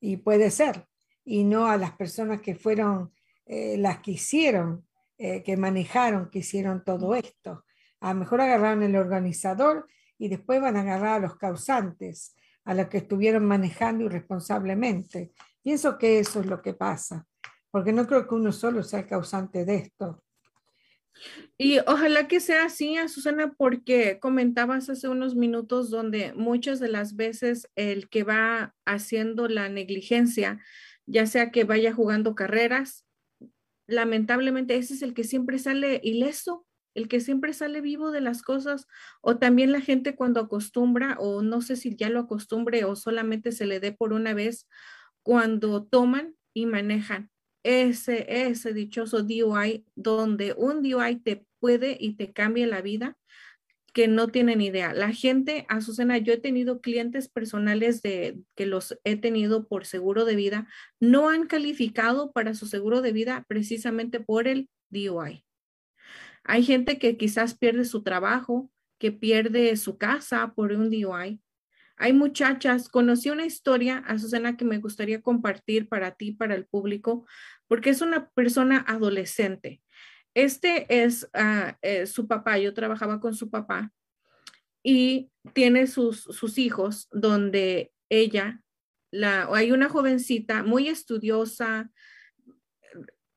Y 0.00 0.18
puede 0.18 0.50
ser, 0.50 0.86
y 1.24 1.44
no 1.44 1.66
a 1.66 1.76
las 1.76 1.92
personas 1.92 2.40
que 2.40 2.54
fueron 2.54 3.12
eh, 3.44 3.76
las 3.76 3.98
que 3.98 4.12
hicieron, 4.12 4.86
eh, 5.18 5.42
que 5.42 5.56
manejaron, 5.56 6.30
que 6.30 6.38
hicieron 6.40 6.84
todo 6.84 7.14
esto. 7.14 7.64
A 8.00 8.14
lo 8.14 8.20
mejor 8.20 8.40
agarraron 8.40 8.84
el 8.84 8.94
organizador 8.94 9.88
y 10.16 10.28
después 10.28 10.60
van 10.60 10.76
a 10.76 10.82
agarrar 10.82 11.16
a 11.16 11.18
los 11.18 11.36
causantes 11.36 12.36
a 12.68 12.74
la 12.74 12.90
que 12.90 12.98
estuvieron 12.98 13.46
manejando 13.46 14.04
irresponsablemente. 14.04 15.32
Pienso 15.62 15.96
que 15.96 16.18
eso 16.18 16.40
es 16.40 16.46
lo 16.46 16.60
que 16.60 16.74
pasa, 16.74 17.26
porque 17.70 17.94
no 17.94 18.06
creo 18.06 18.28
que 18.28 18.34
uno 18.34 18.52
solo 18.52 18.82
sea 18.82 19.00
el 19.00 19.06
causante 19.06 19.64
de 19.64 19.76
esto. 19.76 20.22
Y 21.56 21.78
ojalá 21.86 22.28
que 22.28 22.40
sea 22.40 22.66
así, 22.66 22.94
Susana, 23.08 23.54
porque 23.56 24.18
comentabas 24.20 24.90
hace 24.90 25.08
unos 25.08 25.34
minutos 25.34 25.88
donde 25.88 26.34
muchas 26.34 26.78
de 26.78 26.88
las 26.88 27.16
veces 27.16 27.70
el 27.74 28.10
que 28.10 28.22
va 28.22 28.74
haciendo 28.84 29.48
la 29.48 29.70
negligencia, 29.70 30.62
ya 31.06 31.24
sea 31.24 31.50
que 31.50 31.64
vaya 31.64 31.94
jugando 31.94 32.34
carreras, 32.34 33.06
lamentablemente 33.86 34.76
ese 34.76 34.92
es 34.92 35.00
el 35.00 35.14
que 35.14 35.24
siempre 35.24 35.58
sale 35.58 36.02
ileso 36.04 36.66
el 36.94 37.08
que 37.08 37.20
siempre 37.20 37.52
sale 37.52 37.80
vivo 37.80 38.10
de 38.10 38.20
las 38.20 38.42
cosas, 38.42 38.86
o 39.20 39.38
también 39.38 39.72
la 39.72 39.80
gente 39.80 40.14
cuando 40.14 40.40
acostumbra, 40.40 41.16
o 41.18 41.42
no 41.42 41.60
sé 41.60 41.76
si 41.76 41.96
ya 41.96 42.10
lo 42.10 42.20
acostumbre 42.20 42.84
o 42.84 42.96
solamente 42.96 43.52
se 43.52 43.66
le 43.66 43.80
dé 43.80 43.92
por 43.92 44.12
una 44.12 44.34
vez, 44.34 44.66
cuando 45.22 45.84
toman 45.84 46.34
y 46.54 46.66
manejan 46.66 47.30
ese, 47.62 48.48
ese 48.48 48.72
dichoso 48.72 49.22
DUI, 49.22 49.84
donde 49.94 50.54
un 50.56 50.82
DUI 50.82 51.16
te 51.16 51.44
puede 51.60 51.96
y 52.00 52.14
te 52.14 52.32
cambia 52.32 52.66
la 52.66 52.80
vida, 52.80 53.16
que 53.92 54.06
no 54.06 54.28
tienen 54.28 54.60
idea. 54.60 54.92
La 54.92 55.12
gente, 55.12 55.66
Azucena, 55.68 56.18
yo 56.18 56.32
he 56.32 56.38
tenido 56.38 56.80
clientes 56.80 57.28
personales 57.28 58.00
de 58.02 58.38
que 58.54 58.66
los 58.66 58.98
he 59.04 59.16
tenido 59.16 59.66
por 59.66 59.86
seguro 59.86 60.24
de 60.24 60.36
vida, 60.36 60.68
no 61.00 61.28
han 61.28 61.46
calificado 61.46 62.32
para 62.32 62.54
su 62.54 62.66
seguro 62.66 63.02
de 63.02 63.12
vida 63.12 63.44
precisamente 63.48 64.20
por 64.20 64.46
el 64.46 64.68
DUI. 64.90 65.44
Hay 66.48 66.64
gente 66.64 66.98
que 66.98 67.18
quizás 67.18 67.54
pierde 67.54 67.84
su 67.84 68.02
trabajo, 68.02 68.70
que 68.98 69.12
pierde 69.12 69.76
su 69.76 69.98
casa 69.98 70.54
por 70.54 70.72
un 70.72 70.88
DUI. 70.88 71.42
Hay 71.98 72.12
muchachas, 72.14 72.88
conocí 72.88 73.28
una 73.28 73.44
historia, 73.44 73.98
Azucena, 74.06 74.56
que 74.56 74.64
me 74.64 74.78
gustaría 74.78 75.20
compartir 75.20 75.90
para 75.90 76.12
ti, 76.12 76.32
para 76.32 76.54
el 76.54 76.64
público, 76.64 77.26
porque 77.66 77.90
es 77.90 78.00
una 78.00 78.30
persona 78.30 78.82
adolescente. 78.88 79.82
Este 80.32 80.86
es 81.04 81.28
ah, 81.34 81.76
eh, 81.82 82.06
su 82.06 82.26
papá, 82.26 82.56
yo 82.56 82.72
trabajaba 82.72 83.20
con 83.20 83.34
su 83.34 83.50
papá 83.50 83.92
y 84.82 85.30
tiene 85.52 85.86
sus, 85.86 86.22
sus 86.22 86.56
hijos 86.56 87.08
donde 87.12 87.92
ella, 88.08 88.62
la, 89.10 89.50
hay 89.52 89.70
una 89.70 89.90
jovencita 89.90 90.62
muy 90.62 90.88
estudiosa, 90.88 91.90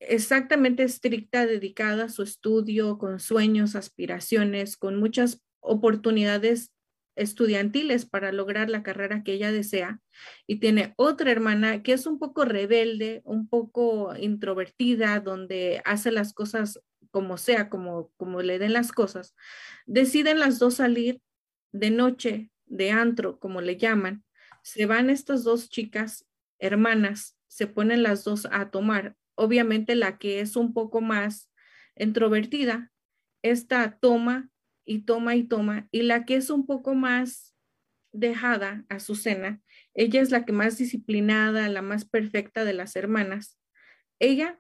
exactamente 0.02 0.84
estricta, 0.84 1.46
dedicada 1.46 2.06
a 2.06 2.10
su 2.10 2.24
estudio, 2.24 2.98
con 2.98 3.20
sueños, 3.20 3.76
aspiraciones, 3.76 4.78
con 4.78 5.00
muchas 5.00 5.42
oportunidades 5.60 6.72
estudiantiles 7.16 8.06
para 8.06 8.32
lograr 8.32 8.70
la 8.70 8.84
carrera 8.84 9.24
que 9.24 9.34
ella 9.34 9.52
desea. 9.52 10.00
Y 10.48 10.60
tiene 10.60 10.94
otra 10.98 11.32
hermana 11.32 11.84
que 11.84 11.94
es 11.94 12.08
un 12.08 12.20
poco 12.20 12.46
rebelde, 12.46 13.22
un 13.26 13.48
poco 13.48 14.16
introvertida, 14.18 15.20
donde 15.20 15.82
hace 15.86 16.12
las 16.12 16.34
cosas 16.34 16.82
como 17.12 17.38
sea, 17.38 17.70
como, 17.70 18.12
como 18.18 18.42
le 18.42 18.58
den 18.58 18.74
las 18.74 18.92
cosas. 18.92 19.36
Deciden 19.86 20.40
las 20.40 20.58
dos 20.60 20.76
salir 20.76 21.22
de 21.72 21.92
noche, 21.92 22.50
de 22.66 22.92
antro, 22.92 23.40
como 23.40 23.62
le 23.62 23.78
llaman. 23.78 24.24
Se 24.64 24.86
van 24.86 25.10
estas 25.10 25.44
dos 25.44 25.70
chicas, 25.70 26.26
hermanas, 26.60 27.38
se 27.48 27.68
ponen 27.68 28.02
las 28.02 28.24
dos 28.24 28.48
a 28.50 28.72
tomar 28.72 29.16
obviamente 29.36 29.96
la 29.96 30.18
que 30.18 30.40
es 30.40 30.56
un 30.56 30.74
poco 30.74 31.02
más 31.02 31.50
introvertida, 31.96 32.92
esta 33.44 33.98
toma 34.00 34.50
y 34.86 35.04
toma 35.04 35.36
y 35.36 35.44
toma, 35.44 35.88
y 35.92 36.04
la 36.04 36.26
que 36.26 36.36
es 36.36 36.50
un 36.50 36.66
poco 36.66 36.96
más 36.96 37.56
dejada 38.14 38.86
a 38.90 39.00
su 39.00 39.16
cena, 39.16 39.62
ella 39.94 40.22
es 40.22 40.32
la 40.32 40.46
que 40.46 40.52
más 40.52 40.78
disciplinada, 40.78 41.70
la 41.70 41.82
más 41.82 42.06
perfecta 42.06 42.66
de 42.66 42.74
las 42.74 42.96
hermanas. 42.96 43.58
Ella 44.20 44.60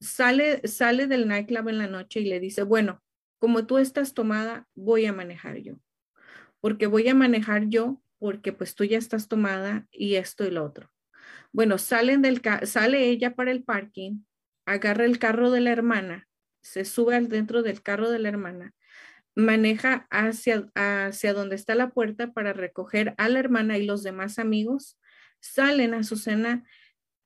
sale, 0.00 0.66
sale 0.66 1.06
del 1.06 1.28
nightclub 1.28 1.68
en 1.68 1.78
la 1.78 1.86
noche 1.86 2.20
y 2.20 2.24
le 2.24 2.40
dice, 2.40 2.62
bueno, 2.62 3.02
como 3.38 3.66
tú 3.66 3.78
estás 3.78 4.14
tomada, 4.14 4.68
voy 4.74 5.06
a 5.06 5.12
manejar 5.12 5.58
yo, 5.58 5.80
porque 6.60 6.86
voy 6.86 7.08
a 7.08 7.14
manejar 7.14 7.68
yo, 7.68 8.02
porque 8.18 8.52
pues 8.52 8.74
tú 8.74 8.84
ya 8.84 8.98
estás 8.98 9.28
tomada 9.28 9.88
y 9.90 10.16
esto 10.16 10.46
y 10.46 10.50
lo 10.50 10.64
otro. 10.64 10.90
Bueno, 11.52 11.78
salen 11.78 12.22
del 12.22 12.40
sale 12.64 13.08
ella 13.08 13.34
para 13.34 13.50
el 13.50 13.64
parking, 13.64 14.22
agarra 14.66 15.04
el 15.04 15.18
carro 15.18 15.50
de 15.50 15.60
la 15.60 15.70
hermana, 15.72 16.28
se 16.62 16.84
sube 16.84 17.16
al 17.16 17.28
dentro 17.28 17.62
del 17.62 17.82
carro 17.82 18.10
de 18.10 18.18
la 18.18 18.28
hermana, 18.28 18.74
maneja 19.34 20.06
hacia, 20.10 20.70
hacia 20.74 21.34
donde 21.34 21.56
está 21.56 21.74
la 21.74 21.90
puerta 21.90 22.32
para 22.32 22.52
recoger 22.52 23.14
a 23.18 23.28
la 23.28 23.40
hermana 23.40 23.78
y 23.78 23.84
los 23.86 24.02
demás 24.02 24.38
amigos, 24.38 24.98
salen 25.40 25.94
a 25.94 26.02
su 26.04 26.16
cena 26.16 26.64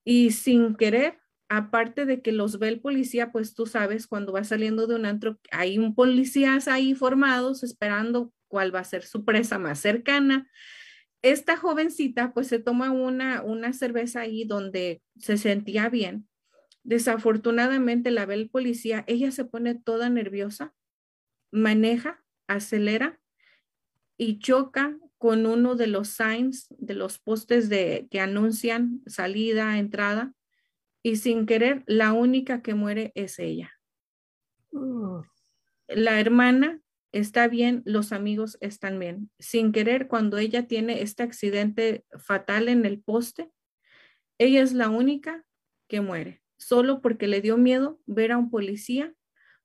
y 0.05 0.31
sin 0.33 0.77
querer 0.77 1.19
aparte 1.49 2.07
de 2.07 2.23
que 2.23 2.33
los 2.33 2.59
ve 2.59 2.69
el 2.69 2.81
policía, 2.81 3.31
pues 3.33 3.55
tú 3.55 3.67
sabes, 3.67 4.07
cuando 4.07 4.33
va 4.33 4.45
saliendo 4.45 4.87
de 4.87 4.95
un 4.97 5.07
antro, 5.07 5.39
hay 5.51 5.79
un 5.79 5.95
policías 5.95 6.69
ahí 6.69 6.95
formados 6.95 7.63
esperando 7.63 8.33
cuál 8.49 8.75
va 8.75 8.81
a 8.81 8.85
ser 8.85 9.05
su 9.05 9.25
presa 9.25 9.59
más 9.59 9.79
cercana. 9.81 10.49
Esta 11.25 11.57
jovencita 11.57 12.35
pues 12.35 12.49
se 12.49 12.59
toma 12.59 12.91
una, 12.91 13.43
una 13.43 13.73
cerveza 13.73 14.21
ahí 14.21 14.45
donde 14.45 15.01
se 15.17 15.39
sentía 15.39 15.89
bien. 15.89 16.29
Desafortunadamente 16.83 18.11
la 18.11 18.27
ve 18.27 18.35
el 18.35 18.51
policía, 18.51 19.05
ella 19.07 19.31
se 19.31 19.47
pone 19.47 19.75
toda 19.75 20.11
nerviosa, 20.11 20.75
maneja, 21.51 22.23
acelera 22.47 23.19
y 24.19 24.39
choca 24.39 24.99
con 25.17 25.47
uno 25.47 25.77
de 25.77 25.87
los 25.87 26.09
signs, 26.09 26.67
de 26.77 26.93
los 26.93 27.19
postes 27.19 27.71
de, 27.71 28.07
que 28.11 28.21
anuncian 28.21 29.01
salida, 29.07 29.79
entrada 29.79 30.35
y 31.03 31.17
sin 31.17 31.47
querer, 31.47 31.85
la 31.87 32.13
única 32.13 32.61
que 32.61 32.75
muere 32.75 33.13
es 33.15 33.39
ella. 33.39 33.73
Uh, 34.73 35.23
La 35.89 36.21
hermana 36.21 36.83
está 37.15 37.47
bien, 37.47 37.83
los 37.87 38.13
amigos 38.13 38.59
están 38.61 38.99
bien. 38.99 39.31
Sin 39.39 39.71
querer, 39.71 40.09
cuando 40.09 40.37
ella 40.37 40.67
tiene 40.67 41.01
este 41.03 41.23
accidente 41.23 42.05
fatal 42.19 42.69
en 42.69 42.85
el 42.85 43.01
poste, 43.01 43.51
ella 44.39 44.63
es 44.63 44.73
la 44.73 44.91
única 44.91 45.45
que 45.89 46.01
muere, 46.01 46.43
solo 46.59 47.01
porque 47.01 47.29
le 47.29 47.41
dio 47.41 47.57
miedo 47.57 48.01
ver 48.05 48.33
a 48.33 48.39
un 48.39 48.51
policía, 48.51 49.15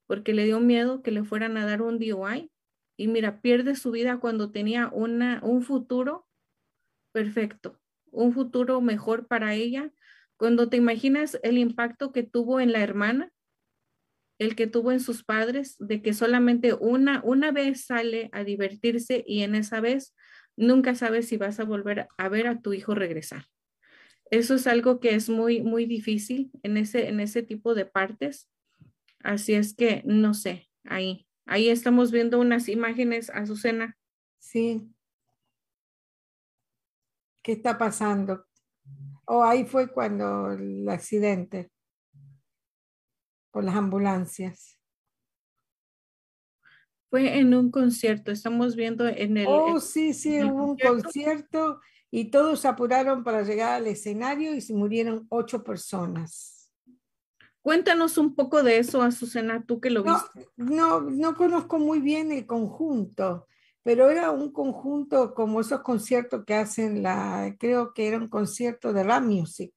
porque 0.06 0.34
le 0.34 0.46
dio 0.46 0.60
miedo 0.60 1.02
que 1.02 1.12
le 1.12 1.24
fueran 1.24 1.58
a 1.58 1.66
dar 1.66 1.82
un 1.82 1.98
DUI. 1.98 2.52
Y 2.98 3.08
mira, 3.08 3.42
pierde 3.42 3.76
su 3.76 3.92
vida 3.92 4.20
cuando 4.20 4.52
tenía 4.52 4.90
una, 4.90 5.40
un 5.44 5.64
futuro 5.64 6.28
perfecto, 7.12 7.80
un 8.12 8.32
futuro 8.32 8.80
mejor 8.80 9.26
para 9.28 9.56
ella, 9.56 9.92
cuando 10.38 10.70
te 10.70 10.78
imaginas 10.78 11.40
el 11.42 11.58
impacto 11.58 12.12
que 12.12 12.22
tuvo 12.22 12.60
en 12.60 12.72
la 12.72 12.82
hermana, 12.82 13.32
el 14.40 14.56
que 14.56 14.68
tuvo 14.68 14.92
en 14.92 15.02
sus 15.02 15.24
padres, 15.24 15.76
de 15.80 16.02
que 16.02 16.14
solamente 16.14 16.74
una, 16.74 17.22
una 17.24 17.52
vez 17.52 17.86
sale 17.86 18.30
a 18.32 18.44
divertirse 18.44 19.24
y 19.28 19.44
en 19.44 19.54
esa 19.54 19.82
vez 19.82 20.16
nunca 20.56 20.96
sabes 20.96 21.28
si 21.28 21.38
vas 21.38 21.60
a 21.60 21.66
volver 21.66 22.08
a 22.18 22.30
ver 22.30 22.48
a 22.48 22.62
tu 22.62 22.74
hijo 22.74 22.96
regresar. 22.96 23.46
Eso 24.32 24.56
es 24.56 24.66
algo 24.66 25.00
que 25.00 25.14
es 25.16 25.30
muy, 25.30 25.62
muy 25.62 25.86
difícil 25.86 26.52
en 26.64 26.78
ese, 26.78 27.10
en 27.10 27.20
ese 27.20 27.44
tipo 27.44 27.76
de 27.76 27.86
partes. 27.86 28.50
Así 29.22 29.54
es 29.54 29.76
que 29.76 30.04
no 30.06 30.34
sé, 30.34 30.70
ahí, 30.86 31.28
ahí 31.46 31.70
estamos 31.70 32.12
viendo 32.12 32.40
unas 32.40 32.70
imágenes, 32.70 33.30
Azucena. 33.30 33.98
sí. 34.40 34.90
¿Qué 37.42 37.54
está 37.54 37.78
pasando? 37.78 38.46
O 39.26 39.44
ahí 39.44 39.66
fue 39.66 39.92
cuando 39.92 40.52
el 40.52 40.88
accidente 40.90 41.72
por 43.60 43.66
las 43.66 43.76
ambulancias. 43.76 44.80
Fue 47.10 47.40
en 47.40 47.54
un 47.54 47.72
concierto, 47.72 48.32
estamos 48.32 48.78
viendo 48.78 49.06
en 49.06 49.36
el... 49.36 49.48
Oh, 49.50 49.82
sí, 49.82 50.14
sí, 50.14 50.42
hubo 50.42 50.64
un 50.64 50.78
concierto. 50.78 51.82
y 52.10 52.32
todos 52.32 52.62
se 52.62 52.70
apuraron 52.70 53.22
para 53.26 53.42
llegar 53.44 53.74
al 53.74 53.88
escenario 53.88 54.56
y 54.56 54.62
se 54.62 54.74
murieron 54.74 55.28
ocho 55.28 55.62
personas. 55.62 56.72
Cuéntanos 57.62 58.18
un 58.18 58.34
poco 58.34 58.64
de 58.64 58.78
eso, 58.78 59.02
Azucena, 59.02 59.66
tú 59.66 59.82
que 59.82 59.90
lo 59.90 60.06
No, 60.06 60.14
viste. 60.14 60.50
no, 60.56 61.02
no 61.02 61.36
conozco 61.36 61.80
muy 61.80 62.00
bien 62.00 62.32
el 62.32 62.46
conjunto, 62.46 63.46
pero 63.84 64.10
era 64.10 64.32
un 64.32 64.54
conjunto 64.54 65.34
como 65.34 65.60
esos 65.60 65.82
conciertos 65.82 66.46
que 66.46 66.54
hacen 66.54 67.04
la, 67.04 67.58
creo 67.60 67.94
que 67.94 68.08
era 68.08 68.20
un 68.20 68.30
concierto 68.30 68.94
de 68.94 69.04
rap 69.04 69.24
music. 69.24 69.74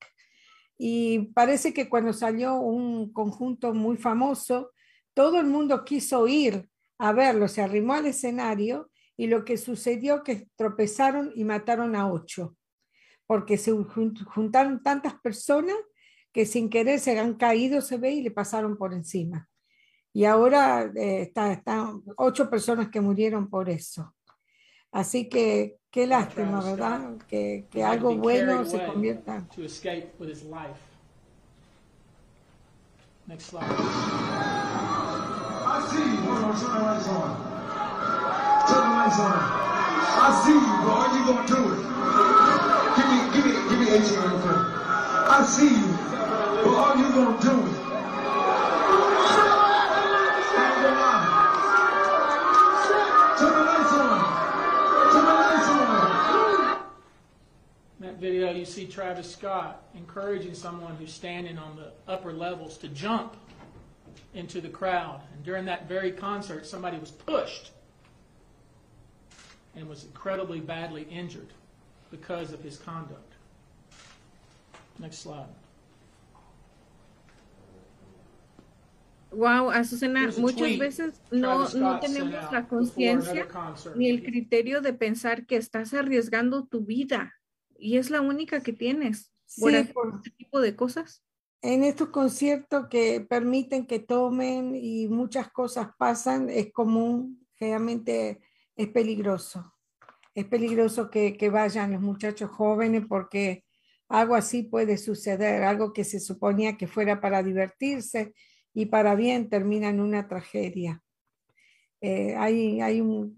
Y 0.85 1.27
parece 1.33 1.73
que 1.73 1.89
cuando 1.89 2.13
salió 2.13 2.57
un 2.57 3.13
conjunto 3.13 3.73
muy 3.73 3.97
famoso, 3.97 4.73
todo 5.15 5.39
el 5.39 5.47
mundo 5.47 5.85
quiso 5.85 6.27
ir 6.27 6.69
a 6.99 7.13
verlo, 7.13 7.47
se 7.47 7.63
arrimó 7.63 7.95
al 7.95 8.07
escenario 8.07 8.91
y 9.17 9.29
lo 9.29 9.45
que 9.45 9.59
sucedió 9.59 10.25
que 10.25 10.49
tropezaron 10.57 11.31
y 11.37 11.45
mataron 11.45 11.95
a 11.95 12.11
ocho, 12.11 12.57
porque 13.29 13.59
se 13.59 13.71
jun- 13.73 14.25
juntaron 14.25 14.83
tantas 14.83 15.15
personas 15.21 15.77
que 16.33 16.47
sin 16.47 16.69
querer 16.69 16.99
se 16.99 17.17
han 17.17 17.35
caído, 17.35 17.81
se 17.81 17.97
ve, 17.97 18.11
y 18.11 18.23
le 18.23 18.33
pasaron 18.33 18.77
por 18.77 18.93
encima. 18.93 19.49
Y 20.13 20.25
ahora 20.25 20.91
eh, 20.97 21.23
está- 21.23 21.53
están 21.53 22.03
ocho 22.17 22.51
personas 22.51 22.89
que 22.89 23.01
murieron 23.01 23.49
por 23.49 23.71
eso. 23.71 24.17
Así 24.91 25.29
que 25.29 25.77
qué 25.93 26.07
lástima, 26.07 26.61
¿verdad? 26.61 27.19
Que, 27.29 27.67
que 27.71 27.85
algo 27.85 28.17
bueno 28.17 28.65
se 28.65 28.85
convierta. 28.85 29.45
To 29.55 29.63
escape 29.63 30.11
with 30.19 30.31
his 30.31 30.43
life. 30.43 30.81
Next 33.29 33.51
slide. 33.51 33.63
I 33.65 33.69
see 35.89 35.99
you. 35.99 36.17
Hold 36.27 36.45
on, 36.45 36.55
turn 36.59 36.73
the 36.73 36.81
lights 36.83 37.09
on. 37.09 37.37
Turn 38.67 38.83
the 38.83 38.97
lights 38.97 39.21
on. 39.21 39.33
I 40.25 40.29
see 40.43 40.53
you, 40.53 40.75
bro. 40.83 40.93
Are 40.97 41.13
you 41.15 41.23
gonna 41.29 41.47
do 41.47 41.61
it? 41.73 41.81
Give 42.97 43.09
me, 43.13 43.19
give 43.33 43.45
me, 43.47 43.53
give 43.69 43.79
me 43.79 43.87
18 43.93 44.19
real 44.19 44.41
quick. 44.41 44.63
I 45.29 45.45
see 45.47 45.71
you, 45.77 45.91
but 46.65 46.75
are 46.75 46.97
you 46.97 47.09
gonna 47.13 47.39
do 47.41 47.55
it? 47.67 47.92
Video, 58.23 58.53
you 58.53 58.65
see 58.65 58.87
Travis 58.87 59.31
Scott 59.31 59.83
encouraging 59.97 60.55
someone 60.55 60.95
who's 60.95 61.13
standing 61.13 61.59
on 61.59 61.75
the 61.75 61.91
upper 62.11 62.33
levels 62.33 62.79
to 62.79 62.89
jump 62.89 63.37
into 64.33 64.61
the 64.61 64.69
crowd. 64.69 65.21
And 65.35 65.43
during 65.43 65.65
that 65.65 65.89
very 65.89 66.13
concert, 66.13 66.65
somebody 66.65 66.99
was 66.99 67.11
pushed 67.11 67.73
and 69.75 69.89
was 69.89 70.05
incredibly 70.05 70.61
badly 70.61 71.03
injured 71.11 71.49
because 72.13 72.53
of 72.53 72.63
his 72.63 72.77
conduct. 72.77 73.33
Next 75.01 75.19
slide. 75.19 75.47
Wow, 79.33 79.71
ah, 79.71 79.79
Azucena, 79.79 80.39
muchas 80.39 80.79
veces 80.79 81.21
no, 81.33 81.67
no 81.75 81.99
tenemos 81.99 82.53
la 82.53 82.67
conciencia 82.69 83.49
ni 83.97 84.11
el 84.11 84.19
criterio 84.23 84.83
de 84.83 84.93
pensar 84.93 85.47
que 85.47 85.57
estás 85.57 85.95
arriesgando 85.95 86.69
tu 86.71 86.85
vida 86.85 87.33
y 87.83 87.97
es 87.99 88.11
la 88.11 88.21
única 88.21 88.63
que 88.63 88.73
tienes 88.73 89.33
por 89.59 89.71
Sí, 89.73 89.77
hacer 89.77 89.93
por- 89.93 90.15
este 90.17 90.31
tipo 90.31 90.61
de 90.61 90.77
cosas. 90.77 91.25
en 91.61 91.85
estos 91.85 92.09
conciertos 92.09 92.87
que 92.89 93.21
permiten 93.21 93.87
que 93.87 93.99
tomen 94.01 94.75
y 94.75 95.09
muchas 95.09 95.51
cosas 95.53 95.89
pasan, 95.99 96.49
es 96.51 96.73
común, 96.73 97.47
realmente 97.59 98.41
es 98.77 98.89
peligroso. 98.89 99.73
Es 100.35 100.47
peligroso 100.47 101.11
que, 101.11 101.37
que 101.37 101.51
vayan 101.51 101.93
los 101.93 102.01
muchachos 102.01 102.51
jóvenes 102.51 103.05
porque 103.09 103.65
algo 104.09 104.35
así 104.35 104.63
puede 104.63 104.97
suceder, 104.97 105.63
algo 105.63 105.93
que 105.93 106.05
se 106.05 106.19
suponía 106.21 106.77
que 106.77 106.87
fuera 106.89 107.21
para 107.21 107.43
divertirse 107.43 108.33
y 108.75 108.87
para 108.87 109.15
bien 109.15 109.49
termina 109.49 109.89
en 109.91 110.01
una 110.01 110.27
tragedia. 110.29 111.03
Eh, 112.01 112.35
hay, 112.37 112.81
hay, 112.81 113.01
un- 113.01 113.37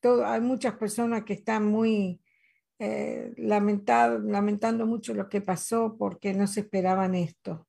todo- 0.00 0.24
hay 0.26 0.40
muchas 0.40 0.74
personas 0.76 1.24
que 1.24 1.32
están 1.32 1.64
muy 1.66 2.20
eh, 2.78 3.32
lamentado- 3.36 4.18
lamentando 4.18 4.86
mucho 4.86 5.14
lo 5.14 5.28
que 5.28 5.40
pasó 5.40 5.96
porque 5.98 6.34
no 6.34 6.46
se 6.46 6.60
esperaban 6.60 7.14
esto. 7.14 7.66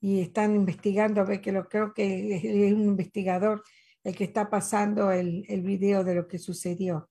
Y 0.00 0.20
están 0.20 0.54
investigando, 0.54 1.20
a 1.20 1.24
ver 1.24 1.40
que 1.40 1.52
lo 1.52 1.68
creo 1.68 1.92
que 1.92 2.36
es, 2.36 2.72
un 2.72 2.82
investigador 2.82 3.62
el 4.04 4.14
que 4.14 4.24
está 4.24 4.48
pasando 4.48 5.10
el, 5.10 5.44
el 5.48 5.62
video 5.62 6.04
de 6.04 6.14
lo 6.14 6.28
que 6.28 6.38
sucedió. 6.38 7.10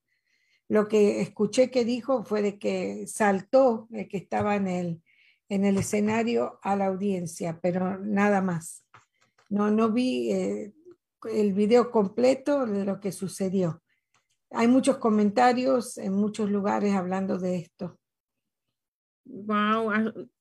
Lo 0.69 0.88
que 0.88 1.21
escuché 1.21 1.69
que 1.69 1.86
dijo 1.86 2.23
fue 2.23 2.41
de 2.41 2.57
que 2.57 3.07
saltó 3.07 3.88
el 3.91 4.07
que 4.07 4.17
estaba 4.17 4.55
en 4.55 4.67
el, 4.67 5.01
en 5.49 5.65
el 5.65 5.78
escenario 5.78 6.59
a 6.61 6.75
la 6.75 6.88
audiencia, 6.88 7.59
pero 7.61 7.97
nada 7.99 8.41
más. 8.41 8.86
No, 9.49 9.71
no 9.71 9.91
vi 9.91 10.32
eh, 10.32 10.73
el 11.32 11.53
video 11.53 11.89
completo 11.89 12.65
de 12.65 12.84
lo 12.84 12.99
que 12.99 13.11
sucedió. 13.11 13.82
Hay 14.51 14.67
muchos 14.67 14.97
comentarios 14.97 15.97
en 15.97 16.13
muchos 16.13 16.49
lugares 16.49 16.93
hablando 16.93 17.37
de 17.37 17.57
esto. 17.57 17.99
Wow, 19.25 19.91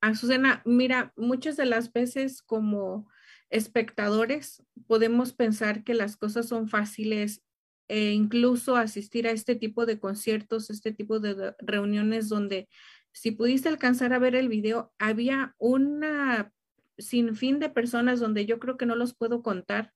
Azucena, 0.01 0.63
mira, 0.65 1.13
muchas 1.17 1.57
de 1.57 1.67
las 1.67 1.93
veces 1.93 2.41
como 2.41 3.09
espectadores 3.51 4.63
podemos 4.87 5.33
pensar 5.33 5.83
que 5.83 5.95
las 5.95 6.17
cosas 6.17 6.47
son 6.47 6.69
fáciles 6.69 7.43
e 7.89 8.13
incluso 8.13 8.77
asistir 8.77 9.27
a 9.27 9.33
este 9.33 9.57
tipo 9.57 9.87
de 9.87 9.99
conciertos, 9.99 10.71
este 10.71 10.93
tipo 10.93 11.19
de 11.19 11.35
de 11.35 11.55
reuniones 11.59 12.29
donde 12.29 12.69
si 13.13 13.33
pudiste 13.33 13.69
alcanzar 13.69 14.13
a 14.13 14.19
ver 14.19 14.35
el 14.37 14.49
video, 14.49 14.93
había 14.99 15.55
una 15.59 16.53
sinfín 16.99 17.59
de 17.59 17.71
personas 17.71 18.21
donde 18.21 18.47
yo 18.47 18.59
creo 18.59 18.77
que 18.77 18.87
no 18.87 18.95
los 18.95 19.15
puedo 19.15 19.43
contar. 19.43 19.93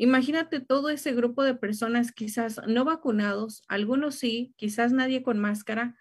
Imagínate 0.00 0.60
todo 0.60 0.88
ese 0.88 1.12
grupo 1.12 1.42
de 1.42 1.54
personas 1.54 2.10
quizás 2.10 2.58
no 2.66 2.86
vacunados, 2.86 3.62
algunos 3.68 4.14
sí, 4.14 4.54
quizás 4.56 4.94
nadie 4.94 5.22
con 5.22 5.38
máscara, 5.38 5.94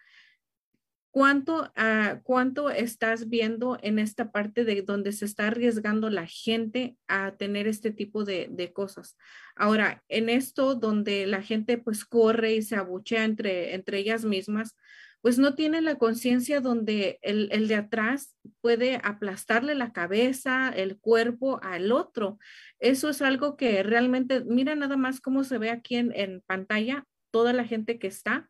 ¿Cuánto, 1.12 1.72
ah, 1.76 2.22
¿Cuánto 2.24 2.70
estás 2.70 3.30
viendo 3.30 3.80
en 3.82 3.98
esta 3.98 4.32
parte 4.32 4.64
de 4.64 4.84
donde 4.84 5.12
se 5.12 5.26
está 5.26 5.48
arriesgando 5.48 6.12
la 6.12 6.28
gente 6.28 6.98
a 7.08 7.36
tener 7.36 7.68
este 7.68 7.92
tipo 7.92 8.24
de, 8.24 8.48
de 8.52 8.72
cosas? 8.72 9.18
Ahora, 9.56 10.04
en 10.08 10.30
esto 10.30 10.76
donde 10.76 11.26
la 11.26 11.42
gente 11.42 11.80
pues 11.80 12.06
corre 12.06 12.54
y 12.54 12.62
se 12.62 12.76
abuchea 12.76 13.26
entre, 13.26 13.74
entre 13.74 13.98
ellas 13.98 14.24
mismas, 14.24 14.78
pues 15.22 15.38
no 15.38 15.56
tiene 15.56 15.82
la 15.82 15.96
conciencia 15.96 16.62
donde 16.62 17.20
el, 17.22 17.50
el, 17.52 17.68
de 17.68 17.76
atrás 17.76 18.36
puede 18.62 19.02
aplastarle 19.04 19.76
la 19.76 19.92
cabeza, 19.92 20.70
el 20.70 20.98
cuerpo 20.98 21.60
al 21.62 21.92
otro. 21.92 22.40
Eso 22.80 23.10
es 23.10 23.22
algo 23.22 23.58
que 23.58 23.84
realmente, 23.84 24.44
mira 24.46 24.76
nada 24.76 24.96
más 24.96 25.20
cómo 25.20 25.44
se 25.44 25.58
ve 25.58 25.72
aquí 25.72 25.96
en, 25.98 26.14
en 26.16 26.42
pantalla, 26.46 27.06
toda 27.32 27.52
la 27.52 27.66
gente 27.66 28.00
que 28.00 28.08
está 28.08 28.50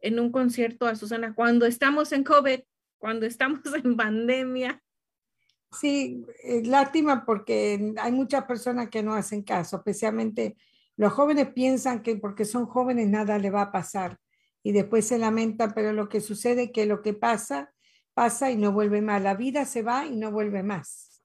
en 0.00 0.18
un 0.18 0.32
concierto 0.32 0.86
a 0.86 0.96
Susana 0.96 1.34
cuando 1.34 1.66
estamos 1.66 2.12
en 2.12 2.24
COVID, 2.24 2.60
cuando 2.98 3.26
estamos 3.26 3.60
en 3.84 3.96
pandemia. 3.96 4.82
Sí, 5.72 6.24
es 6.42 6.66
lástima 6.66 7.24
porque 7.24 7.94
hay 7.98 8.10
muchas 8.10 8.44
personas 8.44 8.88
que 8.90 9.04
no 9.04 9.14
hacen 9.14 9.42
caso, 9.42 9.76
especialmente 9.76 10.56
los 10.96 11.12
jóvenes 11.12 11.52
piensan 11.52 12.02
que 12.02 12.16
porque 12.16 12.44
son 12.44 12.66
jóvenes 12.66 13.08
nada 13.08 13.38
le 13.38 13.50
va 13.50 13.62
a 13.62 13.72
pasar 13.72 14.18
y 14.62 14.72
después 14.72 15.06
se 15.06 15.18
lamentan, 15.18 15.72
pero 15.74 15.92
lo 15.92 16.08
que 16.08 16.20
sucede 16.20 16.64
es 16.64 16.72
que 16.72 16.86
lo 16.86 17.02
que 17.02 17.14
pasa, 17.14 17.72
pasa 18.14 18.50
y 18.50 18.56
no 18.56 18.72
vuelve 18.72 19.00
más. 19.00 19.22
La 19.22 19.34
vida 19.34 19.64
se 19.64 19.82
va 19.82 20.06
y 20.06 20.16
no 20.16 20.30
vuelve 20.30 20.62
más. 20.62 21.22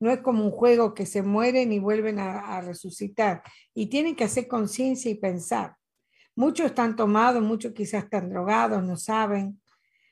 No 0.00 0.10
es 0.10 0.20
como 0.20 0.44
un 0.44 0.50
juego 0.50 0.92
que 0.92 1.06
se 1.06 1.22
mueren 1.22 1.72
y 1.72 1.78
vuelven 1.78 2.18
a, 2.18 2.56
a 2.56 2.60
resucitar. 2.60 3.42
Y 3.74 3.86
tienen 3.86 4.16
que 4.16 4.24
hacer 4.24 4.48
conciencia 4.48 5.10
y 5.10 5.14
pensar. 5.14 5.76
Muchos 6.34 6.66
están 6.66 6.96
tomados, 6.96 7.42
muchos 7.42 7.72
quizás 7.72 8.04
están 8.04 8.28
drogados, 8.28 8.82
no 8.82 8.96
saben, 8.96 9.60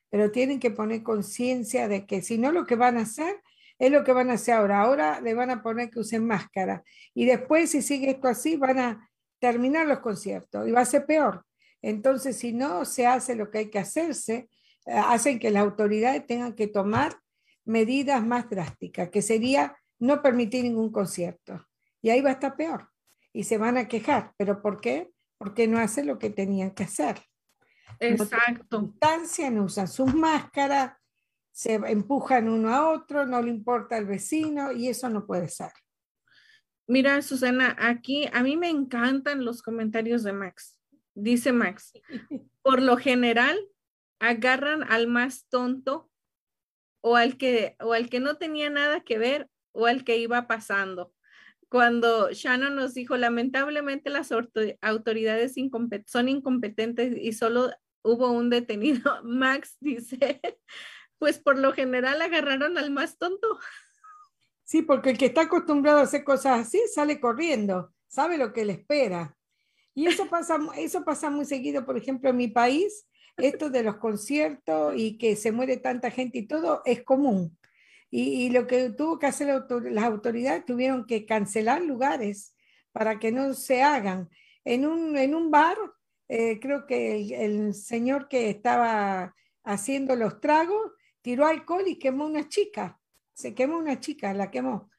pero 0.08 0.30
tienen 0.30 0.60
que 0.60 0.70
poner 0.70 1.02
conciencia 1.02 1.88
de 1.88 2.06
que 2.06 2.22
si 2.22 2.38
no 2.38 2.52
lo 2.52 2.64
que 2.64 2.76
van 2.76 2.96
a 2.96 3.02
hacer 3.02 3.42
es 3.78 3.90
lo 3.90 4.04
que 4.04 4.12
van 4.12 4.30
a 4.30 4.34
hacer 4.34 4.54
ahora. 4.54 4.82
Ahora 4.82 5.20
le 5.20 5.34
van 5.34 5.50
a 5.50 5.62
poner 5.62 5.90
que 5.90 5.98
usen 5.98 6.24
máscara 6.26 6.84
y 7.14 7.24
después 7.24 7.70
si 7.70 7.82
sigue 7.82 8.10
esto 8.10 8.28
así 8.28 8.56
van 8.56 8.78
a 8.78 9.10
terminar 9.40 9.88
los 9.88 9.98
conciertos 9.98 10.68
y 10.68 10.70
va 10.70 10.82
a 10.82 10.84
ser 10.84 11.04
peor. 11.06 11.44
Entonces, 11.82 12.38
si 12.38 12.52
no 12.52 12.84
se 12.84 13.06
hace 13.06 13.34
lo 13.34 13.50
que 13.50 13.58
hay 13.58 13.70
que 13.70 13.80
hacerse, 13.80 14.48
eh, 14.86 14.92
hacen 14.94 15.38
que 15.38 15.50
las 15.50 15.64
autoridades 15.64 16.26
tengan 16.26 16.54
que 16.54 16.68
tomar 16.68 17.16
medidas 17.64 18.24
más 18.24 18.48
drásticas, 18.48 19.10
que 19.10 19.20
sería 19.20 19.76
no 19.98 20.22
permitir 20.22 20.64
ningún 20.64 20.90
concierto. 20.90 21.66
Y 22.00 22.10
ahí 22.10 22.20
va 22.20 22.30
a 22.30 22.34
estar 22.34 22.56
peor. 22.56 22.88
Y 23.32 23.44
se 23.44 23.58
van 23.58 23.76
a 23.76 23.88
quejar. 23.88 24.32
¿Pero 24.36 24.62
por 24.62 24.80
qué? 24.80 25.12
porque 25.42 25.66
no 25.66 25.78
hace 25.78 26.04
lo 26.04 26.20
que 26.20 26.30
tenían 26.30 26.70
que 26.70 26.84
hacer. 26.84 27.20
Exacto. 27.98 28.80
No, 28.80 29.50
no 29.50 29.64
usan 29.64 29.88
sus 29.88 30.14
máscaras, 30.14 30.92
se 31.50 31.74
empujan 31.74 32.48
uno 32.48 32.72
a 32.72 32.92
otro, 32.92 33.26
no 33.26 33.42
le 33.42 33.50
importa 33.50 33.96
al 33.96 34.06
vecino 34.06 34.70
y 34.70 34.86
eso 34.86 35.08
no 35.08 35.26
puede 35.26 35.48
ser. 35.48 35.72
Mira, 36.86 37.20
Susana, 37.22 37.76
aquí 37.76 38.28
a 38.32 38.44
mí 38.44 38.56
me 38.56 38.70
encantan 38.70 39.44
los 39.44 39.62
comentarios 39.62 40.22
de 40.22 40.32
Max. 40.32 40.78
Dice 41.14 41.52
Max, 41.52 41.92
por 42.62 42.80
lo 42.80 42.96
general 42.96 43.58
agarran 44.18 44.82
al 44.84 45.06
más 45.06 45.46
tonto 45.48 46.10
o 47.00 47.16
al 47.16 47.36
que 47.36 47.76
o 47.80 47.92
al 47.92 48.08
que 48.08 48.20
no 48.20 48.36
tenía 48.36 48.70
nada 48.70 49.00
que 49.00 49.18
ver 49.18 49.48
o 49.72 49.86
al 49.86 50.04
que 50.04 50.16
iba 50.16 50.46
pasando 50.46 51.12
cuando 51.72 52.30
Shannon 52.30 52.76
nos 52.76 52.92
dijo, 52.92 53.16
lamentablemente 53.16 54.10
las 54.10 54.30
autoridades 54.82 55.54
son 56.04 56.28
incompetentes 56.28 57.16
y 57.16 57.32
solo 57.32 57.70
hubo 58.02 58.30
un 58.30 58.50
detenido, 58.50 59.00
Max 59.24 59.78
dice, 59.80 60.42
pues 61.18 61.38
por 61.38 61.58
lo 61.58 61.72
general 61.72 62.20
agarraron 62.20 62.76
al 62.76 62.90
más 62.90 63.16
tonto. 63.16 63.58
Sí, 64.64 64.82
porque 64.82 65.12
el 65.12 65.18
que 65.18 65.24
está 65.24 65.42
acostumbrado 65.42 66.00
a 66.00 66.02
hacer 66.02 66.24
cosas 66.24 66.60
así 66.60 66.78
sale 66.92 67.18
corriendo, 67.18 67.94
sabe 68.06 68.36
lo 68.36 68.52
que 68.52 68.66
le 68.66 68.74
espera. 68.74 69.34
Y 69.94 70.06
eso 70.06 70.26
pasa, 70.28 70.58
eso 70.76 71.04
pasa 71.04 71.30
muy 71.30 71.44
seguido, 71.44 71.84
por 71.84 71.96
ejemplo, 71.96 72.30
en 72.30 72.36
mi 72.36 72.48
país, 72.48 73.06
esto 73.36 73.70
de 73.70 73.82
los 73.82 73.96
conciertos 73.96 74.94
y 74.96 75.18
que 75.18 75.36
se 75.36 75.52
muere 75.52 75.76
tanta 75.76 76.10
gente 76.10 76.38
y 76.38 76.46
todo 76.46 76.82
es 76.84 77.02
común. 77.02 77.58
Y, 78.10 78.50
lo 78.50 78.66
que 78.66 78.90
tuvo 78.90 79.18
que 79.18 79.26
hacer 79.26 79.48
las 79.48 80.04
autoridades 80.04 80.66
tuvieron 80.66 81.06
que 81.06 81.24
cancelar 81.24 81.80
lugares 81.80 82.54
para 82.92 83.18
que 83.18 83.32
no 83.32 83.54
se 83.54 83.82
hagan. 83.82 84.28
En 84.64 84.86
un, 84.86 85.16
en 85.16 85.34
un 85.34 85.50
bar, 85.50 85.78
eh, 86.28 86.60
creo 86.60 86.86
que 86.86 87.16
el, 87.16 87.32
el, 87.32 87.74
señor 87.74 88.28
que 88.28 88.50
estaba 88.50 89.34
haciendo 89.64 90.14
los 90.14 90.40
tragos 90.40 90.92
tiró 91.22 91.46
alcohol 91.46 91.84
y 91.86 91.98
quemó 91.98 92.26
una 92.26 92.50
chica. 92.50 93.00
Se 93.32 93.54
quemó 93.54 93.78
una 93.78 93.98
chica, 93.98 94.34
la 94.34 94.50
quemó 94.50 94.91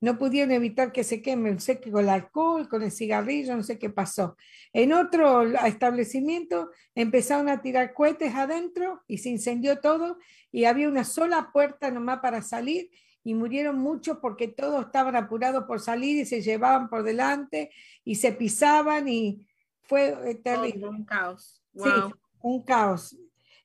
no 0.00 0.16
pudieron 0.18 0.50
evitar 0.52 0.92
que 0.92 1.04
se 1.04 1.20
quemen, 1.20 1.60
sé 1.60 1.78
que 1.78 1.90
con 1.90 2.04
el 2.04 2.08
alcohol, 2.08 2.68
con 2.68 2.82
el 2.82 2.90
cigarrillo, 2.90 3.54
no 3.54 3.62
sé 3.62 3.78
qué 3.78 3.90
pasó. 3.90 4.36
En 4.72 4.92
otro 4.92 5.42
establecimiento 5.42 6.70
empezaron 6.94 7.48
a 7.50 7.60
tirar 7.60 7.92
cohetes 7.92 8.34
adentro 8.34 9.02
y 9.06 9.18
se 9.18 9.28
incendió 9.28 9.80
todo 9.80 10.18
y 10.50 10.64
había 10.64 10.88
una 10.88 11.04
sola 11.04 11.50
puerta 11.52 11.90
nomás 11.90 12.20
para 12.20 12.40
salir 12.40 12.90
y 13.22 13.34
murieron 13.34 13.78
muchos 13.78 14.18
porque 14.18 14.48
todos 14.48 14.86
estaban 14.86 15.14
apurados 15.16 15.64
por 15.64 15.80
salir 15.80 16.16
y 16.16 16.24
se 16.24 16.40
llevaban 16.40 16.88
por 16.88 17.02
delante 17.02 17.70
y 18.02 18.14
se 18.14 18.32
pisaban 18.32 19.06
y 19.06 19.46
fue 19.82 20.16
eh, 20.24 20.34
terrible. 20.36 20.88
un 20.88 21.04
caos. 21.04 21.62
Sí, 21.74 21.90
un 22.40 22.62
caos. 22.62 23.16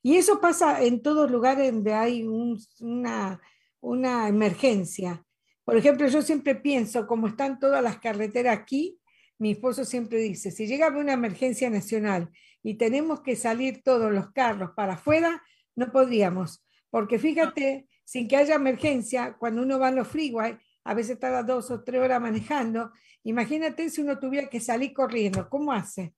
Y 0.04 0.18
eso 0.18 0.42
pasa 0.42 0.84
en 0.84 1.02
todos 1.02 1.32
lugares 1.32 1.72
donde 1.72 1.94
hay 1.94 2.28
una, 2.28 3.40
una 3.80 4.28
emergencia 4.28 5.26
por 5.66 5.76
ejemplo, 5.76 6.08
yo 6.08 6.22
siempre 6.22 6.54
pienso, 6.54 7.08
como 7.08 7.28
están 7.28 7.60
todas 7.60 7.84
las 7.84 7.98
carreteras 7.98 8.58
aquí, 8.58 9.00
mi 9.40 9.52
esposo 9.52 9.84
siempre 9.84 10.20
dice, 10.20 10.52
si 10.52 10.68
llega 10.68 10.88
una 10.90 11.14
emergencia 11.14 11.70
nacional 11.72 12.30
y 12.64 12.76
tenemos 12.76 13.22
que 13.22 13.36
salir 13.36 13.82
todos 13.84 14.14
los 14.14 14.32
carros 14.32 14.72
para 14.76 14.94
afuera, 14.94 15.44
no 15.76 15.92
podríamos, 15.92 16.64
porque 16.92 17.18
fíjate, 17.18 17.88
sin 18.04 18.28
que 18.28 18.38
haya 18.38 18.56
emergencia, 18.56 19.36
cuando 19.40 19.64
uno 19.64 19.80
va 19.80 19.88
a 19.88 19.92
los 19.92 20.08
freeway, 20.08 20.58
a 20.84 20.94
veces 20.94 21.20
tarda 21.20 21.42
dos 21.42 21.72
o 21.72 21.84
tres 21.84 22.00
horas 22.00 22.22
manejando, 22.22 22.92
imagínate 23.24 23.90
si 23.90 24.02
uno 24.02 24.20
tuviera 24.20 24.48
que 24.48 24.60
salir 24.60 24.94
corriendo, 24.94 25.50
¿cómo 25.50 25.74
hace? 25.74 26.14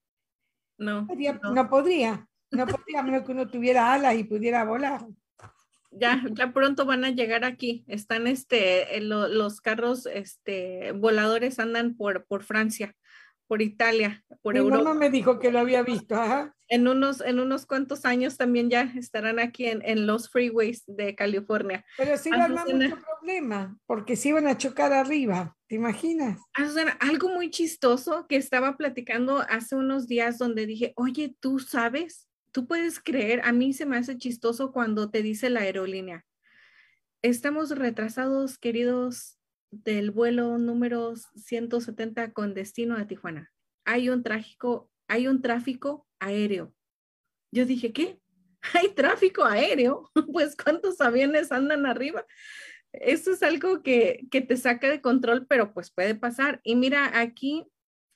No, 0.78 1.02
no. 1.02 1.54
no 1.54 1.70
podría, 1.70 2.28
no 2.52 2.68
podría, 2.68 3.00
a 3.00 3.04
menos 3.04 3.24
que 3.24 3.32
uno 3.32 3.50
tuviera 3.50 3.94
alas 3.94 4.16
y 4.16 4.26
pudiera 4.26 4.66
volar 4.66 5.08
ya, 5.92 6.24
ya 6.32 6.52
pronto 6.52 6.86
van 6.86 7.06
a 7.06 7.12
llegar 7.12 7.44
aquí. 7.44 7.84
Están 7.88 8.28
este, 8.28 9.00
los 9.02 9.62
carros 9.62 10.06
este, 10.06 10.92
voladores 10.94 11.60
andan 11.60 11.96
por, 11.96 12.26
por 12.26 12.44
Francia, 12.44 12.96
por 13.48 13.62
Italia, 13.62 14.24
por 14.42 14.54
Mi 14.54 14.60
Europa. 14.60 14.84
mamá 14.84 15.00
me 15.00 15.10
dijo 15.10 15.40
que 15.40 15.52
lo 15.52 15.60
había 15.60 15.84
visto. 15.84 16.16
Ajá. 16.16 16.54
En 16.70 16.88
unos, 16.88 17.22
en 17.22 17.40
unos 17.40 17.66
cuantos 17.66 18.04
años 18.04 18.36
también 18.36 18.70
ya 18.70 18.92
estarán 18.98 19.40
aquí 19.40 19.68
en, 19.68 19.82
en 19.86 20.06
los 20.06 20.30
freeways 20.30 20.84
de 20.86 21.16
California. 21.16 21.86
Pero 21.98 22.18
sí 22.18 22.30
va 22.30 22.46
a 22.46 22.50
mucho 22.50 22.98
problema, 23.00 23.78
porque 23.86 24.18
se 24.18 24.30
iban 24.30 24.48
a 24.48 24.58
chocar 24.58 24.92
arriba. 24.92 25.56
¿Te 25.68 25.76
imaginas? 25.76 26.40
algo 27.00 27.30
muy 27.30 27.50
chistoso 27.50 28.26
que 28.28 28.38
estaba 28.38 28.78
platicando 28.78 29.40
hace 29.50 29.76
unos 29.76 30.08
días 30.08 30.38
donde 30.38 30.66
dije, 30.66 30.94
oye, 30.96 31.36
¿tú 31.42 31.60
sabes? 31.60 32.27
Tú 32.58 32.66
puedes 32.66 33.00
creer, 33.00 33.42
a 33.44 33.52
mí 33.52 33.72
se 33.72 33.86
me 33.86 33.98
hace 33.98 34.18
chistoso 34.18 34.72
cuando 34.72 35.12
te 35.12 35.22
dice 35.22 35.52
la 35.52 35.60
aerolínea, 35.60 36.26
estamos 37.22 37.70
retrasados, 37.70 38.58
queridos, 38.58 39.38
del 39.70 40.10
vuelo 40.10 40.58
número 40.58 41.14
170 41.36 42.34
con 42.34 42.56
destino 42.56 42.98
a 42.98 43.06
Tijuana. 43.06 43.52
Hay 43.86 44.10
un 44.10 44.24
tráfico, 44.24 44.90
hay 45.08 45.28
un 45.28 45.44
tráfico 45.44 46.08
aéreo. 46.18 46.74
Yo 47.52 47.68
dije, 47.68 47.94
¿qué? 47.94 48.20
¿Hay 48.74 48.90
tráfico 48.96 49.46
aéreo? 49.46 50.10
Pues 50.34 50.56
¿cuántos 50.56 51.00
aviones 51.00 51.52
andan 51.52 51.86
arriba? 51.86 52.26
Eso 52.92 53.34
es 53.34 53.44
algo 53.44 53.84
que, 53.84 54.26
que 54.32 54.42
te 54.42 54.58
saca 54.58 54.90
de 54.90 55.00
control, 55.00 55.46
pero 55.46 55.76
pues 55.76 55.92
puede 55.92 56.16
pasar. 56.16 56.60
Y 56.64 56.76
mira, 56.76 57.20
aquí 57.20 57.68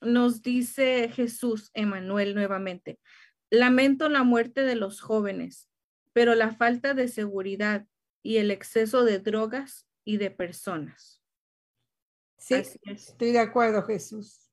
nos 0.01 0.41
dice 0.41 1.11
Jesús 1.13 1.69
Emanuel 1.75 2.33
nuevamente. 2.33 2.97
Lamento 3.53 4.07
la 4.07 4.23
muerte 4.23 4.61
de 4.61 4.75
los 4.75 5.01
jóvenes, 5.01 5.69
pero 6.13 6.35
la 6.35 6.51
falta 6.55 6.93
de 6.93 7.09
seguridad 7.09 7.85
y 8.23 8.37
el 8.37 8.49
exceso 8.49 9.03
de 9.03 9.19
drogas 9.19 9.85
y 10.05 10.17
de 10.17 10.31
personas. 10.31 11.21
Sí, 12.37 12.55
estoy 12.85 13.33
de 13.33 13.39
acuerdo, 13.39 13.83
Jesús. 13.83 14.49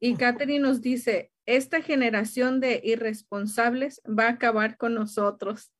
Y 0.00 0.14
Catherine 0.16 0.60
nos 0.60 0.82
dice, 0.82 1.32
esta 1.46 1.80
generación 1.80 2.60
de 2.60 2.82
irresponsables 2.84 4.02
va 4.06 4.26
a 4.26 4.32
acabar 4.32 4.76
con 4.76 4.92
nosotros. 4.94 5.72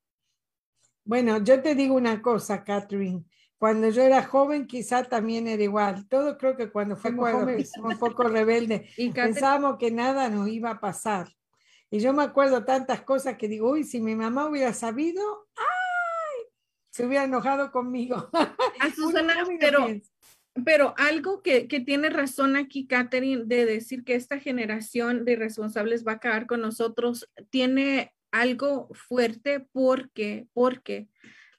Bueno, 1.05 1.45
yo 1.45 1.61
te 1.61 1.75
digo 1.75 1.95
una 1.95 2.23
cosa, 2.23 2.65
Catherine. 2.65 3.23
Cuando 3.59 3.91
yo 3.91 4.01
era 4.01 4.23
joven, 4.23 4.67
quizá 4.67 5.05
también 5.05 5.47
era 5.47 5.63
igual. 5.63 6.09
Todo 6.09 6.39
creo 6.39 6.57
que 6.57 6.71
cuando 6.71 6.97
fuimos 6.97 7.31
jóvenes, 7.31 7.73
un 7.77 7.99
poco 7.99 8.23
rebelde, 8.23 8.89
pensábamos 9.15 9.77
que 9.77 9.91
nada 9.91 10.31
nos 10.31 10.49
iba 10.49 10.71
a 10.71 10.81
pasar 10.81 11.29
Y 11.91 11.99
yo 11.99 12.13
me 12.13 12.23
acuerdo 12.23 12.65
tantas 12.65 13.03
cosas 13.03 13.37
que 13.37 13.49
digo, 13.49 13.71
uy, 13.71 13.85
si 13.85 14.01
mi 14.01 14.15
mamá 14.15 14.47
hubiera 14.47 14.73
sabido, 14.73 15.49
¡ay! 15.57 16.47
Se 16.91 17.05
hubiera 17.05 17.25
enojado 17.25 17.73
conmigo. 17.73 18.31
A 18.81 18.91
Susana, 18.95 19.35
pero, 19.59 19.87
pero 20.65 20.95
algo 20.97 21.43
que, 21.43 21.67
que, 21.67 21.81
tiene 21.81 22.09
razón 22.11 22.57
aquí, 22.57 22.87
Catherine, 22.87 23.45
de 23.45 23.67
decir 23.67 24.05
que 24.05 24.15
esta 24.15 24.39
generación 24.39 25.25
de 25.25 25.37
responsables 25.37 26.07
va 26.07 26.13
a 26.13 26.17
acabar 26.17 26.47
con 26.47 26.61
nosotros, 26.61 27.29
tiene 27.51 28.15
algo 28.31 28.89
fuerte 28.93 29.67
porque, 29.73 30.47
porque 30.53 31.09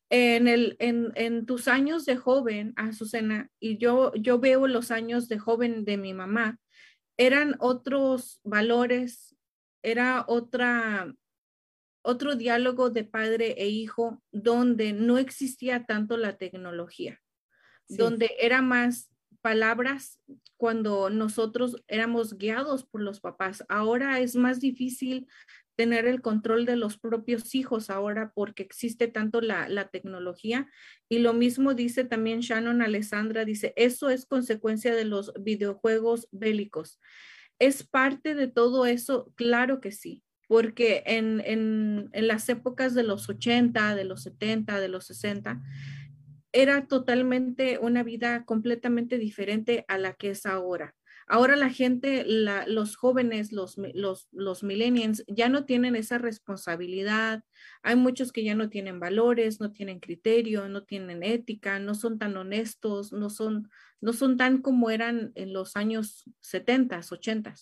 en, 0.09 0.47
el, 0.47 0.75
en, 0.79 1.11
en 1.15 1.45
tus 1.45 1.67
años 1.67 2.05
de 2.05 2.17
joven, 2.17 2.73
Azucena, 2.75 3.49
y 3.59 3.77
yo, 3.77 4.13
yo 4.15 4.39
veo 4.39 4.67
los 4.67 4.91
años 4.91 5.27
de 5.27 5.39
joven 5.39 5.86
de 5.86 5.97
mi 5.97 6.13
mamá, 6.13 6.59
eran 7.17 7.55
otros 7.59 8.39
valores, 8.43 9.30
era 9.84 10.25
otra, 10.27 11.13
otro 12.03 12.36
diálogo 12.36 12.89
de 12.89 13.03
padre 13.03 13.55
e 13.57 13.67
hijo 13.67 14.21
donde 14.32 14.93
no 14.93 15.17
existía 15.17 15.86
tanto 15.86 16.17
la 16.17 16.38
tecnología, 16.38 17.21
sí. 17.88 17.97
donde 17.97 18.32
era 18.39 18.61
más 18.61 19.11
palabras 19.41 20.19
cuando 20.57 21.09
nosotros 21.09 21.84
éramos 21.88 22.38
guiados 22.38 22.86
por 22.86 23.01
los 23.01 23.19
papás. 23.19 23.63
Ahora 23.69 24.19
es 24.19 24.36
más 24.36 24.59
difícil 24.59 25.27
tener 25.75 26.05
el 26.05 26.21
control 26.21 26.65
de 26.65 26.75
los 26.75 26.99
propios 26.99 27.55
hijos 27.55 27.89
ahora 27.89 28.34
porque 28.36 28.61
existe 28.61 29.07
tanto 29.07 29.41
la, 29.41 29.67
la, 29.67 29.88
tecnología. 29.88 30.69
Y 31.09 31.19
lo 31.19 31.34
mismo 31.34 31.73
dice 31.73 32.03
también 32.03 32.41
Shannon 32.41 32.84
Alessandra, 32.84 33.45
dice, 33.45 33.73
eso 33.75 34.09
es 34.09 34.25
consecuencia 34.25 34.93
de 34.93 35.05
los 35.05 35.34
videojuegos 35.39 36.27
bélicos. 36.32 36.99
¿Es 37.62 37.84
parte 37.84 38.34
de 38.34 38.47
todo 38.47 38.88
eso? 38.88 39.32
Claro 39.36 39.82
que 39.82 39.91
sí, 39.91 40.24
porque 40.47 41.03
en, 41.05 41.41
en, 41.45 42.09
en 42.12 42.28
las 42.28 42.49
épocas 42.49 42.95
de 42.95 43.03
los 43.03 43.30
80, 43.30 43.93
de 43.93 44.03
los 44.03 44.24
70, 44.24 44.80
de 44.80 44.88
los 44.88 45.05
60, 45.05 45.62
era 46.53 46.88
totalmente 46.88 47.78
una 47.78 48.01
vida 48.01 48.45
completamente 48.45 49.20
diferente 49.20 49.86
a 49.88 49.99
la 49.99 50.14
que 50.14 50.32
es 50.32 50.47
ahora. 50.47 50.95
Ahora 51.34 51.55
la 51.55 51.69
gente, 51.69 52.25
los 52.27 52.97
jóvenes, 52.97 53.53
los, 53.53 53.77
los, 53.93 54.27
los 54.34 54.63
millennials 54.63 55.23
ya 55.29 55.47
no 55.47 55.63
tienen 55.63 55.95
esa 55.95 56.17
responsabilidad. 56.17 57.45
Hay 57.84 57.95
muchos 57.95 58.34
que 58.34 58.43
ya 58.43 58.53
no 58.53 58.67
tienen 58.67 58.99
valores, 58.99 59.61
no 59.61 59.71
tienen 59.71 60.01
criterio, 60.01 60.67
no 60.67 60.84
tienen 60.84 61.23
ética, 61.23 61.79
no 61.79 61.95
son 61.95 62.19
tan 62.19 62.36
honestos, 62.36 63.13
no 63.13 63.29
son, 63.29 63.69
no 64.01 64.11
son 64.11 64.36
tan 64.36 64.61
como 64.61 64.89
eran 64.89 65.32
en 65.36 65.53
los 65.53 65.77
años 65.77 66.25
70, 66.41 66.99
80. 67.09 67.55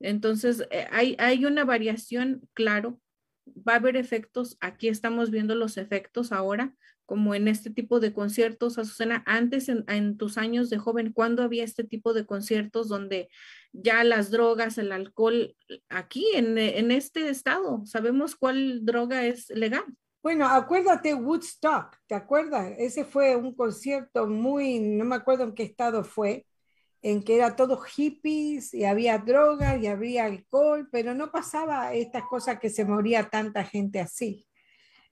Entonces, 0.00 0.66
eh, 0.72 0.88
hay, 0.90 1.14
hay 1.20 1.44
una 1.44 1.64
variación, 1.64 2.48
claro, 2.52 3.00
va 3.46 3.74
a 3.74 3.76
haber 3.76 3.96
efectos, 3.96 4.56
aquí 4.60 4.88
estamos 4.88 5.30
viendo 5.30 5.54
los 5.54 5.76
efectos 5.76 6.32
ahora, 6.32 6.74
como 7.06 7.34
en 7.34 7.48
este 7.48 7.70
tipo 7.70 8.00
de 8.00 8.12
conciertos, 8.12 8.78
Azucena, 8.78 9.22
antes 9.26 9.68
en, 9.68 10.16
tus 10.16 10.38
años 10.38 10.70
de 10.70 10.78
joven, 10.78 11.12
¿cuándo 11.12 11.42
había 11.42 11.64
este 11.64 11.84
tipo 11.84 12.14
de 12.14 12.26
conciertos 12.26 12.88
donde 12.88 13.28
ya 13.72 14.04
las 14.04 14.30
drogas, 14.30 14.78
el 14.78 14.92
alcohol, 14.92 15.56
aquí 15.88 16.26
en, 16.34 16.58
en 16.58 16.90
este 16.90 17.28
estado, 17.28 17.82
sabemos 17.86 18.36
cuál 18.36 18.84
droga 18.84 19.24
es 19.24 19.50
legal? 19.50 19.84
Bueno, 20.22 20.46
acuérdate 20.46 21.14
Woodstock, 21.14 21.96
¿te 22.06 22.14
acuerdas? 22.14 22.72
Ese 22.78 23.04
fue 23.04 23.34
un 23.34 23.54
concierto 23.54 24.28
muy, 24.28 24.78
no 24.78 25.04
me 25.04 25.16
acuerdo 25.16 25.44
en 25.44 25.54
qué 25.54 25.64
estado 25.64 26.04
fue, 26.04 26.46
en 27.02 27.24
que 27.24 27.36
era 27.36 27.56
todo 27.56 27.78
hippies 27.78 28.72
y 28.72 28.84
había 28.84 29.18
drogas 29.18 29.82
y 29.82 29.88
había 29.88 30.26
alcohol, 30.26 30.88
pero 30.92 31.14
no 31.14 31.32
pasaba 31.32 31.92
estas 31.94 32.22
cosas 32.30 32.60
que 32.60 32.70
se 32.70 32.84
moría 32.84 33.28
tanta 33.28 33.64
gente 33.64 33.98
así 33.98 34.46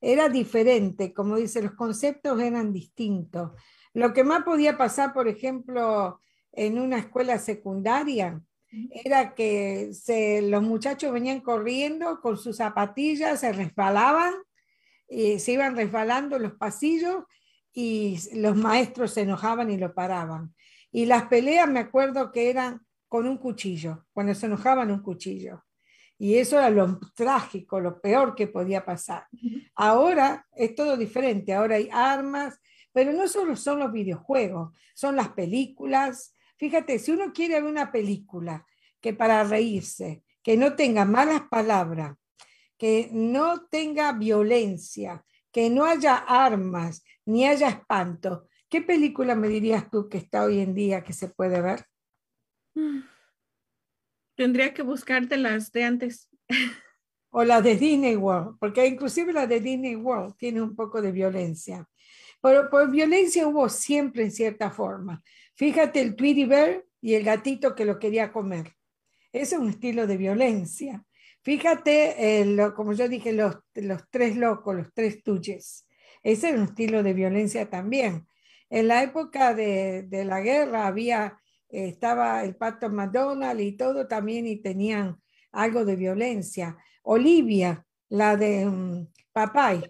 era 0.01 0.29
diferente, 0.29 1.13
como 1.13 1.37
dice, 1.37 1.63
los 1.63 1.73
conceptos 1.73 2.41
eran 2.41 2.73
distintos. 2.73 3.53
Lo 3.93 4.13
que 4.13 4.25
más 4.25 4.45
podía 4.45 4.79
pasar, 4.79 5.13
por 5.13 5.29
ejemplo, 5.29 6.21
en 6.53 6.79
una 6.79 6.99
escuela 6.99 7.39
secundaria, 7.39 8.41
era 9.05 9.35
que 9.35 9.93
se, 9.93 10.43
los 10.43 10.63
muchachos 10.63 11.13
venían 11.13 11.41
corriendo 11.41 12.21
con 12.21 12.37
sus 12.37 12.57
zapatillas, 12.57 13.41
se 13.41 13.53
resbalaban, 13.53 14.35
y 15.11 15.41
se 15.41 15.53
iban 15.53 15.77
resbalando 15.77 16.39
los 16.39 16.53
pasillos 16.53 17.25
y 17.73 18.19
los 18.35 18.57
maestros 18.57 19.13
se 19.13 19.23
enojaban 19.23 19.71
y 19.71 19.77
lo 19.77 19.93
paraban. 19.93 20.55
Y 20.93 21.07
las 21.07 21.25
peleas 21.25 21.69
me 21.69 21.81
acuerdo 21.81 22.31
que 22.31 22.49
eran 22.49 22.87
con 23.09 23.27
un 23.27 23.37
cuchillo, 23.37 24.07
cuando 24.13 24.35
se 24.35 24.47
enojaban 24.47 24.91
un 24.91 25.03
cuchillo. 25.03 25.65
Y 26.21 26.37
eso 26.37 26.59
era 26.59 26.69
lo 26.69 27.01
trágico, 27.15 27.81
lo 27.81 27.99
peor 27.99 28.35
que 28.35 28.47
podía 28.47 28.85
pasar. 28.85 29.27
Ahora 29.75 30.47
es 30.55 30.75
todo 30.75 30.99
diferente, 30.99 31.55
ahora 31.55 31.77
hay 31.77 31.89
armas, 31.91 32.61
pero 32.93 33.11
no 33.15 33.27
solo 33.27 33.57
son 33.57 33.79
los 33.79 33.91
videojuegos, 33.91 34.77
son 34.93 35.17
las 35.17 35.31
películas. 35.31 36.37
Fíjate, 36.59 36.99
si 36.99 37.13
uno 37.13 37.33
quiere 37.33 37.55
ver 37.55 37.65
una 37.65 37.91
película 37.91 38.67
que 39.01 39.15
para 39.15 39.45
reírse, 39.45 40.23
que 40.43 40.59
no 40.59 40.77
tenga 40.77 41.07
malas 41.07 41.45
palabras, 41.51 42.19
que 42.77 43.09
no 43.13 43.67
tenga 43.69 44.13
violencia, 44.13 45.25
que 45.51 45.71
no 45.71 45.87
haya 45.87 46.17
armas, 46.17 47.03
ni 47.25 47.47
haya 47.47 47.71
espanto, 47.71 48.47
¿qué 48.69 48.83
película 48.83 49.35
me 49.35 49.49
dirías 49.49 49.91
tú 49.91 50.11
que 50.11 50.19
está 50.19 50.45
hoy 50.45 50.61
en 50.61 50.75
día 50.75 51.03
que 51.03 51.15
se 51.15 51.29
puede 51.29 51.63
ver? 51.63 51.87
Mm. 52.75 53.01
Tendría 54.41 54.73
que 54.73 54.81
buscarte 54.81 55.37
las 55.37 55.71
de 55.71 55.85
antes. 55.85 56.31
O 57.29 57.45
las 57.45 57.63
de 57.63 57.77
Disney 57.77 58.17
World, 58.17 58.57
porque 58.59 58.87
inclusive 58.87 59.35
la 59.35 59.47
de 59.47 59.61
Disney 59.61 59.97
World 59.97 60.35
tiene 60.39 60.63
un 60.63 60.75
poco 60.75 61.03
de 61.03 61.13
violencia. 61.13 61.87
Pero 62.41 62.71
por 62.71 62.91
violencia 62.91 63.47
hubo 63.47 63.69
siempre 63.69 64.23
en 64.23 64.31
cierta 64.31 64.71
forma. 64.71 65.23
Fíjate 65.57 66.01
el 66.01 66.17
Tweety 66.17 66.47
Bear 66.47 66.83
y 67.03 67.17
el 67.17 67.25
gatito 67.25 67.75
que 67.75 67.85
lo 67.85 67.99
quería 67.99 68.33
comer. 68.33 68.73
Ese 69.31 69.57
es 69.57 69.61
un 69.61 69.69
estilo 69.69 70.07
de 70.07 70.17
violencia. 70.17 71.05
Fíjate, 71.43 72.41
eh, 72.41 72.57
como 72.75 72.95
yo 72.95 73.11
dije, 73.11 73.35
los, 73.35 73.57
los 73.75 74.09
tres 74.09 74.39
locos, 74.39 74.75
los 74.75 74.95
tres 74.95 75.23
tuyes. 75.23 75.87
Ese 76.23 76.49
es 76.49 76.57
un 76.57 76.65
estilo 76.65 77.03
de 77.03 77.13
violencia 77.13 77.69
también. 77.69 78.27
En 78.71 78.89
la 78.89 79.03
época 79.03 79.53
de, 79.53 80.05
de 80.05 80.25
la 80.25 80.41
guerra 80.41 80.87
había 80.87 81.40
estaba 81.71 82.45
el 82.45 82.57
pacto 82.57 82.89
McDonald 82.91 83.61
y 83.61 83.73
todo 83.73 84.07
también 84.07 84.47
y 84.47 84.57
tenían 84.57 85.21
algo 85.53 85.85
de 85.85 85.97
violencia. 85.97 86.77
Olivia, 87.03 87.87
la 88.09 88.37
de 88.37 88.67
um, 88.67 89.07
Papay, 89.33 89.83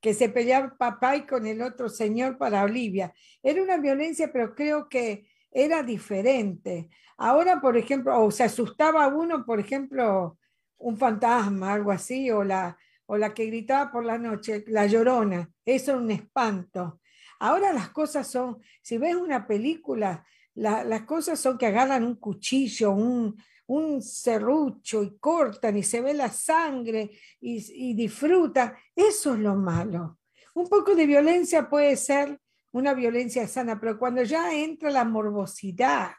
que 0.00 0.14
se 0.14 0.28
peleaba 0.28 0.76
Papay 0.76 1.26
con 1.26 1.46
el 1.46 1.62
otro 1.62 1.88
señor 1.88 2.38
para 2.38 2.64
Olivia. 2.64 3.12
Era 3.42 3.62
una 3.62 3.76
violencia, 3.76 4.30
pero 4.32 4.54
creo 4.54 4.88
que 4.88 5.26
era 5.50 5.82
diferente. 5.82 6.88
Ahora, 7.16 7.60
por 7.60 7.76
ejemplo, 7.76 8.20
o 8.20 8.30
se 8.30 8.44
asustaba 8.44 9.08
uno, 9.08 9.44
por 9.44 9.60
ejemplo, 9.60 10.38
un 10.78 10.96
fantasma, 10.96 11.72
algo 11.72 11.90
así, 11.90 12.30
o 12.30 12.44
la, 12.44 12.78
o 13.06 13.16
la 13.16 13.34
que 13.34 13.46
gritaba 13.46 13.90
por 13.90 14.04
la 14.04 14.18
noche, 14.18 14.64
la 14.68 14.86
llorona, 14.86 15.50
eso 15.64 15.92
es 15.92 15.98
un 15.98 16.10
espanto. 16.10 17.00
Ahora 17.40 17.72
las 17.72 17.90
cosas 17.90 18.26
son, 18.26 18.58
si 18.82 18.98
ves 18.98 19.14
una 19.14 19.46
película, 19.46 20.24
la, 20.58 20.84
las 20.84 21.02
cosas 21.02 21.38
son 21.38 21.56
que 21.56 21.66
agarran 21.66 22.04
un 22.04 22.16
cuchillo, 22.16 22.90
un, 22.90 23.40
un 23.66 24.02
serrucho 24.02 25.02
y 25.02 25.16
cortan 25.18 25.76
y 25.76 25.82
se 25.82 26.00
ve 26.00 26.14
la 26.14 26.30
sangre 26.30 27.10
y, 27.40 27.90
y 27.90 27.94
disfrutan. 27.94 28.74
Eso 28.94 29.34
es 29.34 29.40
lo 29.40 29.54
malo. 29.54 30.18
Un 30.54 30.68
poco 30.68 30.94
de 30.94 31.06
violencia 31.06 31.68
puede 31.68 31.96
ser 31.96 32.40
una 32.72 32.92
violencia 32.92 33.46
sana, 33.46 33.78
pero 33.78 33.98
cuando 33.98 34.22
ya 34.22 34.52
entra 34.52 34.90
la 34.90 35.04
morbosidad, 35.04 36.10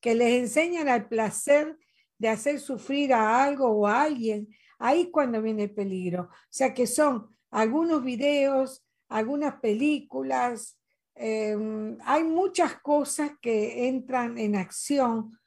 que 0.00 0.14
les 0.14 0.40
enseñan 0.40 0.88
al 0.88 1.08
placer 1.08 1.76
de 2.16 2.28
hacer 2.28 2.60
sufrir 2.60 3.12
a 3.12 3.42
algo 3.42 3.66
o 3.68 3.86
a 3.86 4.02
alguien, 4.02 4.48
ahí 4.78 5.10
cuando 5.10 5.42
viene 5.42 5.64
el 5.64 5.74
peligro. 5.74 6.22
O 6.22 6.48
sea 6.48 6.72
que 6.72 6.86
son 6.86 7.36
algunos 7.50 8.02
videos, 8.02 8.84
algunas 9.08 9.56
películas, 9.60 10.79
eh, 11.22 11.54
hay 12.06 12.24
muchas 12.24 12.80
cosas 12.80 13.32
que 13.42 13.88
entran 13.88 14.38
en 14.38 14.56
acción 14.56 15.38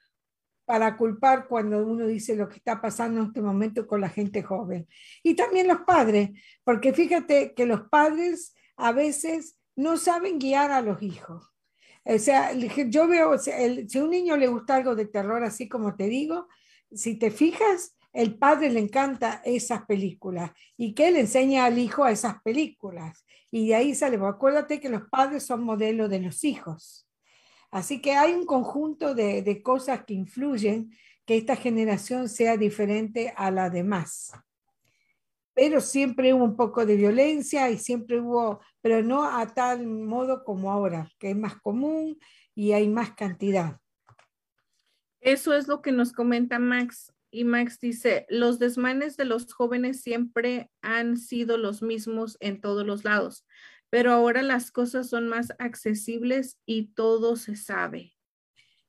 para 0.66 0.96
culpar 0.96 1.48
cuando 1.48 1.86
uno 1.86 2.06
dice 2.06 2.36
lo 2.36 2.48
que 2.48 2.58
está 2.58 2.80
pasando 2.80 3.22
en 3.22 3.28
este 3.28 3.42
momento 3.42 3.88
con 3.88 4.00
la 4.00 4.10
gente 4.10 4.44
joven. 4.44 4.88
Y 5.24 5.34
también 5.36 5.68
los 5.68 5.82
padres, 5.82 6.30
porque 6.64 6.94
fíjate 6.94 7.54
que 7.56 7.66
los 7.66 7.82
padres 7.90 8.54
a 8.78 8.92
veces 8.92 9.58
no 9.76 9.98
saben 9.98 10.40
guiar 10.40 10.72
a 10.72 10.82
los 10.82 11.02
hijos. 11.02 11.52
O 12.06 12.20
sea, 12.20 12.54
yo 12.54 13.08
veo, 13.08 13.38
si 13.38 13.52
a 13.52 14.04
un 14.04 14.10
niño 14.10 14.38
le 14.38 14.48
gusta 14.48 14.76
algo 14.76 14.96
de 14.96 15.06
terror, 15.06 15.44
así 15.44 15.68
como 15.68 15.96
te 15.96 16.06
digo, 16.06 16.48
si 16.92 17.16
te 17.16 17.32
fijas, 17.32 17.98
el 18.12 18.38
padre 18.38 18.70
le 18.70 18.80
encanta 18.80 19.42
esas 19.44 19.86
películas 19.86 20.52
y 20.78 20.94
que 20.94 21.12
le 21.12 21.22
enseña 21.22 21.66
al 21.66 21.80
hijo 21.80 22.04
a 22.04 22.12
esas 22.12 22.42
películas. 22.44 23.26
Y 23.56 23.68
de 23.68 23.76
ahí 23.76 23.94
sale, 23.94 24.18
acuérdate 24.18 24.80
que 24.80 24.90
los 24.90 25.04
padres 25.10 25.44
son 25.46 25.64
modelos 25.64 26.10
de 26.10 26.20
los 26.20 26.44
hijos. 26.44 27.08
Así 27.70 28.02
que 28.02 28.14
hay 28.14 28.34
un 28.34 28.48
conjunto 28.48 29.14
de, 29.14 29.44
de 29.44 29.62
cosas 29.62 30.06
que 30.06 30.16
influyen 30.16 30.90
que 31.24 31.38
esta 31.38 31.56
generación 31.56 32.30
sea 32.30 32.58
diferente 32.58 33.32
a 33.38 33.52
la 33.52 33.70
demás. 33.70 34.32
Pero 35.54 35.82
siempre 35.82 36.34
hubo 36.34 36.44
un 36.44 36.56
poco 36.56 36.84
de 36.84 36.96
violencia 36.96 37.70
y 37.70 37.78
siempre 37.78 38.20
hubo, 38.20 38.60
pero 38.82 39.04
no 39.04 39.24
a 39.24 39.46
tal 39.46 39.86
modo 39.86 40.44
como 40.44 40.72
ahora, 40.72 41.08
que 41.20 41.30
es 41.30 41.38
más 41.38 41.62
común 41.62 42.18
y 42.56 42.72
hay 42.72 42.90
más 42.90 43.12
cantidad. 43.12 43.78
Eso 45.22 45.54
es 45.54 45.68
lo 45.68 45.84
que 45.84 45.92
nos 45.92 46.12
comenta 46.12 46.58
Max. 46.58 47.13
Y 47.36 47.46
Max 47.46 47.80
dice, 47.80 48.28
los 48.30 48.60
desmanes 48.60 49.18
de 49.18 49.26
los 49.26 49.52
jóvenes 49.52 50.02
siempre 50.02 50.70
han 50.84 51.18
sido 51.18 51.58
los 51.58 51.82
mismos 51.82 52.38
en 52.42 52.62
todos 52.62 52.86
los 52.86 53.04
lados, 53.04 53.48
pero 53.90 54.12
ahora 54.12 54.44
las 54.44 54.72
cosas 54.72 55.10
son 55.10 55.28
más 55.28 55.52
accesibles 55.58 56.60
y 56.68 56.94
todo 56.94 57.36
se 57.36 57.56
sabe. 57.56 58.14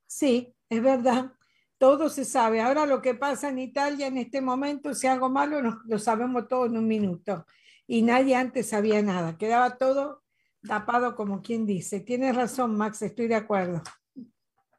Sí, 0.07 0.55
es 0.69 0.83
verdad, 0.83 1.33
todo 1.79 2.11
se 2.11 2.27
sabe. 2.27 2.61
Ahora 2.61 2.85
lo 2.85 3.01
que 3.01 3.15
pasa 3.15 3.49
en 3.49 3.61
Italia 3.61 4.09
en 4.09 4.19
este 4.19 4.43
momento, 4.43 4.93
si 4.93 5.07
algo 5.07 5.31
malo, 5.31 5.81
lo 5.87 5.99
sabemos 5.99 6.47
todo 6.47 6.67
en 6.67 6.77
un 6.77 6.87
minuto. 6.87 7.47
Y 7.87 8.03
nadie 8.03 8.37
antes 8.37 8.69
sabía 8.69 9.01
nada, 9.01 9.39
quedaba 9.39 9.79
todo 9.79 10.23
tapado 10.69 11.17
como 11.17 11.41
quien 11.41 11.65
dice. 11.65 12.01
Tienes 12.01 12.37
razón, 12.37 12.77
Max, 12.77 13.01
estoy 13.01 13.27
de 13.27 13.37
acuerdo. 13.37 13.83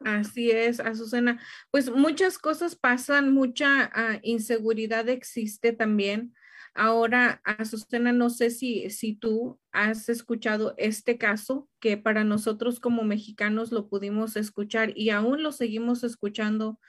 Así 0.06 0.52
es, 0.52 0.80
Azucena. 0.80 1.42
Pues 1.72 1.90
muchas 1.90 2.38
cosas 2.38 2.76
pasan, 2.76 3.34
mucha 3.34 3.90
ah, 3.92 4.20
inseguridad 4.22 5.10
existe 5.10 5.74
también. 5.74 6.36
Ahora, 6.76 7.42
Azucena, 7.44 8.12
no 8.12 8.30
sé 8.30 8.52
si, 8.52 8.92
si 8.92 9.16
tú 9.16 9.60
has 9.72 10.08
escuchado 10.08 10.76
este 10.78 11.18
caso 11.18 11.68
que 11.80 11.98
para 11.98 12.24
nosotros 12.24 12.80
como 12.80 13.04
mexicanos 13.04 13.72
lo 13.72 13.90
pudimos 13.90 14.36
escuchar 14.36 14.94
y 14.96 15.10
aún 15.10 15.42
lo 15.42 15.52
seguimos 15.52 16.04
escuchando 16.04 16.80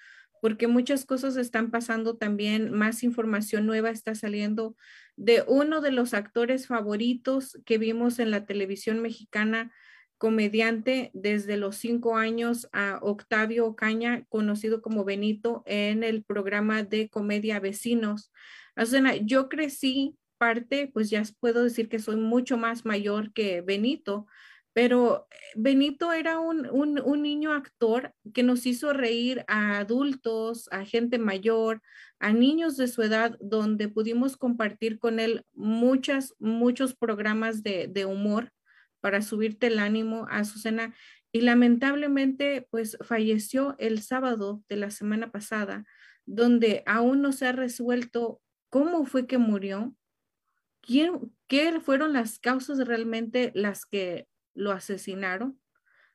porque 0.43 0.67
muchas 0.67 1.07
cosas 1.07 1.39
están 1.39 1.71
pasando 1.71 2.19
también, 2.19 2.71
más 2.71 3.03
información 3.03 3.65
nueva 3.65 3.89
está 3.89 4.15
saliendo 4.15 4.77
de 5.17 5.43
uno 5.49 5.81
de 5.81 5.91
los 5.91 6.13
actores 6.13 6.67
favoritos 6.67 7.59
que 7.65 7.79
vimos 7.79 8.19
en 8.19 8.31
la 8.31 8.45
televisión 8.45 9.01
mexicana, 9.01 9.73
comediante 10.19 11.11
desde 11.15 11.57
los 11.57 11.77
cinco 11.77 12.17
años 12.17 12.69
a 12.73 12.99
Octavio 13.03 13.67
Ocaña, 13.67 14.25
conocido 14.29 14.83
como 14.83 15.05
Benito, 15.05 15.63
en 15.67 16.05
el 16.05 16.25
programa 16.25 16.83
de 16.83 17.09
comedia 17.09 17.61
Vecinos. 17.61 18.33
yo 19.25 19.49
crecí 19.49 20.17
parte, 20.39 20.91
pues 20.93 21.11
ya 21.11 21.23
puedo 21.41 21.65
decir 21.65 21.89
que 21.89 21.99
soy 21.99 22.17
mucho 22.17 22.57
más 22.57 22.85
mayor 22.85 23.33
que 23.33 23.63
Benito, 23.63 24.27
pero 24.73 25.27
Benito 25.55 26.13
era 26.13 26.39
un, 26.39 26.69
un, 26.71 27.01
un, 27.01 27.23
niño 27.23 27.53
actor 27.53 28.13
que 28.35 28.43
nos 28.43 28.67
hizo 28.67 28.93
reír 28.93 29.43
a 29.49 29.79
adultos, 29.79 30.69
a 30.71 30.85
gente 30.85 31.19
mayor, 31.19 31.81
a 32.19 32.35
niños 32.35 32.77
de 32.77 32.89
su 32.89 33.03
edad, 33.03 33.39
donde 33.41 33.89
pudimos 33.89 34.37
compartir 34.37 34.99
con 34.99 35.19
él 35.19 35.47
muchas, 35.55 36.35
muchos 36.39 36.95
programas 36.95 37.63
de, 37.63 37.89
de 37.89 38.05
humor 38.05 38.53
para 39.01 39.23
subirte 39.23 39.69
el 39.69 39.79
ánimo, 39.79 40.27
a 40.31 40.39
Azucena. 40.39 40.95
Y 41.33 41.43
lamentablemente, 41.43 42.67
pues 42.71 42.97
falleció 43.03 43.77
el 43.79 44.03
sábado 44.03 44.63
de 44.69 44.77
la 44.77 44.91
semana 44.91 45.31
pasada, 45.31 45.85
donde 46.25 46.83
aún 46.87 47.23
no 47.23 47.33
se 47.33 47.47
ha 47.47 47.53
resuelto 47.53 48.41
cómo 48.71 49.05
fue 49.07 49.27
que 49.27 49.39
murió, 49.39 49.95
quién, 50.81 51.33
qué 51.47 51.81
fueron 51.81 52.13
las 52.13 52.39
causas 52.39 52.79
realmente 52.87 53.53
las 53.55 53.87
que 53.87 54.29
lo 54.55 54.73
asesinaron. 54.73 55.61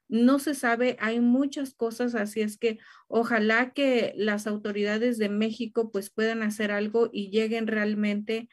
No 0.09 0.39
se 0.39 0.55
sabe, 0.55 0.97
hay 0.99 1.21
muchas 1.21 1.73
cosas, 1.73 2.15
así 2.15 2.41
es 2.41 2.57
que 2.57 2.79
ojalá 3.07 3.71
que 3.71 4.13
las 4.17 4.45
autoridades 4.45 5.17
de 5.17 5.29
México 5.29 5.89
pues 5.91 6.09
puedan 6.09 6.43
hacer 6.43 6.71
algo 6.71 7.09
y 7.13 7.29
lleguen 7.29 7.67
realmente 7.67 8.49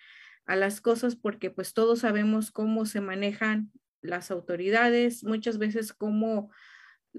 a 0.46 0.54
las 0.54 0.80
cosas 0.80 1.16
porque 1.16 1.50
pues 1.50 1.74
todos 1.74 2.00
sabemos 2.00 2.52
cómo 2.52 2.86
se 2.86 3.00
manejan 3.00 3.72
las 4.02 4.30
autoridades, 4.30 5.24
muchas 5.24 5.58
veces 5.58 5.92
como, 5.92 6.50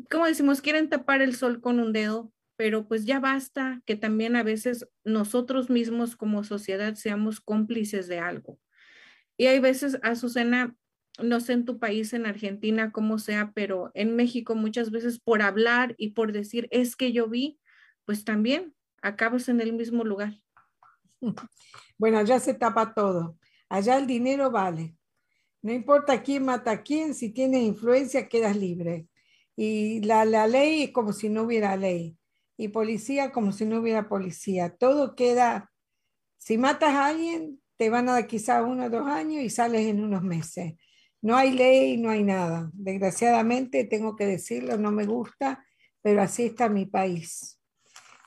como 0.10 0.26
decimos, 0.26 0.62
quieren 0.62 0.90
tapar 0.90 1.22
el 1.22 1.36
sol 1.36 1.62
con 1.62 1.80
un 1.80 1.94
dedo, 1.94 2.32
pero 2.56 2.88
pues 2.88 3.06
ya 3.06 3.20
basta 3.20 3.82
que 3.86 3.96
también 3.96 4.36
a 4.36 4.44
veces 4.44 4.88
nosotros 5.04 5.70
mismos 5.70 6.16
como 6.16 6.44
sociedad 6.44 6.96
seamos 6.96 7.40
cómplices 7.40 8.08
de 8.08 8.20
algo. 8.20 8.60
Y 9.38 9.48
hay 9.48 9.60
veces, 9.60 9.98
Azucena, 10.04 10.76
no 11.22 11.40
sé 11.40 11.54
en 11.54 11.66
tu 11.66 11.80
país, 11.80 12.14
en 12.14 12.26
Argentina, 12.26 12.92
cómo 12.92 13.18
sea, 13.20 13.52
pero 13.54 13.92
en 13.94 14.16
México 14.16 14.56
muchas 14.56 14.92
veces 14.92 15.20
por 15.20 15.42
hablar 15.42 15.96
y 15.98 16.10
por 16.10 16.32
decir, 16.32 16.68
es 16.72 16.96
que 16.96 17.12
yo 17.14 17.28
vi, 17.30 17.60
pues 18.06 18.26
también 18.26 18.74
acabas 19.02 19.48
en 19.50 19.62
el 19.62 19.74
mismo 19.74 20.04
lugar. 20.04 20.34
Bueno, 21.98 22.18
allá 22.18 22.40
se 22.40 22.54
tapa 22.54 22.94
todo. 22.94 23.38
Allá 23.68 23.98
el 23.98 24.08
dinero 24.08 24.52
vale. 24.52 24.96
No 25.62 25.74
importa 25.74 26.24
quién 26.24 26.46
mata 26.46 26.72
a 26.72 26.84
quién, 26.84 27.14
si 27.14 27.30
tienes 27.30 27.64
influencia 27.64 28.30
quedas 28.30 28.56
libre. 28.56 29.08
Y 29.56 30.02
la, 30.02 30.24
la 30.26 30.48
ley 30.48 30.84
es 30.84 30.92
como 30.92 31.12
si 31.12 31.30
no 31.30 31.44
hubiera 31.44 31.76
ley. 31.76 32.18
Y 32.58 32.70
policía 32.70 33.32
como 33.32 33.52
si 33.52 33.66
no 33.66 33.80
hubiera 33.80 34.08
policía. 34.08 34.76
Todo 34.76 35.16
queda, 35.16 35.72
si 36.38 36.58
matas 36.58 36.92
a 36.92 37.08
alguien, 37.08 37.62
te 37.78 37.90
van 37.90 38.10
a 38.10 38.14
dar 38.14 38.28
quizá 38.28 38.64
uno 38.64 38.86
o 38.86 38.90
dos 38.90 39.08
años 39.08 39.44
y 39.44 39.50
sales 39.50 39.88
en 39.88 40.04
unos 40.04 40.24
meses. 40.24 40.76
No 41.22 41.36
hay 41.36 41.52
ley, 41.52 41.98
no 41.98 42.10
hay 42.10 42.24
nada. 42.24 42.70
Desgraciadamente, 42.74 43.84
tengo 43.86 44.16
que 44.16 44.26
decirlo, 44.26 44.78
no 44.78 44.92
me 44.92 45.06
gusta, 45.06 45.66
pero 46.02 46.22
así 46.22 46.46
está 46.46 46.70
mi 46.70 46.86
país. 46.86 47.60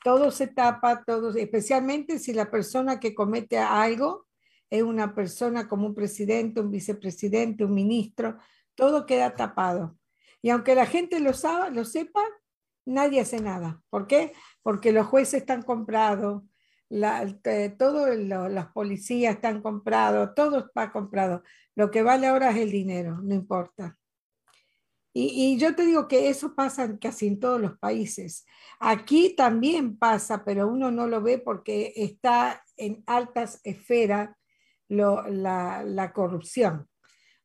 Todo 0.04 0.30
se 0.30 0.48
tapa, 0.48 1.04
todo, 1.04 1.34
especialmente 1.36 2.18
si 2.18 2.32
la 2.32 2.50
persona 2.50 3.00
que 3.00 3.14
comete 3.14 3.58
algo 3.58 4.26
es 4.72 4.82
una 4.82 5.14
persona 5.14 5.68
como 5.68 5.86
un 5.86 5.94
presidente, 5.94 6.62
un 6.62 6.70
vicepresidente, 6.70 7.62
un 7.62 7.74
ministro, 7.74 8.38
todo 8.74 9.04
queda 9.04 9.36
tapado. 9.36 9.98
Y 10.40 10.48
aunque 10.48 10.74
la 10.74 10.86
gente 10.86 11.20
lo, 11.20 11.34
sabe, 11.34 11.70
lo 11.72 11.84
sepa, 11.84 12.22
nadie 12.86 13.20
hace 13.20 13.38
nada. 13.38 13.82
¿Por 13.90 14.06
qué? 14.06 14.32
Porque 14.62 14.90
los 14.90 15.06
jueces 15.06 15.42
están 15.42 15.60
comprados, 15.60 16.44
eh, 16.88 17.74
todos 17.78 18.16
los 18.16 18.66
policías 18.68 19.34
están 19.34 19.60
comprados, 19.60 20.34
todo 20.34 20.60
está 20.60 20.90
comprado. 20.90 21.42
Lo 21.74 21.90
que 21.90 22.02
vale 22.02 22.28
ahora 22.28 22.50
es 22.50 22.56
el 22.56 22.70
dinero, 22.70 23.18
no 23.22 23.34
importa. 23.34 23.98
Y, 25.12 25.52
y, 25.52 25.58
yo 25.58 25.76
te 25.76 25.84
digo 25.84 26.08
que 26.08 26.30
eso 26.30 26.54
pasa 26.54 26.98
casi 26.98 27.26
en 27.26 27.38
todos 27.38 27.60
los 27.60 27.78
países. 27.78 28.46
Aquí 28.80 29.36
también 29.36 29.98
pasa, 29.98 30.42
pero 30.46 30.66
uno 30.66 30.90
no 30.90 31.06
lo 31.06 31.20
ve 31.20 31.36
porque 31.36 31.92
está 31.94 32.64
en 32.78 33.02
altas 33.04 33.60
esferas 33.64 34.30
la, 34.92 36.12
corrupción. 36.14 36.88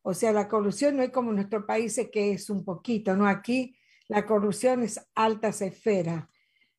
O 0.02 0.14
sea, 0.14 0.32
la 0.32 0.48
corrupción 0.48 0.98
no 0.98 1.04
es 1.04 1.10
como 1.10 1.30
en 1.32 1.38
nuestros 1.38 1.66
países 1.66 2.10
que 2.12 2.32
es 2.32 2.50
un 2.50 2.64
poquito, 2.64 3.16
¿no? 3.16 3.28
Aquí 3.28 3.78
la 4.08 4.26
corrupción 4.26 4.84
es 4.84 5.00
altas 5.16 5.62
esferas. 5.62 6.26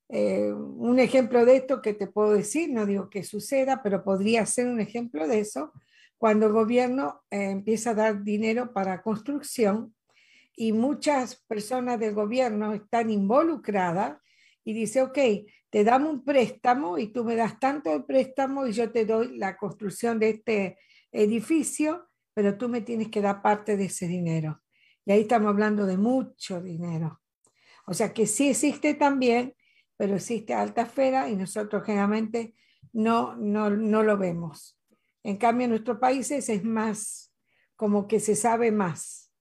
Eh, 0.08 0.50
un 0.52 0.98
ejemplo 0.98 1.44
de 1.44 1.56
esto 1.56 1.82
que 1.82 1.92
te 1.92 2.06
puedo 2.06 2.32
decir, 2.32 2.72
no 2.72 2.86
digo 2.86 3.10
que 3.10 3.24
suceda, 3.24 3.82
pero 3.82 4.02
podría 4.02 4.46
ser 4.46 4.68
un 4.68 4.80
ejemplo 4.80 5.28
de 5.28 5.40
eso, 5.40 5.72
cuando 6.16 6.46
el 6.46 6.52
gobierno 6.52 7.22
eh, 7.30 7.50
empieza 7.50 7.90
a 7.90 7.94
dar 7.94 8.24
dinero 8.24 8.72
para 8.72 9.02
construcción 9.02 9.94
y 10.56 10.72
muchas 10.72 11.36
personas 11.46 12.00
del 12.00 12.14
gobierno 12.14 12.72
están 12.72 13.10
involucradas 13.10 14.18
y 14.64 14.72
dice, 14.72 15.02
ok, 15.02 15.18
te 15.70 15.84
damos 15.84 16.12
un 16.12 16.24
préstamo 16.24 16.98
y 16.98 17.08
tú 17.08 17.24
me 17.24 17.36
das 17.36 17.58
tanto 17.58 17.90
de 17.90 18.00
préstamo 18.00 18.66
y 18.66 18.72
yo 18.72 18.90
te 18.90 19.04
doy 19.04 19.36
la 19.36 19.56
construcción 19.56 20.18
de 20.18 20.30
este 20.30 20.78
edificio, 21.12 22.08
pero 22.34 22.56
tú 22.56 22.68
me 22.68 22.80
tienes 22.80 23.08
que 23.08 23.20
dar 23.20 23.42
parte 23.42 23.76
de 23.76 23.86
ese 23.86 24.06
dinero. 24.06 24.62
Y 25.04 25.12
ahí 25.12 25.20
estamos 25.22 25.48
hablando 25.48 25.86
de 25.86 25.96
mucho 25.96 26.60
dinero. 26.60 27.20
O 27.86 27.94
sea 27.94 28.12
que 28.12 28.26
sí 28.26 28.50
existe 28.50 28.94
también, 28.94 29.54
pero 29.96 30.16
existe 30.16 30.54
alta 30.54 30.82
esfera 30.82 31.28
y 31.28 31.36
nosotros 31.36 31.82
generalmente 31.84 32.54
no, 32.92 33.36
no, 33.36 33.70
no 33.70 34.02
lo 34.02 34.16
vemos. 34.16 34.78
En 35.22 35.36
cambio, 35.36 35.64
en 35.64 35.70
nuestros 35.70 35.98
países 35.98 36.48
es 36.48 36.64
más, 36.64 37.34
como 37.76 38.06
que 38.06 38.20
se 38.20 38.34
sabe 38.34 38.70
más. 38.70 39.32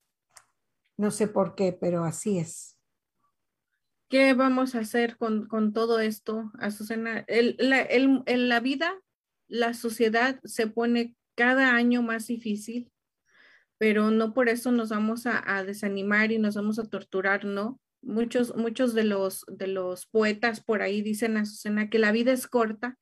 No 0.98 1.12
sé 1.12 1.28
por 1.28 1.56
qué, 1.56 1.74
pero 1.74 2.04
así 2.04 2.40
es. 2.40 2.77
¿Qué 4.10 4.34
vamos 4.34 4.74
a 4.74 4.80
hacer 4.80 5.18
con, 5.18 5.74
todo 5.74 6.00
esto, 6.00 6.52
Azucena? 6.60 7.26
La, 7.58 7.82
en 7.82 8.50
la 8.50 8.60
vida, 8.62 8.94
la 9.50 9.74
sociedad 9.74 10.40
se 10.46 10.68
pone 10.68 11.16
cada 11.36 11.76
año 11.76 12.02
más 12.02 12.28
difícil, 12.28 12.90
pero 13.78 14.10
no 14.10 14.34
por 14.34 14.48
eso 14.48 14.72
nos 14.72 14.90
vamos 14.90 15.26
a, 15.26 15.64
desanimar 15.64 16.32
y 16.32 16.38
nos 16.38 16.56
vamos 16.56 16.80
a 16.80 16.86
torturar, 16.86 17.44
¿no? 17.44 17.82
Muchos, 18.02 18.56
muchos 18.56 18.94
de, 18.94 19.04
los, 19.04 19.46
de 19.50 19.68
los 19.68 20.06
poetas 20.08 20.64
por 20.64 20.82
ahí 20.82 21.02
dicen, 21.02 21.36
Azucena, 21.36 21.90
que 21.90 22.00
la 22.00 22.14
vida 22.14 22.32
es 22.32 22.48
corta, 22.48 22.98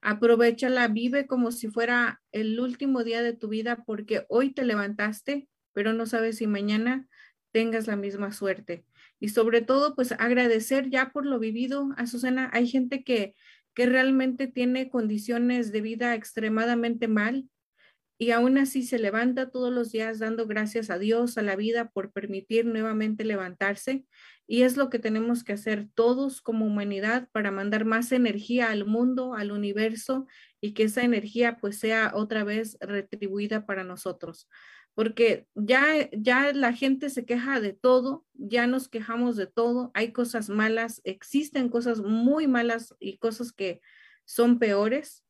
aprovechala, 0.00 0.88
vive 0.88 1.28
como 1.28 1.52
si 1.52 1.68
fuera 1.68 2.20
el 2.32 2.58
último 2.58 3.04
día 3.04 3.22
de 3.22 3.34
tu 3.34 3.48
vida 3.48 3.84
porque 3.86 4.26
hoy 4.28 4.52
te 4.52 4.64
levantaste, 4.64 5.48
pero 5.72 5.92
no 5.92 6.06
sabes 6.06 6.38
si 6.38 6.48
mañana 6.48 7.06
tengas 7.52 7.86
la 7.86 7.94
misma 7.96 8.32
suerte. 8.32 8.84
Y 9.20 9.28
sobre 9.28 9.62
todo 9.62 9.94
pues 9.94 10.12
agradecer 10.12 10.90
ya 10.90 11.10
por 11.10 11.26
lo 11.26 11.38
vivido, 11.38 11.90
Azucena, 11.96 12.50
hay 12.52 12.68
gente 12.68 13.04
que, 13.04 13.34
que 13.74 13.86
realmente 13.86 14.46
tiene 14.46 14.90
condiciones 14.90 15.72
de 15.72 15.80
vida 15.80 16.14
extremadamente 16.14 17.08
mal 17.08 17.48
y 18.16 18.30
aún 18.30 18.58
así 18.58 18.84
se 18.84 18.98
levanta 18.98 19.50
todos 19.50 19.72
los 19.72 19.90
días 19.90 20.18
dando 20.20 20.46
gracias 20.46 20.88
a 20.88 20.98
Dios, 20.98 21.36
a 21.36 21.42
la 21.42 21.56
vida 21.56 21.90
por 21.90 22.12
permitir 22.12 22.64
nuevamente 22.64 23.24
levantarse. 23.24 24.04
Y 24.46 24.62
es 24.62 24.76
lo 24.76 24.88
que 24.88 24.98
tenemos 24.98 25.42
que 25.42 25.54
hacer 25.54 25.88
todos 25.94 26.40
como 26.40 26.66
humanidad 26.66 27.28
para 27.32 27.50
mandar 27.50 27.84
más 27.84 28.12
energía 28.12 28.70
al 28.70 28.84
mundo, 28.84 29.34
al 29.34 29.50
universo 29.50 30.26
y 30.60 30.74
que 30.74 30.84
esa 30.84 31.02
energía 31.02 31.58
pues 31.60 31.78
sea 31.78 32.12
otra 32.14 32.44
vez 32.44 32.76
retribuida 32.80 33.66
para 33.66 33.84
nosotros. 33.84 34.48
Porque 34.94 35.46
ya, 35.54 36.08
ya 36.12 36.52
la 36.52 36.72
gente 36.72 37.10
se 37.10 37.24
queja 37.24 37.60
de 37.60 37.72
todo, 37.72 38.24
ya 38.34 38.66
nos 38.66 38.88
quejamos 38.88 39.36
de 39.36 39.46
todo, 39.46 39.90
hay 39.94 40.12
cosas 40.12 40.48
malas, 40.48 41.00
existen 41.04 41.68
cosas 41.68 42.00
muy 42.00 42.46
malas 42.46 42.94
y 43.00 43.18
cosas 43.18 43.52
que 43.52 43.80
son 44.24 44.58
peores 44.58 45.24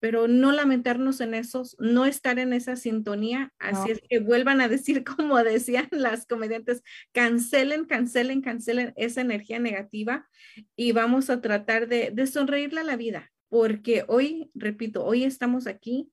pero 0.00 0.28
no 0.28 0.50
lamentarnos 0.50 1.20
en 1.20 1.34
esos, 1.34 1.76
no 1.78 2.06
estar 2.06 2.38
en 2.38 2.54
esa 2.54 2.74
sintonía, 2.74 3.52
así 3.58 3.92
es 3.92 4.00
que 4.08 4.18
vuelvan 4.18 4.60
a 4.60 4.68
decir 4.68 5.04
como 5.16 5.38
decían 5.44 5.88
las 5.92 6.26
comediantes, 6.26 6.82
cancelen, 7.12 7.84
cancelen, 7.84 8.40
cancelen 8.40 8.92
esa 8.96 9.20
energía 9.20 9.60
negativa 9.60 10.26
y 10.74 10.92
vamos 10.92 11.30
a 11.30 11.40
tratar 11.40 11.86
de, 11.86 12.10
de 12.12 12.26
sonreírle 12.26 12.80
a 12.80 12.84
la 12.84 12.96
vida, 12.96 13.30
porque 13.48 14.04
hoy, 14.08 14.50
repito, 14.54 15.04
hoy 15.04 15.24
estamos 15.24 15.66
aquí, 15.66 16.10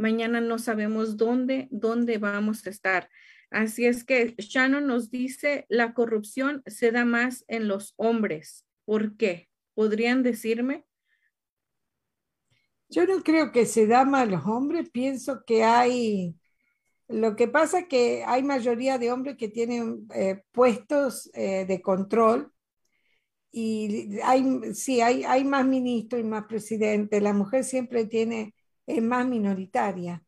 mañana 0.00 0.40
no 0.40 0.58
sabemos 0.58 1.16
dónde, 1.16 1.68
dónde 1.70 2.18
vamos 2.18 2.66
a 2.66 2.70
estar. 2.70 3.10
Así 3.50 3.84
es 3.84 4.04
que 4.04 4.34
Shannon 4.38 4.86
nos 4.86 5.10
dice, 5.10 5.66
la 5.68 5.92
corrupción 5.92 6.62
se 6.66 6.90
da 6.90 7.04
más 7.04 7.44
en 7.48 7.68
los 7.68 7.94
hombres. 7.96 8.64
¿Por 8.84 9.16
qué? 9.16 9.48
¿Podrían 9.74 10.22
decirme? 10.22 10.84
Yo 12.88 13.06
no 13.06 13.22
creo 13.22 13.52
que 13.52 13.66
se 13.66 13.86
da 13.86 14.04
mal 14.04 14.30
los 14.30 14.46
hombres, 14.46 14.90
pienso 14.90 15.44
que 15.44 15.62
hay, 15.62 16.34
lo 17.06 17.36
que 17.36 17.46
pasa 17.46 17.80
es 17.80 17.86
que 17.86 18.24
hay 18.26 18.42
mayoría 18.42 18.98
de 18.98 19.12
hombres 19.12 19.36
que 19.36 19.48
tienen 19.48 20.08
eh, 20.12 20.42
puestos 20.50 21.30
eh, 21.34 21.66
de 21.66 21.80
control 21.80 22.52
y 23.52 24.18
hay, 24.24 24.74
sí, 24.74 25.00
hay, 25.00 25.22
hay 25.24 25.44
más 25.44 25.66
ministros 25.66 26.20
y 26.20 26.24
más 26.24 26.46
presidentes, 26.46 27.22
la 27.22 27.32
mujer 27.32 27.62
siempre 27.62 28.06
tiene, 28.06 28.54
es 28.86 29.02
más 29.02 29.26
minoritaria. 29.26 30.22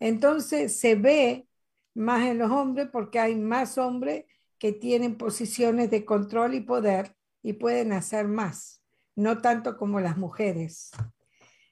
Entonces 0.00 0.78
se 0.78 0.94
ve 0.94 1.48
más 1.94 2.26
en 2.26 2.38
los 2.38 2.50
hombres 2.50 2.88
porque 2.92 3.18
hay 3.18 3.34
más 3.34 3.78
hombres 3.78 4.24
que 4.58 4.72
tienen 4.72 5.16
posiciones 5.16 5.90
de 5.90 6.04
control 6.04 6.54
y 6.54 6.60
poder 6.60 7.16
y 7.42 7.54
pueden 7.54 7.92
hacer 7.92 8.26
más, 8.28 8.82
no 9.14 9.40
tanto 9.40 9.76
como 9.76 10.00
las 10.00 10.16
mujeres. 10.16 10.90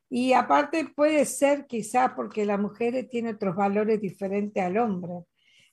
Y 0.09 0.33
aparte 0.33 0.85
puede 0.85 1.25
ser 1.25 1.67
quizá 1.67 2.15
porque 2.15 2.45
la 2.45 2.59
mujer 2.59 3.09
tiene 3.11 3.31
otros 3.31 3.57
valores 3.57 4.01
diferentes 4.01 4.63
al 4.63 4.79
hombre. 4.79 5.25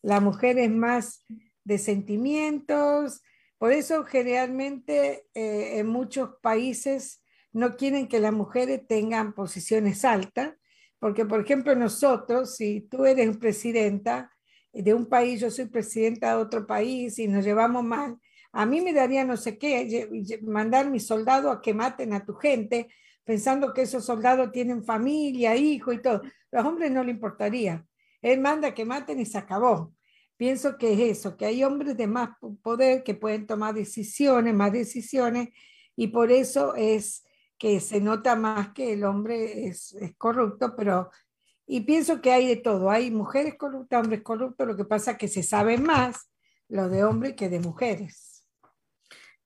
La 0.01 0.19
mujer 0.19 0.57
es 0.57 0.71
más 0.71 1.23
de 1.63 1.77
sentimientos, 1.77 3.21
por 3.57 3.71
eso 3.71 4.03
generalmente 4.03 5.27
eh, 5.33 5.79
en 5.79 5.87
muchos 5.87 6.31
países 6.41 7.22
no 7.53 7.75
quieren 7.75 8.07
que 8.07 8.19
las 8.19 8.33
mujeres 8.33 8.81
tengan 8.87 9.33
posiciones 9.33 10.03
altas, 10.03 10.53
porque 10.99 11.25
por 11.25 11.41
ejemplo 11.41 11.75
nosotros, 11.75 12.55
si 12.55 12.81
tú 12.81 13.05
eres 13.05 13.37
presidenta 13.37 14.31
de 14.73 14.93
un 14.93 15.05
país, 15.05 15.39
yo 15.39 15.51
soy 15.51 15.65
presidenta 15.65 16.35
de 16.35 16.41
otro 16.41 16.65
país 16.65 17.19
y 17.19 17.27
nos 17.27 17.45
llevamos 17.45 17.83
mal, 17.83 18.17
a 18.51 18.65
mí 18.65 18.81
me 18.81 18.93
daría 18.93 19.23
no 19.23 19.37
sé 19.37 19.57
qué, 19.57 20.09
mandar 20.41 20.89
mis 20.89 21.05
soldados 21.05 21.55
a 21.55 21.61
que 21.61 21.73
maten 21.73 22.13
a 22.13 22.25
tu 22.25 22.33
gente, 22.35 22.87
pensando 23.23 23.73
que 23.73 23.83
esos 23.83 24.05
soldados 24.05 24.51
tienen 24.51 24.83
familia, 24.83 25.55
hijo 25.55 25.91
y 25.91 26.01
todo. 26.01 26.21
A 26.51 26.57
los 26.57 26.65
hombres 26.65 26.91
no 26.91 27.03
le 27.03 27.11
importaría. 27.11 27.85
Él 28.21 28.39
manda 28.39 28.73
que 28.73 28.85
maten 28.85 29.19
y 29.19 29.25
se 29.25 29.37
acabó. 29.37 29.93
Pienso 30.37 30.77
que 30.77 30.93
es 30.93 31.17
eso, 31.19 31.35
que 31.35 31.45
hay 31.45 31.63
hombres 31.63 31.97
de 31.97 32.07
más 32.07 32.29
poder 32.61 33.03
que 33.03 33.15
pueden 33.15 33.47
tomar 33.47 33.73
decisiones, 33.73 34.53
más 34.53 34.71
decisiones, 34.71 35.49
y 35.95 36.07
por 36.07 36.31
eso 36.31 36.75
es 36.75 37.23
que 37.63 37.79
se 37.79 38.01
nota 38.01 38.35
más 38.35 38.73
que 38.73 38.91
el 38.91 39.05
hombre 39.05 39.67
es, 39.67 39.93
es 39.93 40.13
corrupto, 40.17 40.75
pero, 40.75 41.09
y 41.65 41.79
pienso 41.79 42.19
que 42.19 42.33
hay 42.33 42.45
de 42.45 42.57
todo, 42.57 42.89
hay 42.89 43.09
mujeres 43.09 43.55
corruptas, 43.57 44.01
hombres 44.01 44.21
corruptos, 44.21 44.67
lo 44.67 44.75
que 44.75 44.83
pasa 44.83 45.11
es 45.11 45.17
que 45.17 45.29
se 45.29 45.43
sabe 45.43 45.77
más 45.77 46.29
lo 46.67 46.89
de 46.89 47.05
hombres 47.05 47.35
que 47.35 47.47
de 47.47 47.61
mujeres. 47.61 48.45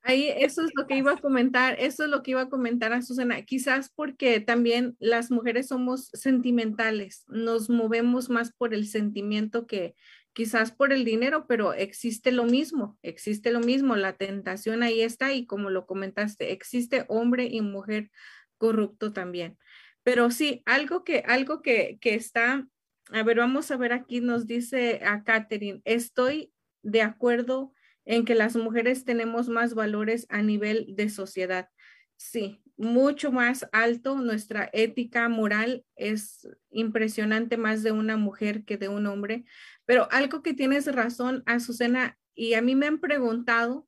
Ahí 0.02 0.30
eso 0.36 0.64
es 0.64 0.72
lo 0.74 0.88
que 0.88 0.98
iba 0.98 1.12
a 1.12 1.18
comentar, 1.18 1.76
eso 1.80 2.06
es 2.06 2.10
lo 2.10 2.24
que 2.24 2.32
iba 2.32 2.42
a 2.42 2.50
comentar 2.50 2.92
a 2.92 3.04
Susana, 3.04 3.44
quizás 3.44 3.92
porque 3.96 4.40
también 4.40 4.96
las 4.98 5.30
mujeres 5.30 5.68
somos 5.68 6.10
sentimentales, 6.12 7.24
nos 7.28 7.70
movemos 7.70 8.32
más 8.32 8.52
por 8.52 8.74
el 8.74 8.88
sentimiento 8.88 9.68
que 9.68 9.94
quizás 10.38 10.72
por 10.72 10.94
el 10.94 11.04
dinero, 11.04 11.48
pero 11.48 11.74
existe 11.74 12.32
lo 12.32 12.44
mismo, 12.44 13.00
existe 13.02 13.50
lo 13.50 13.60
mismo, 13.60 13.96
la 13.96 14.18
tentación 14.18 14.84
ahí 14.84 15.02
está 15.02 15.34
y 15.34 15.48
como 15.48 15.72
lo 15.72 15.88
comentaste, 15.88 16.52
existe 16.52 17.06
hombre 17.08 17.46
y 17.46 17.62
mujer 17.62 18.12
corrupto 18.60 19.12
también. 19.14 19.58
Pero 20.04 20.30
sí, 20.30 20.62
algo 20.68 21.04
que, 21.04 21.24
algo 21.26 21.64
que, 21.64 21.98
que 22.02 22.14
está, 22.14 22.68
a 23.10 23.24
ver, 23.24 23.38
vamos 23.38 23.72
a 23.72 23.78
ver 23.78 23.94
aquí, 23.94 24.22
nos 24.22 24.46
dice 24.46 25.02
a 25.04 25.24
Catherine, 25.24 25.82
estoy 25.86 26.54
de 26.84 27.02
acuerdo 27.02 27.74
en 28.06 28.24
que 28.24 28.36
las 28.36 28.56
mujeres 28.56 29.06
tenemos 29.06 29.50
más 29.50 29.74
valores 29.74 30.28
a 30.30 30.44
nivel 30.44 30.86
de 30.96 31.10
sociedad. 31.10 31.68
Sí, 32.16 32.62
mucho 32.78 33.32
más 33.32 33.68
alto. 33.72 34.20
Nuestra 34.22 34.70
ética 34.72 35.28
moral 35.30 35.84
es 35.96 36.48
impresionante 36.70 37.58
más 37.58 37.84
de 37.84 37.92
una 37.92 38.18
mujer 38.18 38.64
que 38.66 38.78
de 38.78 38.88
un 38.88 39.08
hombre. 39.08 39.46
Pero 39.88 40.08
algo 40.12 40.44
que 40.44 40.54
tienes 40.54 40.86
razón, 40.94 41.42
Azucena, 41.48 42.20
y 42.36 42.54
a 42.54 42.62
mí 42.62 42.76
me 42.76 42.86
han 42.86 43.00
preguntado, 43.00 43.88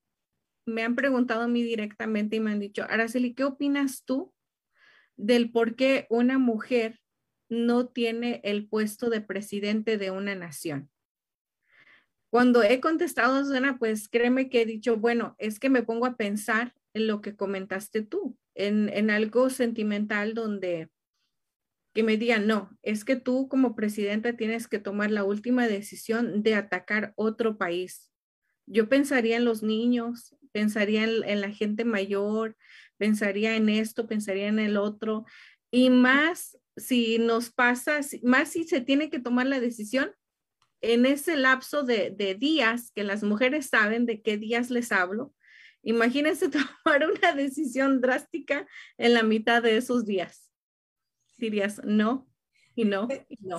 me 0.66 0.84
han 0.84 0.96
preguntado 0.96 1.42
a 1.42 1.48
mí 1.48 1.62
directamente 1.62 2.38
y 2.38 2.40
me 2.40 2.52
han 2.52 2.60
dicho, 2.60 2.84
Araceli, 2.90 3.36
¿qué 3.36 3.44
opinas 3.44 4.06
tú 4.06 4.34
del 5.18 5.52
por 5.52 5.76
qué 5.76 6.08
una 6.10 6.40
mujer 6.40 7.00
no 7.50 7.88
tiene 7.88 8.40
el 8.44 8.68
puesto 8.68 9.10
de 9.10 9.22
presidente 9.22 9.98
de 9.98 10.10
una 10.10 10.34
nación? 10.36 10.90
Cuando 12.32 12.64
he 12.64 12.80
contestado, 12.80 13.44
Susana, 13.44 13.78
pues 13.78 14.08
créeme 14.08 14.50
que 14.50 14.62
he 14.62 14.66
dicho, 14.66 14.98
bueno, 14.98 15.36
es 15.38 15.60
que 15.60 15.70
me 15.70 15.84
pongo 15.84 16.06
a 16.06 16.16
pensar 16.16 16.76
en 16.94 17.08
lo 17.08 17.22
que 17.22 17.36
comentaste 17.36 18.04
tú, 18.04 18.38
en, 18.56 19.10
algo 19.10 19.50
sentimental 19.50 20.34
donde 20.34 20.90
que 21.94 22.04
me 22.04 22.18
digan, 22.18 22.48
no, 22.48 22.70
es 22.84 23.04
que 23.04 23.16
tú 23.16 23.48
como 23.48 23.76
presidenta 23.76 24.36
tienes 24.36 24.68
que 24.68 24.80
tomar 24.80 25.12
la 25.12 25.24
última 25.24 25.68
decisión 25.68 26.44
de 26.44 26.56
atacar 26.56 27.14
otro 27.16 27.58
país. 27.58 28.12
Yo 28.68 28.88
pensaría 28.88 29.38
en 29.38 29.46
los 29.46 29.64
niños, 29.64 30.36
pensaría 30.52 31.04
en, 31.04 31.42
la 31.42 31.52
gente 31.52 31.86
mayor, 31.86 32.56
pensaría 32.98 33.56
en 33.56 33.70
esto, 33.70 34.08
pensaría 34.08 34.48
en 34.48 34.60
el 34.60 34.78
otro, 34.78 35.26
y 35.72 35.90
más 35.90 36.58
si 36.78 37.18
nos 37.20 37.50
pasa, 37.50 38.00
más 38.24 38.50
si 38.50 38.64
se 38.64 38.82
tiene 38.82 39.10
que 39.10 39.20
tomar 39.20 39.48
la 39.48 39.60
decisión 39.60 40.12
en 40.82 41.06
ese 41.06 41.36
lapso 41.36 41.84
de, 41.84 42.12
días 42.40 42.92
que 42.92 43.04
las 43.04 43.24
mujeres 43.24 43.68
saben 43.68 44.06
de 44.06 44.22
qué 44.22 44.38
días 44.38 44.70
les 44.70 44.92
hablo, 44.92 45.34
imagínense 45.82 46.50
tomar 46.86 47.10
una 47.10 47.34
decisión 47.34 48.02
drástica 48.02 48.68
en 48.98 49.14
la 49.14 49.24
mitad 49.24 49.62
de 49.62 49.78
esos 49.78 50.06
días. 50.06 50.49
Dirías 51.40 51.82
no 51.84 52.28
y 52.76 52.86
no. 52.86 53.08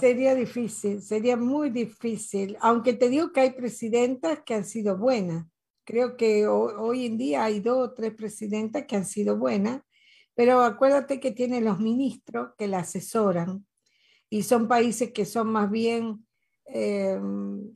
Sería 0.00 0.34
difícil, 0.34 1.02
sería 1.02 1.36
muy 1.36 1.70
difícil, 1.70 2.56
aunque 2.60 2.92
te 2.94 3.08
digo 3.08 3.32
que 3.32 3.40
hay 3.40 3.50
presidentas 3.50 4.40
que 4.44 4.54
han 4.54 4.64
sido 4.64 4.96
buenas. 4.96 5.46
Creo 5.84 6.16
que 6.16 6.46
hoy, 6.46 7.06
en 7.06 7.18
día 7.18 7.44
hay 7.44 7.60
dos 7.60 7.88
o 7.88 7.92
tres 7.92 8.14
presidentas 8.14 8.84
que 8.86 8.96
han 8.96 9.04
sido 9.04 9.36
buenas, 9.36 9.82
pero 10.34 10.62
acuérdate 10.62 11.20
que 11.20 11.32
tienen 11.32 11.64
los 11.64 11.80
ministros 11.80 12.50
que 12.56 12.68
la 12.68 12.78
asesoran 12.78 13.66
y 14.28 14.42
son 14.42 14.68
países 14.68 15.12
que 15.12 15.24
son 15.24 15.48
más 15.48 15.70
bien 15.70 16.26
eh, 16.66 17.18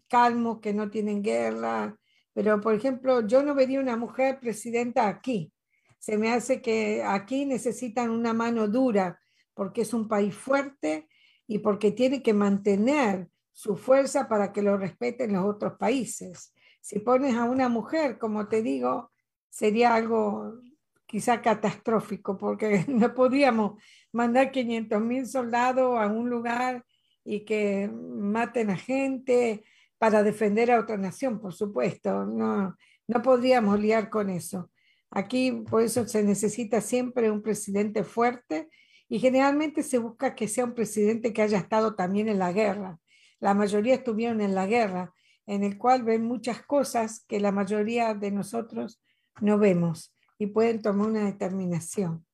calmos, 0.09 0.61
que 0.61 0.73
no 0.73 0.89
tienen 0.89 1.23
guerra. 1.23 1.99
Pero, 2.33 2.61
por 2.61 2.75
ejemplo, 2.75 3.27
yo 3.27 3.43
no 3.43 3.55
vería 3.55 3.81
una 3.81 3.97
mujer 3.97 4.39
presidenta 4.41 5.09
aquí. 5.09 5.53
Se 5.99 6.17
me 6.17 6.31
hace 6.31 6.63
que 6.63 7.03
aquí 7.03 7.45
necesitan 7.45 8.11
una 8.11 8.33
mano 8.33 8.69
dura 8.69 9.19
porque 9.55 9.83
es 9.83 9.95
un 9.95 10.09
país 10.09 10.35
fuerte 10.35 11.09
y 11.47 11.59
porque 11.59 11.93
tiene 11.93 12.23
que 12.23 12.35
mantener 12.35 13.29
su 13.53 13.77
fuerza 13.77 14.29
para 14.29 14.53
que 14.53 14.63
lo 14.63 14.77
respeten 14.77 15.33
los 15.33 15.45
otros 15.45 15.75
países. 15.79 16.53
Si 16.81 16.99
pones 16.99 17.35
a 17.37 17.45
una 17.45 17.69
mujer, 17.69 18.19
como 18.19 18.49
te 18.49 18.63
digo, 18.63 19.13
sería 19.49 19.95
algo 19.95 20.61
quizá 21.07 21.41
catastrófico 21.41 22.37
porque 22.37 22.85
no 22.89 23.15
podríamos 23.15 23.81
mandar 24.13 24.51
500 24.51 25.01
mil 25.01 25.27
soldados 25.27 25.99
a 25.99 26.07
un 26.07 26.29
lugar 26.29 26.85
y 27.25 27.45
que 27.45 27.89
maten 27.89 28.71
a 28.71 28.77
gente 28.77 29.65
para 29.97 30.23
defender 30.23 30.71
a 30.71 30.81
otra 30.81 30.97
nación, 30.97 31.41
por 31.41 31.55
supuesto. 31.55 32.27
No, 32.27 32.77
No 33.07 33.23
podríamos 33.23 33.79
liar 33.79 34.11
con 34.11 34.29
eso. 34.29 34.71
Aquí 35.11 35.53
por 35.53 35.83
eso 35.83 36.07
se 36.09 36.25
necesita 36.25 36.81
siempre 36.81 37.31
un 37.31 37.41
presidente 37.41 38.03
fuerte 38.03 38.69
y 39.15 39.21
generalmente 39.21 39.85
se 39.85 39.99
busca 39.99 40.35
que 40.35 40.49
sea 40.49 40.65
un 40.65 40.75
presidente 40.75 41.33
que 41.33 41.41
haya 41.41 41.59
estado 41.59 41.95
también 41.95 42.29
en 42.29 42.41
la 42.41 42.51
guerra. 42.51 42.99
La 43.39 43.55
mayoría 43.55 43.95
estuvieron 43.95 44.41
en 44.41 44.57
la 44.57 44.67
guerra, 44.67 45.15
en 45.47 45.63
el 45.63 45.79
cual 45.79 46.03
ven 46.03 46.25
muchas 46.25 46.63
cosas 46.67 47.25
que 47.29 47.39
la 47.39 47.53
mayoría 47.53 48.15
de 48.15 48.33
nosotros 48.33 49.01
no 49.41 49.57
vemos 49.57 50.13
y 50.37 50.49
pueden 50.49 50.83
tomar 50.83 51.11
una 51.11 51.27
determinación. 51.27 52.27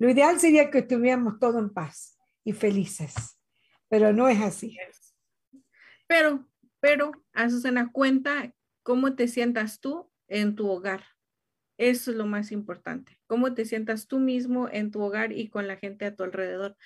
Lo 0.00 0.10
ideal 0.10 0.40
sería 0.40 0.68
que 0.68 0.78
estuviéramos 0.78 1.38
todos 1.38 1.62
en 1.62 1.72
paz 1.72 2.18
y 2.42 2.54
felices, 2.54 3.38
pero 3.88 4.12
no 4.12 4.28
es 4.28 4.40
así. 4.40 4.76
Pero, 6.08 6.44
pero, 6.80 7.12
Azucena, 7.32 7.92
cuenta 7.92 8.52
cómo 8.82 9.14
te 9.14 9.28
sientas 9.28 9.78
tú 9.78 10.10
en 10.26 10.56
tu 10.56 10.68
hogar. 10.68 11.04
Eso 11.76 12.10
es 12.10 12.16
lo 12.16 12.26
más 12.26 12.52
importante. 12.52 13.18
Cómo 13.26 13.54
te 13.54 13.64
sientas 13.64 14.06
tú 14.06 14.18
mismo 14.18 14.68
en 14.70 14.90
tu 14.90 15.00
hogar 15.00 15.32
y 15.32 15.48
con 15.48 15.66
la 15.66 15.76
gente 15.76 16.04
a 16.04 16.14
tu 16.14 16.22
alrededor. 16.22 16.76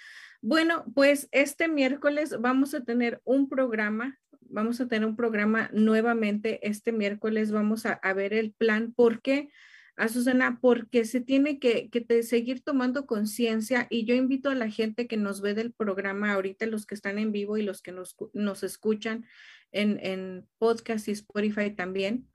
Bueno, 0.40 0.84
pues 0.94 1.28
este 1.32 1.68
miércoles 1.68 2.36
vamos 2.40 2.72
a 2.74 2.84
tener 2.84 3.20
un 3.24 3.48
programa, 3.48 4.18
vamos 4.40 4.80
a 4.80 4.88
tener 4.88 5.06
un 5.06 5.16
programa 5.16 5.68
nuevamente 5.72 6.66
este 6.66 6.92
miércoles, 6.92 7.50
vamos 7.50 7.84
a, 7.86 8.00
ver 8.14 8.32
el 8.32 8.52
plan, 8.52 8.92
¿por 8.92 9.20
qué? 9.20 9.50
a 9.96 10.08
Susana, 10.08 10.60
porque 10.60 11.04
se 11.04 11.20
tiene 11.20 11.58
que, 11.58 11.90
seguir 12.22 12.62
tomando 12.62 13.04
conciencia 13.04 13.88
y 13.90 14.04
yo 14.04 14.14
invito 14.14 14.48
a 14.48 14.54
la 14.54 14.70
gente 14.70 15.08
que 15.08 15.16
nos 15.16 15.40
ve 15.40 15.54
del 15.54 15.72
programa 15.72 16.32
ahorita, 16.32 16.66
los 16.66 16.86
que 16.86 16.94
están 16.94 17.18
en 17.18 17.32
vivo 17.32 17.58
y 17.58 17.62
los 17.62 17.82
que 17.82 17.90
nos, 17.90 18.16
nos 18.32 18.62
escuchan 18.62 19.26
en, 19.72 19.98
en 20.00 20.46
podcast 20.58 21.08
y 21.08 21.10
Spotify 21.10 21.72
también, 21.74 22.28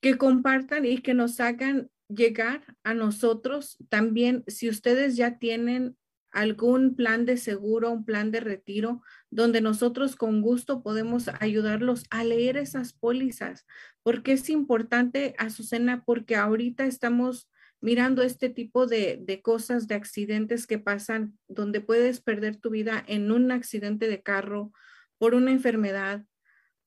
que 0.00 0.16
compartan 0.16 0.84
y 0.84 0.98
que 0.98 1.14
nos 1.14 1.40
hagan 1.40 1.90
llegar 2.08 2.76
a 2.82 2.94
nosotros 2.94 3.76
también, 3.88 4.44
si 4.46 4.68
ustedes 4.68 5.16
ya 5.16 5.38
tienen 5.38 5.96
algún 6.32 6.94
plan 6.94 7.24
de 7.26 7.36
seguro, 7.36 7.90
un 7.90 8.04
plan 8.04 8.30
de 8.30 8.40
retiro, 8.40 9.02
donde 9.30 9.60
nosotros 9.60 10.16
con 10.16 10.42
gusto 10.42 10.82
podemos 10.82 11.28
ayudarlos 11.40 12.04
a 12.10 12.24
leer 12.24 12.56
esas 12.56 12.92
pólizas. 12.92 13.66
porque 14.02 14.32
es 14.32 14.48
importante, 14.48 15.34
Azucena? 15.38 16.04
Porque 16.04 16.36
ahorita 16.36 16.86
estamos 16.86 17.48
mirando 17.80 18.22
este 18.22 18.48
tipo 18.48 18.86
de, 18.86 19.18
de, 19.20 19.42
cosas, 19.42 19.88
de 19.88 19.94
accidentes 19.94 20.66
que 20.66 20.78
pasan, 20.78 21.38
donde 21.48 21.80
puedes 21.80 22.20
perder 22.20 22.56
tu 22.56 22.70
vida 22.70 23.04
en 23.06 23.30
un 23.32 23.50
accidente 23.50 24.08
de 24.08 24.22
carro, 24.22 24.72
por 25.18 25.34
una 25.34 25.50
enfermedad, 25.50 26.24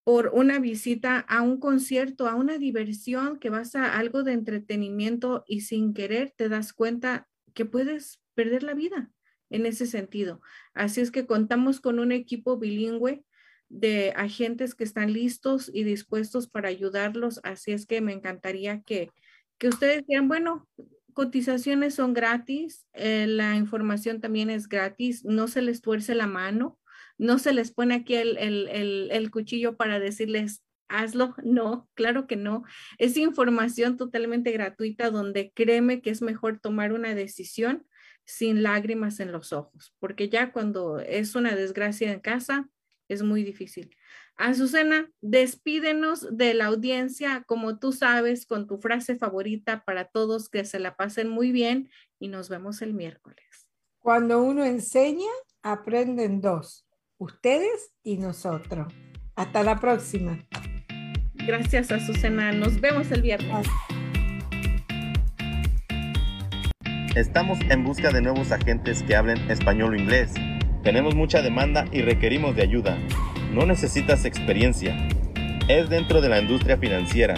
por 0.04 0.32
una 0.34 0.60
visita 0.60 1.20
a 1.20 1.42
un 1.42 1.60
concierto, 1.60 2.28
a 2.28 2.36
una 2.36 2.58
diversión, 2.58 3.40
que 3.40 3.50
vas 3.50 3.76
a 3.76 3.98
algo 3.98 4.24
de 4.24 4.34
entretenimiento 4.34 5.44
y 5.48 5.62
sin 5.62 5.94
querer 5.94 6.34
te 6.36 6.50
das 6.50 6.74
cuenta 6.74 7.28
que 7.54 7.66
puedes 7.66 8.22
perder 8.34 8.64
la 8.64 8.74
vida 8.74 9.12
en 9.50 9.66
ese 9.66 9.86
sentido. 9.86 10.42
Así 10.74 11.02
es 11.02 11.12
que 11.12 11.26
contamos 11.26 11.80
con 11.80 12.00
un 12.00 12.12
equipo 12.12 12.58
bilingüe 12.58 13.24
de 13.70 14.14
agentes 14.16 14.76
que 14.76 14.84
están 14.84 15.14
listos 15.14 15.72
y 15.74 15.84
dispuestos 15.84 16.48
para 16.48 16.70
ayudarlos. 16.70 17.40
Así 17.44 17.72
es 17.72 17.86
que 17.86 18.02
me 18.02 18.14
encantaría 18.14 18.82
que, 18.82 19.10
que 19.58 19.70
ustedes 19.70 20.04
digan, 20.06 20.28
bueno, 20.28 20.68
cotizaciones 21.14 21.96
son 21.96 22.14
gratis, 22.14 22.88
eh, 22.94 23.28
la 23.28 23.56
información 23.56 24.20
también 24.20 24.50
es 24.50 24.68
gratis, 24.68 25.24
no 25.24 25.48
se 25.48 25.62
les 25.62 25.82
tuerce 25.82 26.16
la 26.16 26.28
mano 26.28 26.80
no 27.18 27.40
se 27.40 27.54
les 27.54 27.72
pone 27.72 27.96
aquí 27.96 28.16
el, 28.16 29.30
cuchillo 29.32 29.78
para 29.78 30.00
decirles, 30.00 30.64
hazlo. 30.88 31.36
No, 31.44 31.90
claro 31.94 32.28
que 32.28 32.36
no. 32.36 32.64
Es 32.98 33.18
información 33.18 33.98
totalmente 33.98 34.52
gratuita 34.52 35.10
donde 35.10 35.52
créeme 35.54 36.02
que 36.02 36.10
es 36.10 36.22
mejor 36.22 36.60
tomar 36.60 36.94
una 36.94 37.16
decisión 37.16 37.86
sin 38.26 38.64
lágrimas 38.64 39.20
en 39.20 39.32
los 39.32 39.52
ojos, 39.52 39.94
porque 40.00 40.30
ya 40.30 40.54
cuando 40.54 41.00
es 41.00 41.36
una 41.36 41.56
desgracia 41.56 42.12
en 42.12 42.22
casa, 42.22 42.70
es 43.10 43.22
muy 43.22 43.44
difícil. 43.44 43.96
Azucena, 44.36 45.12
despídenos 45.22 46.36
de 46.36 46.54
la 46.54 46.66
audiencia, 46.66 47.44
como 47.46 47.80
tú 47.80 47.92
sabes, 47.92 48.46
con 48.46 48.66
tu 48.66 48.78
frase 48.78 49.18
favorita 49.18 49.84
para 49.84 50.06
todos 50.06 50.50
que 50.50 50.64
se 50.64 50.80
la 50.80 50.96
pasen 50.96 51.28
muy 51.28 51.52
bien 51.52 51.90
y 52.18 52.30
nos 52.30 52.50
vemos 52.50 52.82
el 52.82 52.94
miércoles. 52.94 53.68
Cuando 54.00 54.42
uno 54.42 54.64
enseña, 54.64 55.30
aprenden 55.62 56.42
dos 56.42 56.88
ustedes 57.24 57.94
y 58.04 58.18
nosotros. 58.18 58.94
Hasta 59.36 59.64
la 59.64 59.80
próxima. 59.80 60.40
Gracias, 61.34 61.92
Azucena. 61.92 62.52
Nos 62.52 62.80
vemos 62.80 63.12
el 63.12 63.22
viernes. 63.22 63.68
Estamos 67.16 67.60
en 67.70 67.84
busca 67.84 68.12
de 68.12 68.22
nuevos 68.22 68.52
agentes 68.52 69.04
que 69.04 69.16
hablen 69.16 69.50
español 69.50 69.94
o 69.94 69.96
inglés. 69.96 70.34
Tenemos 70.84 71.16
mucha 71.16 71.42
demanda 71.42 71.86
y 71.92 72.02
requerimos 72.02 72.56
de 72.56 72.64
ayuda. 72.64 72.98
No 73.52 73.66
necesitas 73.66 74.26
experiencia. 74.26 75.08
Es 75.68 75.90
dentro 75.90 76.22
de 76.22 76.30
la 76.30 76.40
industria 76.40 76.78
financiera. 76.78 77.36